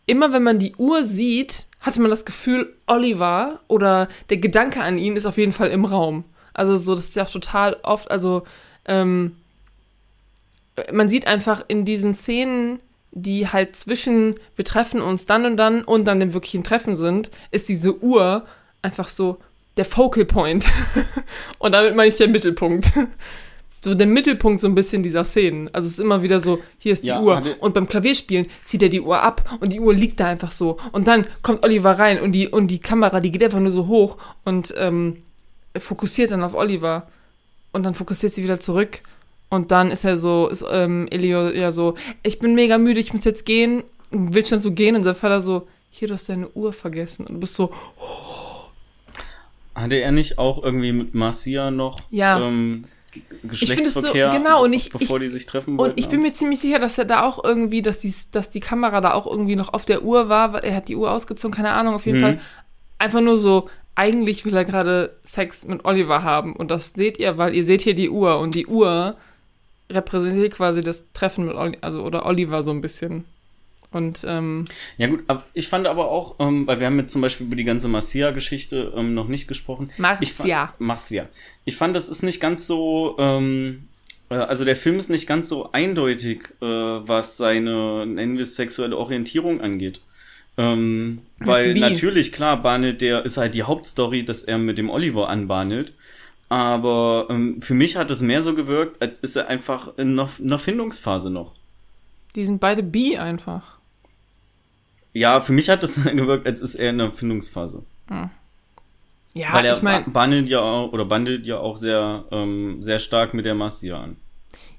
[0.06, 4.98] immer wenn man die Uhr sieht, hatte man das Gefühl, Oliver oder der Gedanke an
[4.98, 6.24] ihn ist auf jeden Fall im Raum.
[6.52, 8.42] Also, so, das ist ja auch total oft, also,
[8.84, 9.36] ähm,
[10.92, 12.80] man sieht einfach in diesen Szenen,
[13.12, 17.30] die halt zwischen wir treffen uns dann und dann und dann dem wirklichen Treffen sind,
[17.50, 18.46] ist diese Uhr
[18.80, 19.38] einfach so
[19.76, 20.66] der Focal Point.
[21.58, 22.92] und damit meine ich der Mittelpunkt.
[23.84, 25.68] So der Mittelpunkt so ein bisschen dieser Szenen.
[25.72, 27.42] Also es ist immer wieder so, hier ist die Ja, Uhr.
[27.58, 30.78] Und beim Klavierspielen zieht er die Uhr ab und die Uhr liegt da einfach so.
[30.92, 33.88] Und dann kommt Oliver rein und die, und die Kamera, die geht einfach nur so
[33.88, 35.16] hoch und ähm,
[35.76, 37.08] fokussiert dann auf Oliver.
[37.72, 39.00] Und dann fokussiert sie wieder zurück.
[39.48, 43.12] Und dann ist er so, ist ähm, Elio ja so, ich bin mega müde, ich
[43.12, 43.82] muss jetzt gehen.
[44.12, 47.26] Und will schon so gehen und der Vater so, hier, du hast deine Uhr vergessen.
[47.26, 47.72] Und du bist so,
[49.74, 52.40] Hatte er nicht auch irgendwie mit Marcia noch Ja.
[52.40, 55.92] ähm, G- find es so- Geschlechtsverkehr, genau, und ich- bevor ich- die sich treffen wollten?
[55.92, 58.60] Und ich bin mir ziemlich sicher, dass er da auch irgendwie, dass die, dass die
[58.60, 60.52] Kamera da auch irgendwie noch auf der Uhr war.
[60.54, 62.22] weil Er hat die Uhr ausgezogen, keine Ahnung, auf jeden Mhm.
[62.22, 62.40] Fall.
[62.98, 66.54] Einfach nur so, eigentlich will er gerade Sex mit Oliver haben.
[66.56, 68.38] Und das seht ihr, weil ihr seht hier die Uhr.
[68.38, 69.16] Und die Uhr
[69.90, 73.24] repräsentiert quasi das Treffen mit Oliver, also oder Oliver so ein bisschen.
[73.92, 74.66] Und ähm,
[74.96, 77.56] Ja gut, aber ich fand aber auch, ähm, weil wir haben jetzt zum Beispiel über
[77.56, 79.90] die ganze Marcia-Geschichte ähm, noch nicht gesprochen.
[79.98, 80.72] Marcia.
[80.78, 81.28] Marcia.
[81.64, 83.88] Ich fand, das ist nicht ganz so, ähm,
[84.30, 88.56] äh, also der Film ist nicht ganz so eindeutig, äh, was seine, nennen wir es,
[88.56, 90.00] sexuelle Orientierung angeht.
[90.56, 95.28] Ähm, weil natürlich, klar, bahnet der ist halt die Hauptstory, dass er mit dem Oliver
[95.28, 95.94] anbahnet.
[96.48, 100.28] Aber ähm, für mich hat es mehr so gewirkt, als ist er einfach in einer,
[100.38, 101.54] einer Findungsphase noch.
[102.36, 103.78] Die sind beide bi einfach.
[105.12, 107.82] Ja, für mich hat es gewirkt, als ist er in einer Findungsphase.
[109.34, 112.82] Ja, Weil er ich meine, ba- bandelt ja auch, oder bandelt ja auch sehr, ähm,
[112.82, 114.16] sehr stark mit der Marcia an.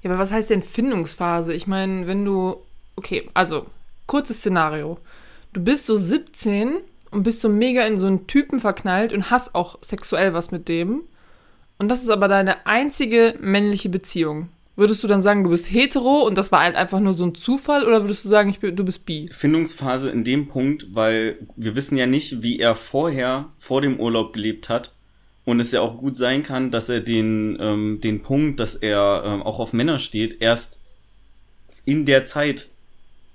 [0.02, 1.52] Ja, aber was heißt denn Findungsphase?
[1.54, 2.56] Ich meine, wenn du.
[2.96, 3.66] Okay, also,
[4.06, 4.98] kurzes Szenario.
[5.52, 6.74] Du bist so 17
[7.10, 10.68] und bist so mega in so einen Typen verknallt und hast auch sexuell was mit
[10.68, 11.02] dem.
[11.78, 14.48] Und das ist aber deine einzige männliche Beziehung.
[14.76, 17.34] Würdest du dann sagen, du bist hetero und das war halt einfach nur so ein
[17.36, 19.28] Zufall oder würdest du sagen, ich bin, du bist bi?
[19.32, 24.32] Findungsphase in dem Punkt, weil wir wissen ja nicht, wie er vorher, vor dem Urlaub
[24.32, 24.90] gelebt hat.
[25.44, 29.22] Und es ja auch gut sein kann, dass er den, ähm, den Punkt, dass er
[29.26, 30.80] ähm, auch auf Männer steht, erst
[31.84, 32.68] in der Zeit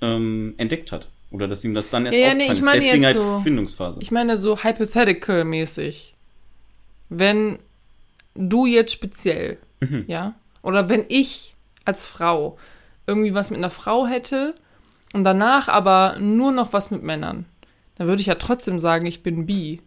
[0.02, 1.10] ähm, entdeckt hat.
[1.32, 2.66] Oder dass ihm das dann erst Ja, aufgefallen nee, ich ist.
[2.66, 4.02] meine Deswegen jetzt halt so- Findungsphase.
[4.02, 6.16] Ich meine so hypothetical-mäßig.
[7.10, 7.60] Wenn
[8.36, 10.06] du jetzt speziell, Mhm.
[10.08, 11.56] ja, oder wenn ich
[11.86, 12.58] als Frau
[13.08, 14.54] irgendwie was mit einer Frau hätte
[15.14, 17.46] und danach aber nur noch was mit Männern,
[17.96, 19.82] dann würde ich ja trotzdem sagen, ich bin bi.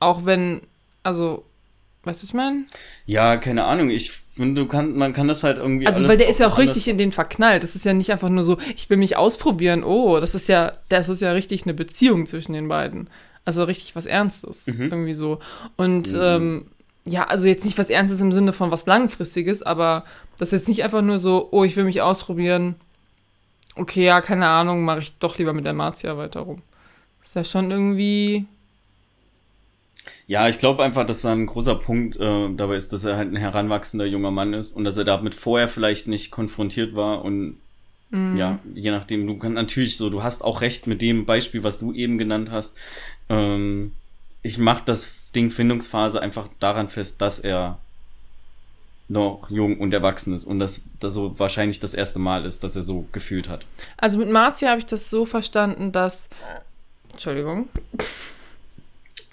[0.00, 0.62] Auch wenn,
[1.02, 1.44] also,
[2.04, 2.64] weißt du, was ich meine?
[3.06, 3.90] Ja, keine Ahnung.
[3.90, 5.86] Ich finde, du kann, man kann das halt irgendwie.
[5.86, 7.62] Also, weil der ist ja auch richtig in den verknallt.
[7.62, 9.84] Das ist ja nicht einfach nur so, ich will mich ausprobieren.
[9.84, 13.08] Oh, das ist ja, das ist ja richtig eine Beziehung zwischen den beiden.
[13.44, 14.66] Also richtig was Ernstes.
[14.66, 14.82] Mhm.
[14.90, 15.38] Irgendwie so.
[15.76, 16.18] Und Mhm.
[16.20, 16.66] ähm,
[17.04, 20.04] ja, also jetzt nicht was Ernstes im Sinne von was Langfristiges, aber
[20.38, 22.76] das ist jetzt nicht einfach nur so, oh, ich will mich ausprobieren.
[23.74, 26.62] Okay, ja, keine Ahnung, mache ich doch lieber mit der Marzia weiter rum.
[27.24, 28.46] Ist ja schon irgendwie.
[30.26, 33.32] Ja, ich glaube einfach, dass da ein großer Punkt äh, dabei ist, dass er halt
[33.32, 37.58] ein heranwachsender junger Mann ist und dass er damit vorher vielleicht nicht konfrontiert war und
[38.10, 41.64] mm, ja, je nachdem, du kannst natürlich so, du hast auch recht mit dem Beispiel,
[41.64, 42.76] was du eben genannt hast.
[43.28, 43.92] Ähm,
[44.42, 47.78] ich mache das Ding Findungsphase einfach daran fest, dass er
[49.08, 52.76] noch jung und erwachsen ist und dass das so wahrscheinlich das erste Mal ist, dass
[52.76, 53.66] er so gefühlt hat.
[53.96, 56.28] Also mit Marzia habe ich das so verstanden, dass.
[57.12, 57.68] Entschuldigung.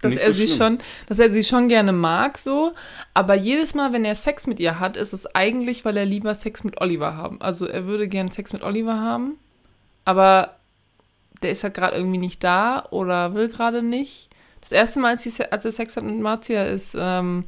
[0.02, 2.74] Dass Nicht er so sie schon, dass er sie schon gerne mag, so.
[3.14, 6.34] Aber jedes Mal, wenn er Sex mit ihr hat, ist es eigentlich, weil er lieber
[6.36, 7.42] Sex mit Oliver haben.
[7.42, 9.38] Also er würde gerne Sex mit Oliver haben,
[10.06, 10.56] aber
[11.42, 14.29] der ist halt gerade irgendwie nicht da oder will gerade nicht.
[14.62, 17.46] Das erste Mal, als, sie, als er Sex hat mit Marzia, ist, ähm,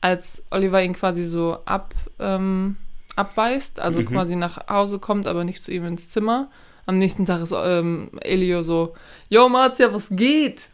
[0.00, 2.76] als Oliver ihn quasi so ab, ähm,
[3.16, 4.06] abweist, also Mhm.
[4.06, 6.48] quasi nach Hause kommt, aber nicht zu ihm ins Zimmer.
[6.86, 8.94] Am nächsten Tag ist ähm, Elio so,
[9.28, 10.68] Yo, Marzia, was geht?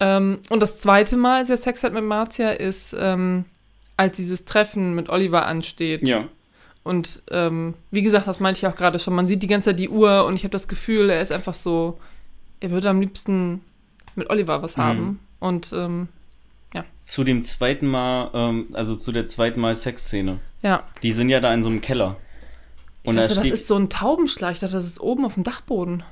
[0.00, 3.44] Ähm, und das zweite Mal, als er Sex hat mit Marzia, ist, ähm,
[3.96, 6.06] als dieses Treffen mit Oliver ansteht.
[6.06, 6.24] Ja.
[6.82, 9.78] Und ähm, wie gesagt, das meinte ich auch gerade schon, man sieht die ganze Zeit
[9.80, 11.98] die Uhr und ich habe das Gefühl, er ist einfach so,
[12.60, 13.62] er würde am liebsten
[14.16, 14.82] mit Oliver was Mhm.
[14.82, 15.20] haben.
[15.38, 16.08] Und ähm,
[17.04, 20.40] Zu dem zweiten Mal, ähm, also zu der zweiten Mal Sexszene.
[20.62, 22.16] ja, Die sind ja da in so einem Keller.
[23.04, 24.52] ich Und dachte, da das steht, ist so ein Taubenschlag.
[24.54, 26.02] Ich dachte, das ist oben auf dem Dachboden.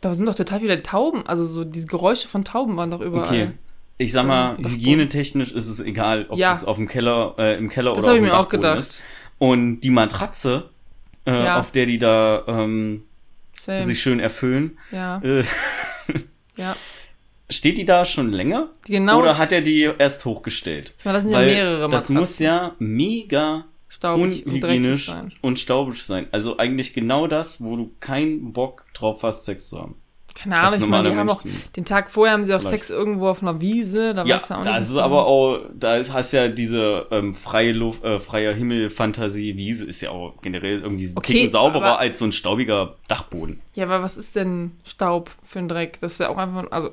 [0.00, 1.26] Da sind doch total viele Tauben.
[1.26, 3.26] Also so diese Geräusche von Tauben waren doch überall.
[3.26, 3.50] okay.
[3.96, 4.72] Ich sag mal, Dachboden.
[4.72, 6.50] hygienetechnisch ist es egal, ob Ja.
[6.50, 8.42] das auf dem Keller, äh, im Keller Das oder auf habe ich dem mir auch
[8.44, 8.78] Dachboden gedacht.
[8.80, 9.02] ist.
[9.38, 10.68] Und die Matratze,
[11.26, 11.58] äh, Ja.
[11.58, 13.04] auf der die da ähm,
[13.54, 15.42] sich schön erfüllen, ja, äh,
[16.58, 16.76] ja.
[17.48, 18.68] steht die da schon länger?
[18.86, 19.20] Genau.
[19.20, 20.94] Oder hat er die erst hochgestellt?
[20.98, 22.16] ich meine, das sind ja Weil mehrere das Matratzen.
[22.16, 25.32] muss ja mega staubig und unhygienisch sein.
[25.40, 26.26] und staubig sein.
[26.30, 29.94] Also eigentlich genau das, wo du keinen Bock drauf hast, Sex zu haben.
[30.40, 31.76] Keine Ahnung, ich meine, die haben auch zumindest.
[31.76, 32.84] den Tag vorher haben sie auch Vielleicht.
[32.86, 34.14] Sex irgendwo auf einer Wiese.
[34.14, 34.50] Da Ja, auch nicht.
[34.66, 38.20] da was ist es aber auch, da ist, hast ja diese ähm, freie Luft, äh,
[38.20, 42.24] freier Himmel, Fantasie, Wiese ist ja auch generell irgendwie Okay, Ticken sauberer aber- als so
[42.24, 43.60] ein staubiger Dachboden.
[43.74, 45.98] Ja, aber was ist denn Staub für ein Dreck?
[46.00, 46.90] Das ist ja auch einfach, also,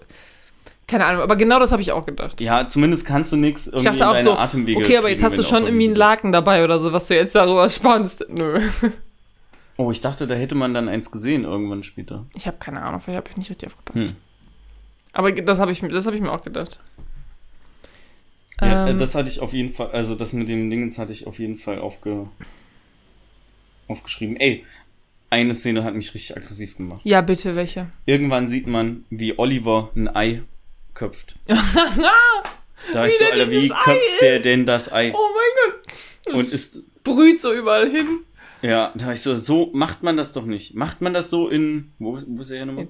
[0.87, 2.39] keine Ahnung, aber genau das habe ich auch gedacht.
[2.41, 5.09] Ja, zumindest kannst du nichts irgendwie Ich dachte in auch deine so, Atemwege okay, aber
[5.09, 5.99] jetzt kriegen, hast du schon irgendwie einen bist.
[5.99, 8.25] Laken dabei oder so, was du jetzt darüber spannst.
[8.29, 8.59] Nö.
[9.77, 12.25] Oh, ich dachte, da hätte man dann eins gesehen irgendwann später.
[12.33, 14.09] Ich habe keine Ahnung, vielleicht habe ich nicht richtig aufgepasst.
[14.09, 14.15] Hm.
[15.11, 16.79] Aber das habe ich, das hab ich mir auch gedacht.
[18.61, 21.11] Ja, äh, Ähm, das hatte ich auf jeden Fall, also das mit dem Dingens hatte
[21.13, 22.29] ich auf jeden Fall aufge,
[23.87, 24.37] aufgeschrieben.
[24.37, 24.65] Ey,
[25.29, 27.01] eine Szene hat mich richtig aggressiv gemacht.
[27.03, 27.87] ja, bitte, welche?
[28.05, 30.41] Irgendwann sieht man, wie Oliver ein Ei
[30.93, 31.37] köpft.
[32.93, 35.11] Da ist so, Alter, wie köpft der denn das Ei?
[35.15, 35.93] Oh mein Gott.
[36.25, 38.19] Das Und ist, brüht so überall hin.
[38.69, 40.75] Ja, da war ich so, so macht man das doch nicht.
[40.75, 42.87] Macht man das so in, wo, wo ist er her nochmal?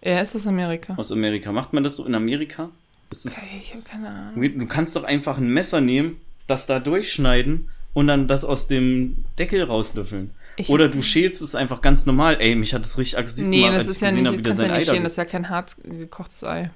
[0.00, 0.94] Er ist aus Amerika.
[0.96, 1.50] Aus Amerika.
[1.52, 2.70] Macht man das so in Amerika?
[3.10, 4.58] Das ist, Okay, ich habe keine Ahnung.
[4.58, 9.24] du kannst doch einfach ein Messer nehmen, das da durchschneiden und dann das aus dem
[9.38, 10.30] Deckel rauslöffeln.
[10.58, 12.38] Ich- Oder du schälst es einfach ganz normal.
[12.40, 14.38] Ey, mich hat das richtig aggressiv Nee, gemacht, das als ist ich ja gesehen habe,
[14.38, 16.70] wie der ja sein Ei nicht schälen, das ist ja kein hart gekochtes Ei.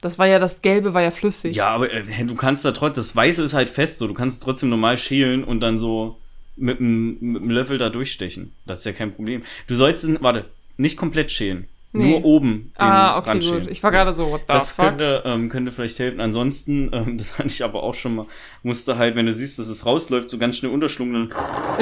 [0.00, 1.54] Das war ja, das Gelbe war ja flüssig.
[1.54, 4.42] Ja, aber äh, du kannst da trotzdem, das Weiße ist halt fest, so du kannst
[4.42, 6.16] trotzdem normal schälen und dann so
[6.56, 8.52] mit einem mit einem Löffel da durchstechen.
[8.66, 9.42] Das ist ja kein Problem.
[9.66, 10.46] Du sollst, warte,
[10.76, 11.66] nicht komplett schälen.
[11.94, 12.08] Nee.
[12.08, 13.50] Nur oben ah, okay, Rand gut.
[13.50, 13.68] schälen.
[13.70, 14.86] Ich war gerade so, what the Das fuck?
[14.86, 16.20] könnte, ähm, könnte vielleicht helfen.
[16.20, 18.26] Ansonsten, ähm, das hatte ich aber auch schon mal,
[18.62, 21.28] musste halt, wenn du siehst, dass es rausläuft, so ganz schnell unterschlungen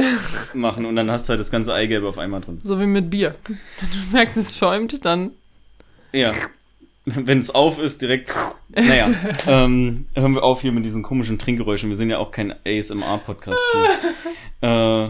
[0.55, 2.59] machen und dann hast du halt das ganze Eigelb auf einmal drin.
[2.65, 3.37] So wie mit Bier.
[3.47, 3.57] Wenn
[3.89, 5.31] du merkst, es schäumt, dann.
[6.13, 6.35] Ja.
[7.05, 8.35] Wenn es auf ist, direkt.
[8.69, 9.11] Naja,
[9.47, 11.89] ähm, hören wir auf hier mit diesen komischen Trinkgeräuschen.
[11.89, 13.89] Wir sind ja auch kein ASMR-Podcast hier.
[14.61, 15.09] Äh,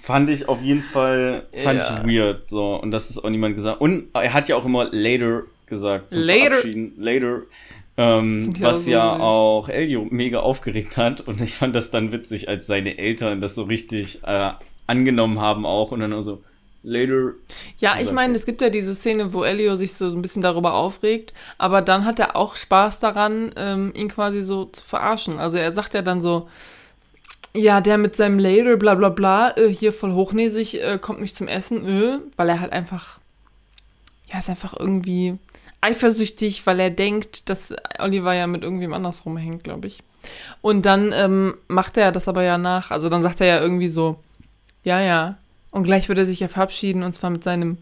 [0.00, 2.02] fand ich auf jeden Fall, fand Ja.
[2.04, 2.48] ich weird.
[2.48, 3.80] So, und das ist auch niemand gesagt.
[3.80, 6.12] Und er hat ja auch immer later gesagt.
[6.12, 6.50] Zum Later.
[6.50, 6.92] Verabschieden.
[6.98, 7.40] Later.
[7.96, 9.20] Ähm, ja was so ja süß.
[9.20, 11.20] auch Elio mega aufgeregt hat.
[11.22, 14.50] Und ich fand das dann witzig, als seine Eltern das so richtig äh,
[14.86, 15.92] angenommen haben auch.
[15.92, 16.42] Und dann auch so,
[16.82, 17.32] later.
[17.78, 20.74] Ja, ich meine, es gibt ja diese Szene, wo Elio sich so ein bisschen darüber
[20.74, 25.38] aufregt, aber dann hat er auch Spaß daran, ähm, ihn quasi so zu verarschen.
[25.38, 26.48] Also er sagt ja dann so,
[27.54, 31.36] ja, der mit seinem Later, bla bla bla, äh, hier voll hochnäsig, äh, kommt nicht
[31.36, 33.18] zum Essen, äh, weil er halt einfach,
[34.26, 35.38] ja, ist einfach irgendwie
[35.80, 40.02] eifersüchtig, weil er denkt, dass Oliver ja mit irgendwem anders rumhängt, glaube ich.
[40.60, 42.90] Und dann ähm, macht er das aber ja nach.
[42.90, 44.20] Also dann sagt er ja irgendwie so,
[44.84, 45.38] ja, ja.
[45.70, 47.78] Und gleich wird er sich ja verabschieden und zwar mit seinem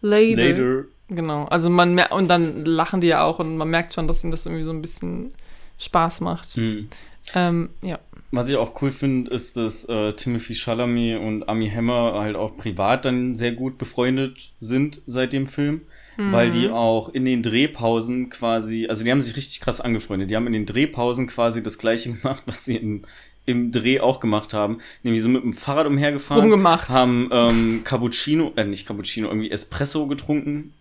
[0.00, 0.42] Later.
[0.42, 0.84] Later.
[1.08, 1.44] Genau.
[1.46, 4.30] Also man mer und dann lachen die ja auch und man merkt schon, dass ihm
[4.30, 5.32] das irgendwie so ein bisschen
[5.78, 6.50] Spaß macht.
[6.50, 6.88] Hm.
[7.34, 7.98] Ähm, ja.
[8.34, 12.56] Was ich auch cool finde, ist, dass äh, Timothy Chalamet und Ami Hammer halt auch
[12.56, 15.82] privat dann sehr gut befreundet sind seit dem Film.
[16.16, 20.30] Weil die auch in den Drehpausen quasi, also die haben sich richtig krass angefreundet.
[20.30, 23.02] Die haben in den Drehpausen quasi das gleiche gemacht, was sie im,
[23.46, 24.78] im Dreh auch gemacht haben.
[25.02, 26.42] Nämlich so mit dem Fahrrad umhergefahren.
[26.42, 26.88] Rumgemacht.
[26.88, 30.72] Haben ähm, Cappuccino, äh, nicht Cappuccino, irgendwie Espresso getrunken.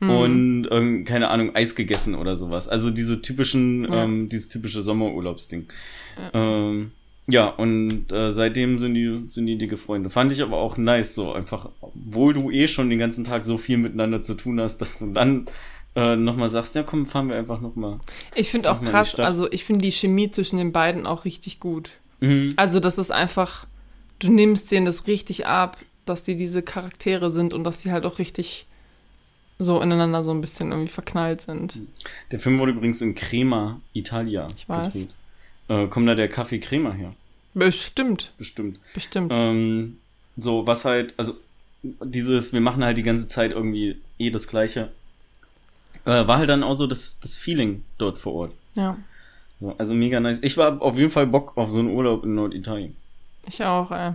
[0.00, 2.68] Und ähm, keine Ahnung, Eis gegessen oder sowas.
[2.68, 4.04] Also diese typischen, Ja.
[4.04, 5.66] ähm, dieses typische Sommerurlaubsding.
[6.32, 6.92] Ähm,
[7.26, 10.08] ja, und äh, seitdem sind die, sind die dicke Freunde.
[10.08, 13.58] Fand ich aber auch nice, so einfach, obwohl du eh schon den ganzen Tag so
[13.58, 15.46] viel miteinander zu tun hast, dass du dann
[15.96, 17.98] äh, nochmal sagst, ja komm, fahren wir einfach nochmal.
[18.36, 21.98] Ich finde auch krass, also ich finde die Chemie zwischen den beiden auch richtig gut.
[22.20, 22.54] Mhm.
[22.56, 23.66] Also das ist einfach,
[24.20, 28.06] du nimmst denen das richtig ab, dass die diese Charaktere sind und dass die halt
[28.06, 28.67] auch richtig
[29.58, 31.80] so ineinander so ein bisschen irgendwie verknallt sind.
[32.30, 34.92] Der Film wurde übrigens in Crema, Italia, Ich weiß.
[34.92, 35.08] gedreht.
[35.68, 37.12] Äh, kommt da der Kaffee Crema her?
[37.54, 38.78] Bestimmt, Bestimmt.
[38.94, 39.32] bestimmt.
[39.34, 39.98] Ähm,
[40.36, 41.34] so, was halt, also
[41.82, 44.90] dieses, wir machen halt die ganze Zeit irgendwie eh das Gleiche.
[46.04, 48.52] Äh, war halt dann auch so das, das Feeling dort vor Ort.
[48.74, 48.96] Ja,
[49.58, 50.40] So, also mega nice.
[50.42, 52.94] Ich war auf jeden Fall Bock auf so einen Urlaub in Norditalien.
[53.46, 54.12] ich auch, ey.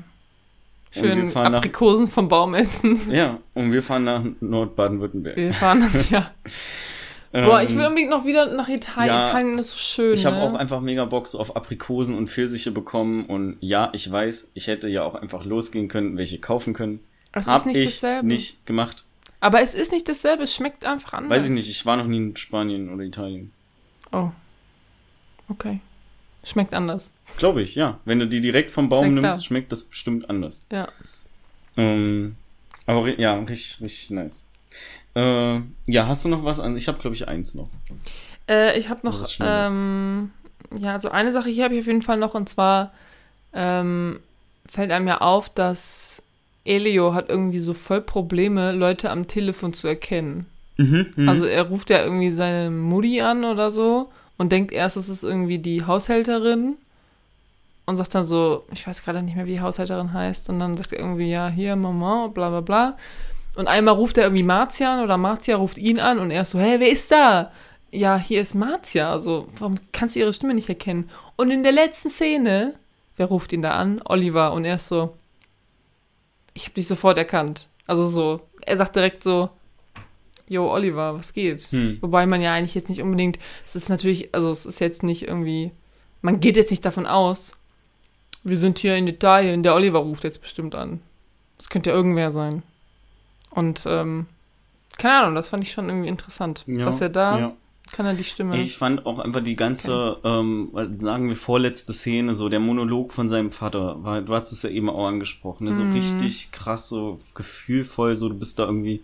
[0.93, 3.11] Schön fahren nach- Aprikosen vom Baum essen.
[3.11, 5.35] Ja, und wir fahren nach Nordbaden-Württemberg.
[5.35, 6.31] Wir fahren das ja.
[7.31, 9.15] Boah, ich will Ähm, unbedingt noch wieder nach Italien.
[9.15, 10.13] ja, Italien ist so schön.
[10.13, 10.43] Ich habe ne?
[10.43, 13.25] auch einfach mega Bock auf Aprikosen und Pfirsiche bekommen.
[13.25, 16.99] Und ja, ich weiß, ich hätte ja auch einfach losgehen können, welche kaufen können.
[17.31, 18.27] Es Hab ist nicht ich dasselbe.
[18.27, 19.03] nicht gemacht.
[19.39, 21.31] Aber es ist nicht dasselbe, es schmeckt einfach anders.
[21.31, 23.51] Weiß ich nicht, ich war noch nie in Spanien oder Italien.
[24.11, 24.29] Oh.
[25.49, 25.79] Okay.
[26.45, 27.13] Schmeckt anders.
[27.37, 27.99] Glaube ich, ja.
[28.05, 29.31] Wenn du die direkt vom Baum klar.
[29.31, 30.65] nimmst, schmeckt das bestimmt anders.
[30.71, 30.87] Ja.
[31.77, 32.35] Ähm,
[32.85, 34.45] aber ja, richtig, richtig nice.
[35.15, 36.75] Äh, ja, hast du noch was an?
[36.75, 37.69] Ich habe, glaube ich, eins noch.
[38.49, 40.31] Äh, ich habe noch, ähm,
[40.77, 42.91] ja, also eine Sache hier habe ich auf jeden Fall noch und zwar
[43.53, 44.19] ähm,
[44.67, 46.21] fällt einem ja auf, dass
[46.65, 50.47] Elio hat irgendwie so voll Probleme, Leute am Telefon zu erkennen.
[50.77, 55.09] Mhm, Also er ruft ja irgendwie seine Mutti an oder so und denkt erst, es
[55.09, 56.75] ist irgendwie die Haushälterin
[57.85, 60.77] und sagt dann so, ich weiß gerade nicht mehr, wie die Haushälterin heißt und dann
[60.77, 62.97] sagt er irgendwie, ja, hier, Mama, bla bla bla.
[63.55, 66.51] Und einmal ruft er irgendwie Marzia an oder Marzia ruft ihn an und er ist
[66.51, 67.51] so, hey, wer ist da?
[67.91, 71.09] Ja, hier ist Marzia, also warum kannst du ihre Stimme nicht erkennen?
[71.35, 72.73] Und in der letzten Szene,
[73.17, 74.01] wer ruft ihn da an?
[74.05, 75.15] Oliver und er ist so,
[76.55, 77.67] ich habe dich sofort erkannt.
[77.85, 79.49] Also so, er sagt direkt so,
[80.49, 81.61] Jo, Oliver, was geht?
[81.71, 81.97] Hm.
[82.01, 85.27] Wobei man ja eigentlich jetzt nicht unbedingt, es ist natürlich, also es ist jetzt nicht
[85.27, 85.71] irgendwie,
[86.21, 87.53] man geht jetzt nicht davon aus,
[88.43, 90.99] wir sind hier in Italien, der Oliver ruft jetzt bestimmt an.
[91.57, 92.61] Das könnte ja irgendwer sein.
[93.51, 94.25] Und, ähm,
[94.97, 97.53] keine Ahnung, das fand ich schon irgendwie interessant, Ja, dass er da, ja.
[97.93, 98.57] kann er die Stimme.
[98.59, 103.29] Ich fand auch einfach die ganze, ähm, sagen wir, vorletzte Szene, so der Monolog von
[103.29, 105.73] seinem Vater, war, du hast es ja eben auch angesprochen, ne?
[105.73, 105.93] so Mhm.
[105.93, 109.03] richtig krass, so gefühlvoll, so du bist da irgendwie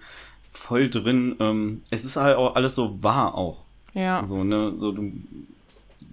[0.60, 1.36] voll drin.
[1.40, 3.64] Ähm, es ist halt auch alles so wahr auch.
[3.94, 5.12] ja, So, ne, so du,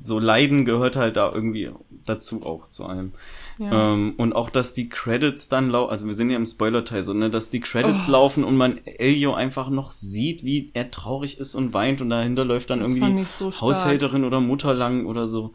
[0.04, 1.70] so Leiden gehört halt da irgendwie
[2.06, 3.12] dazu auch zu allem.
[3.58, 3.92] ja.
[3.92, 7.12] Ähm, und auch, dass die Credits dann laufen, also wir sind ja im Spoiler-Teil so,
[7.12, 8.12] ne, dass die Credits Oh.
[8.12, 12.44] laufen und man Elio einfach noch sieht, wie er traurig ist und weint und dahinter
[12.44, 13.50] läuft dann das irgendwie so.
[13.60, 15.52] Haushälterin oder Mutter lang oder so.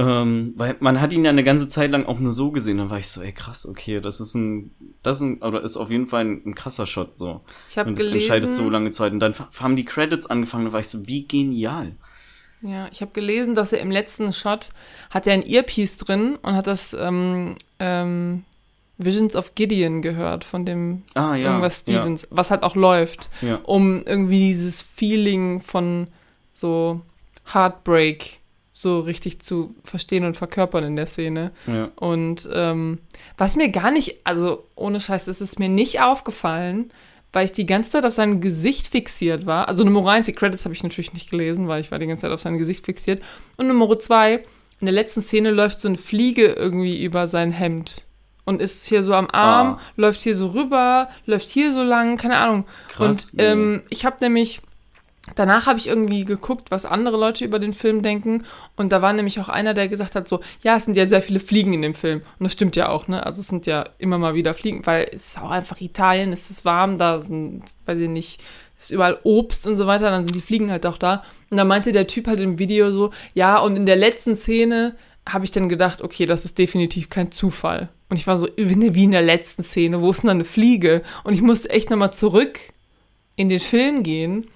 [0.00, 2.78] Ähm, weil man hat ihn ja eine ganze Zeit lang auch nur so gesehen.
[2.78, 4.70] Dann war ich so, ey krass, okay, das ist ein,
[5.02, 7.40] das ist ein, oder ist auf jeden Fall ein, ein krasser Shot so.
[7.68, 9.12] Ich habe Und das entscheidest so gelesen, lange Zeit.
[9.12, 11.96] Und dann haben die Credits angefangen, da war ich so, wie genial.
[12.60, 14.70] Ja, ich habe gelesen, dass er im letzten Shot
[15.10, 18.44] hat er ein Earpiece drin und hat das ähm, ähm,
[18.98, 21.48] Visions of Gideon gehört von dem Ah ja.
[21.48, 23.60] irgendwas Stevens, was halt auch läuft, Ja, ja.
[23.64, 26.08] um irgendwie dieses Feeling von
[26.52, 27.00] so
[27.52, 28.40] Heartbreak
[28.80, 31.50] so richtig zu verstehen und verkörpern in der Szene.
[31.66, 31.88] ja.
[31.96, 32.98] Und ähm,
[33.36, 36.92] was mir gar nicht, also ohne Scheiß, ist es mir nicht aufgefallen,
[37.32, 39.68] weil ich die ganze Zeit auf sein Gesicht fixiert war.
[39.68, 42.22] Also Nummer eins, die Credits habe ich natürlich nicht gelesen, weil ich war die ganze
[42.22, 43.20] Zeit auf sein Gesicht fixiert.
[43.56, 44.44] Und Nummer zwei,
[44.80, 48.04] in der letzten Szene läuft so eine Fliege irgendwie über sein Hemd.
[48.44, 49.80] und ist hier so am Arm, Ah.
[49.96, 52.64] läuft hier so rüber, läuft hier so lang, keine Ahnung.
[52.88, 54.60] Krass, und ähm, ich habe nämlich,
[55.34, 58.44] danach habe ich irgendwie geguckt, was andere Leute über den Film denken.
[58.76, 61.22] Und da war nämlich auch einer, der gesagt hat, so, ja, es sind ja sehr
[61.22, 62.22] viele Fliegen in dem Film.
[62.38, 63.24] Und das stimmt ja auch, ne?
[63.24, 66.50] Also es sind ja immer mal wieder Fliegen, weil es ist auch einfach Italien, es
[66.50, 68.40] ist warm, da sind, weiß ich nicht,
[68.78, 71.24] ist überall Obst und so weiter, dann sind die Fliegen halt auch da.
[71.50, 74.94] Und da meinte der Typ halt im Video so, ja, und in der letzten Szene
[75.26, 77.88] habe ich dann gedacht, okay, das ist definitiv kein Zufall.
[78.08, 81.02] Und ich war so, wie in der letzten Szene, wo ist denn da eine Fliege?
[81.24, 82.58] Und ich musste echt nochmal zurück
[83.36, 84.46] in den Film gehen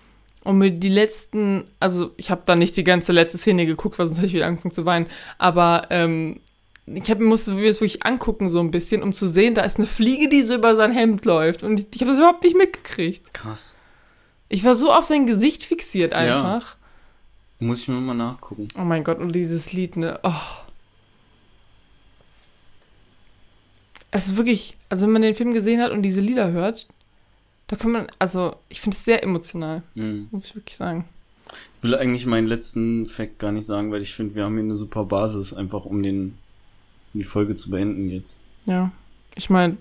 [0.44, 4.06] und mir die letzten, also ich habe da nicht die ganze letzte Szene geguckt, weil
[4.06, 5.06] sonst hätte ich wieder angefangen zu weinen,
[5.38, 6.40] aber ähm,
[6.86, 9.78] ich hab, musste mir das wirklich angucken so ein bisschen, um zu sehen, da ist
[9.78, 12.56] eine Fliege, die so über sein Hemd läuft und ich, ich habe das überhaupt nicht
[12.56, 13.32] mitgekriegt.
[13.32, 13.76] Krass.
[14.48, 16.76] Ich war so auf sein Gesicht fixiert einfach.
[17.58, 18.68] Muss ich mir mal nachgucken.
[18.76, 20.18] Oh mein Gott, und dieses Lied, ne?
[20.24, 20.32] Oh.
[24.10, 26.88] Es ist wirklich, also wenn man den Film gesehen hat und diese Lieder hört,
[27.72, 30.28] da kann man, also ich finde es sehr emotional, Hm.
[30.30, 31.06] muss ich wirklich sagen.
[31.78, 34.62] Ich will eigentlich meinen letzten Fact gar nicht sagen, weil ich finde, wir haben hier
[34.64, 36.36] eine super Basis, einfach um den,
[37.14, 38.42] die Folge zu beenden jetzt.
[38.66, 38.92] Ja.
[39.36, 39.78] Ich meine,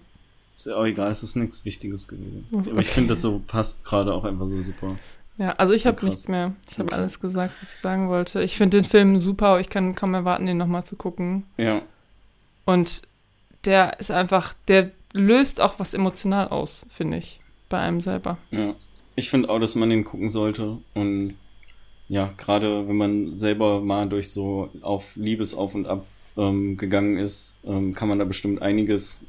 [0.55, 2.47] Ist ja auch egal, es ist nichts Wichtiges gewesen.
[2.51, 2.72] Okay.
[2.72, 4.97] Aber ich finde, das so passt gerade auch einfach so super.
[5.38, 6.53] ja, also ich habe nichts mehr.
[6.69, 6.95] Ich habe Okay.
[6.95, 8.41] alles gesagt, was ich sagen wollte.
[8.41, 11.43] Ich finde den Film super, ich kann kaum erwarten, den nochmal zu gucken.
[11.57, 11.81] Ja.
[12.63, 13.01] Und
[13.65, 17.38] der ist einfach, der löst auch was emotional aus, finde ich,
[17.72, 18.38] bei einem selber.
[18.52, 18.76] Ja,
[19.15, 20.77] ich finde auch, dass man den gucken sollte.
[20.93, 21.35] Und
[22.07, 26.06] ja, gerade wenn man selber mal durch so auf Liebesauf und Ab
[26.38, 29.26] ähm, gegangen ist, ähm, kann man da bestimmt einiges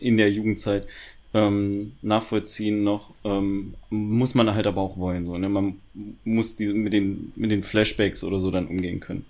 [0.00, 0.86] in der Jugendzeit
[1.34, 3.12] ähm, nachvollziehen noch.
[3.24, 5.24] Ähm, muss man halt aber auch wollen.
[5.24, 5.48] So, ne?
[5.48, 5.80] Man
[6.24, 9.26] muss diese, mit, den, mit den Flashbacks oder so dann umgehen können.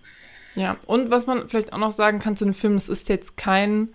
[0.54, 3.36] Ja, und was man vielleicht auch noch sagen kann zu dem Film, es ist jetzt
[3.36, 3.88] kein,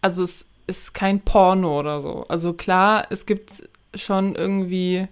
[0.00, 2.24] also es ist kein Porno oder so.
[2.28, 5.06] Also klar, es gibt schon irgendwie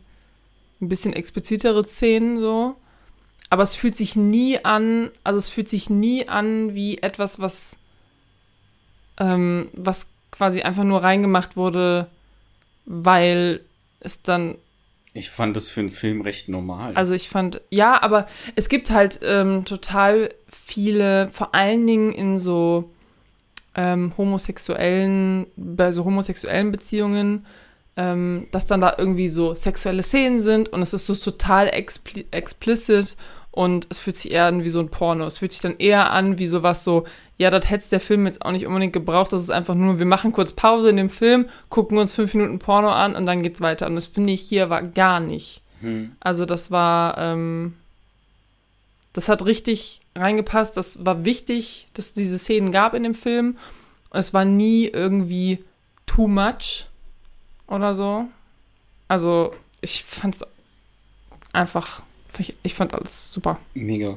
[0.80, 2.76] ein bisschen explizitere Szenen so,
[3.50, 7.76] aber es fühlt sich nie an, also es fühlt sich nie an wie etwas, was,
[9.18, 12.06] ähm, was quasi einfach nur reingemacht wurde,
[12.86, 13.60] weil
[13.98, 14.54] es dann
[15.12, 16.96] Ich fand das für einen Film recht normal.
[16.96, 22.38] also ich fand, ja, aber es gibt halt ähm, total viele, vor allen Dingen in
[22.38, 22.88] so
[23.74, 27.46] ähm, homosexuellen, bei so homosexuellen Beziehungen,
[27.96, 32.26] ähm, dass dann da irgendwie so sexuelle Szenen sind und es ist so total expli
[32.30, 33.16] explicit
[33.52, 35.24] und es fühlt sich eher an wie so ein Porno.
[35.24, 37.04] Es fühlt sich dann eher an wie sowas so,
[37.36, 39.32] ja, das hätte der Film jetzt auch nicht unbedingt gebraucht.
[39.32, 42.60] Das ist einfach nur, wir machen kurz Pause in dem Film, gucken uns fünf Minuten
[42.60, 43.86] Porno an und dann geht's weiter.
[43.86, 45.62] Und das finde ich hier war gar nicht.
[45.80, 46.12] hm.
[46.20, 47.74] Also das war, ähm,
[49.12, 50.76] das hat richtig reingepasst.
[50.76, 53.56] Das war wichtig, dass es diese Szenen gab in dem Film.
[54.10, 55.64] Es war nie irgendwie
[56.06, 56.86] too much
[57.66, 58.28] oder so.
[59.08, 60.44] Also ich fand's
[61.52, 62.02] einfach,
[62.62, 63.58] ich, fand alles super.
[63.74, 64.16] Mega.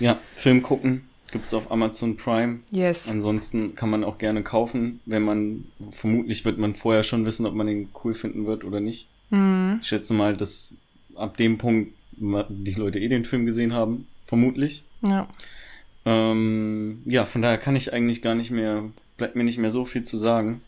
[0.00, 2.60] Ja, Film gucken gibt's auf Amazon Prime.
[2.70, 3.08] Yes.
[3.10, 7.54] Ansonsten kann man auch gerne kaufen, wenn man, vermutlich wird man vorher schon wissen, ob
[7.54, 9.08] man den cool finden wird oder nicht.
[9.30, 9.78] Mhm.
[9.82, 10.76] Ich schätze mal, dass
[11.16, 14.84] ab dem Punkt die Leute eh den Film gesehen haben, vermutlich.
[15.04, 15.28] Ja.
[16.06, 18.84] Ähm, ja, von daher kann ich eigentlich gar nicht mehr,
[19.16, 20.62] bleibt mir nicht mehr so viel zu sagen,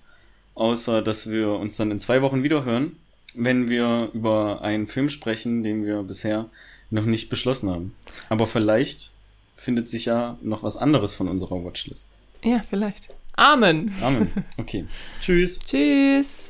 [0.54, 2.96] außer dass wir uns dann in zwei Wochen wieder hören,
[3.34, 6.46] wenn wir über einen Film sprechen, den wir bisher
[6.90, 7.94] noch nicht beschlossen haben.
[8.28, 9.12] Aber vielleicht
[9.56, 12.10] findet sich ja noch was anderes von unserer Watchlist.
[12.42, 13.08] Ja, vielleicht.
[13.36, 13.92] Amen.
[14.00, 14.30] Amen.
[14.56, 14.86] Okay.
[15.20, 15.58] Tschüss.
[15.60, 16.45] Tschüss.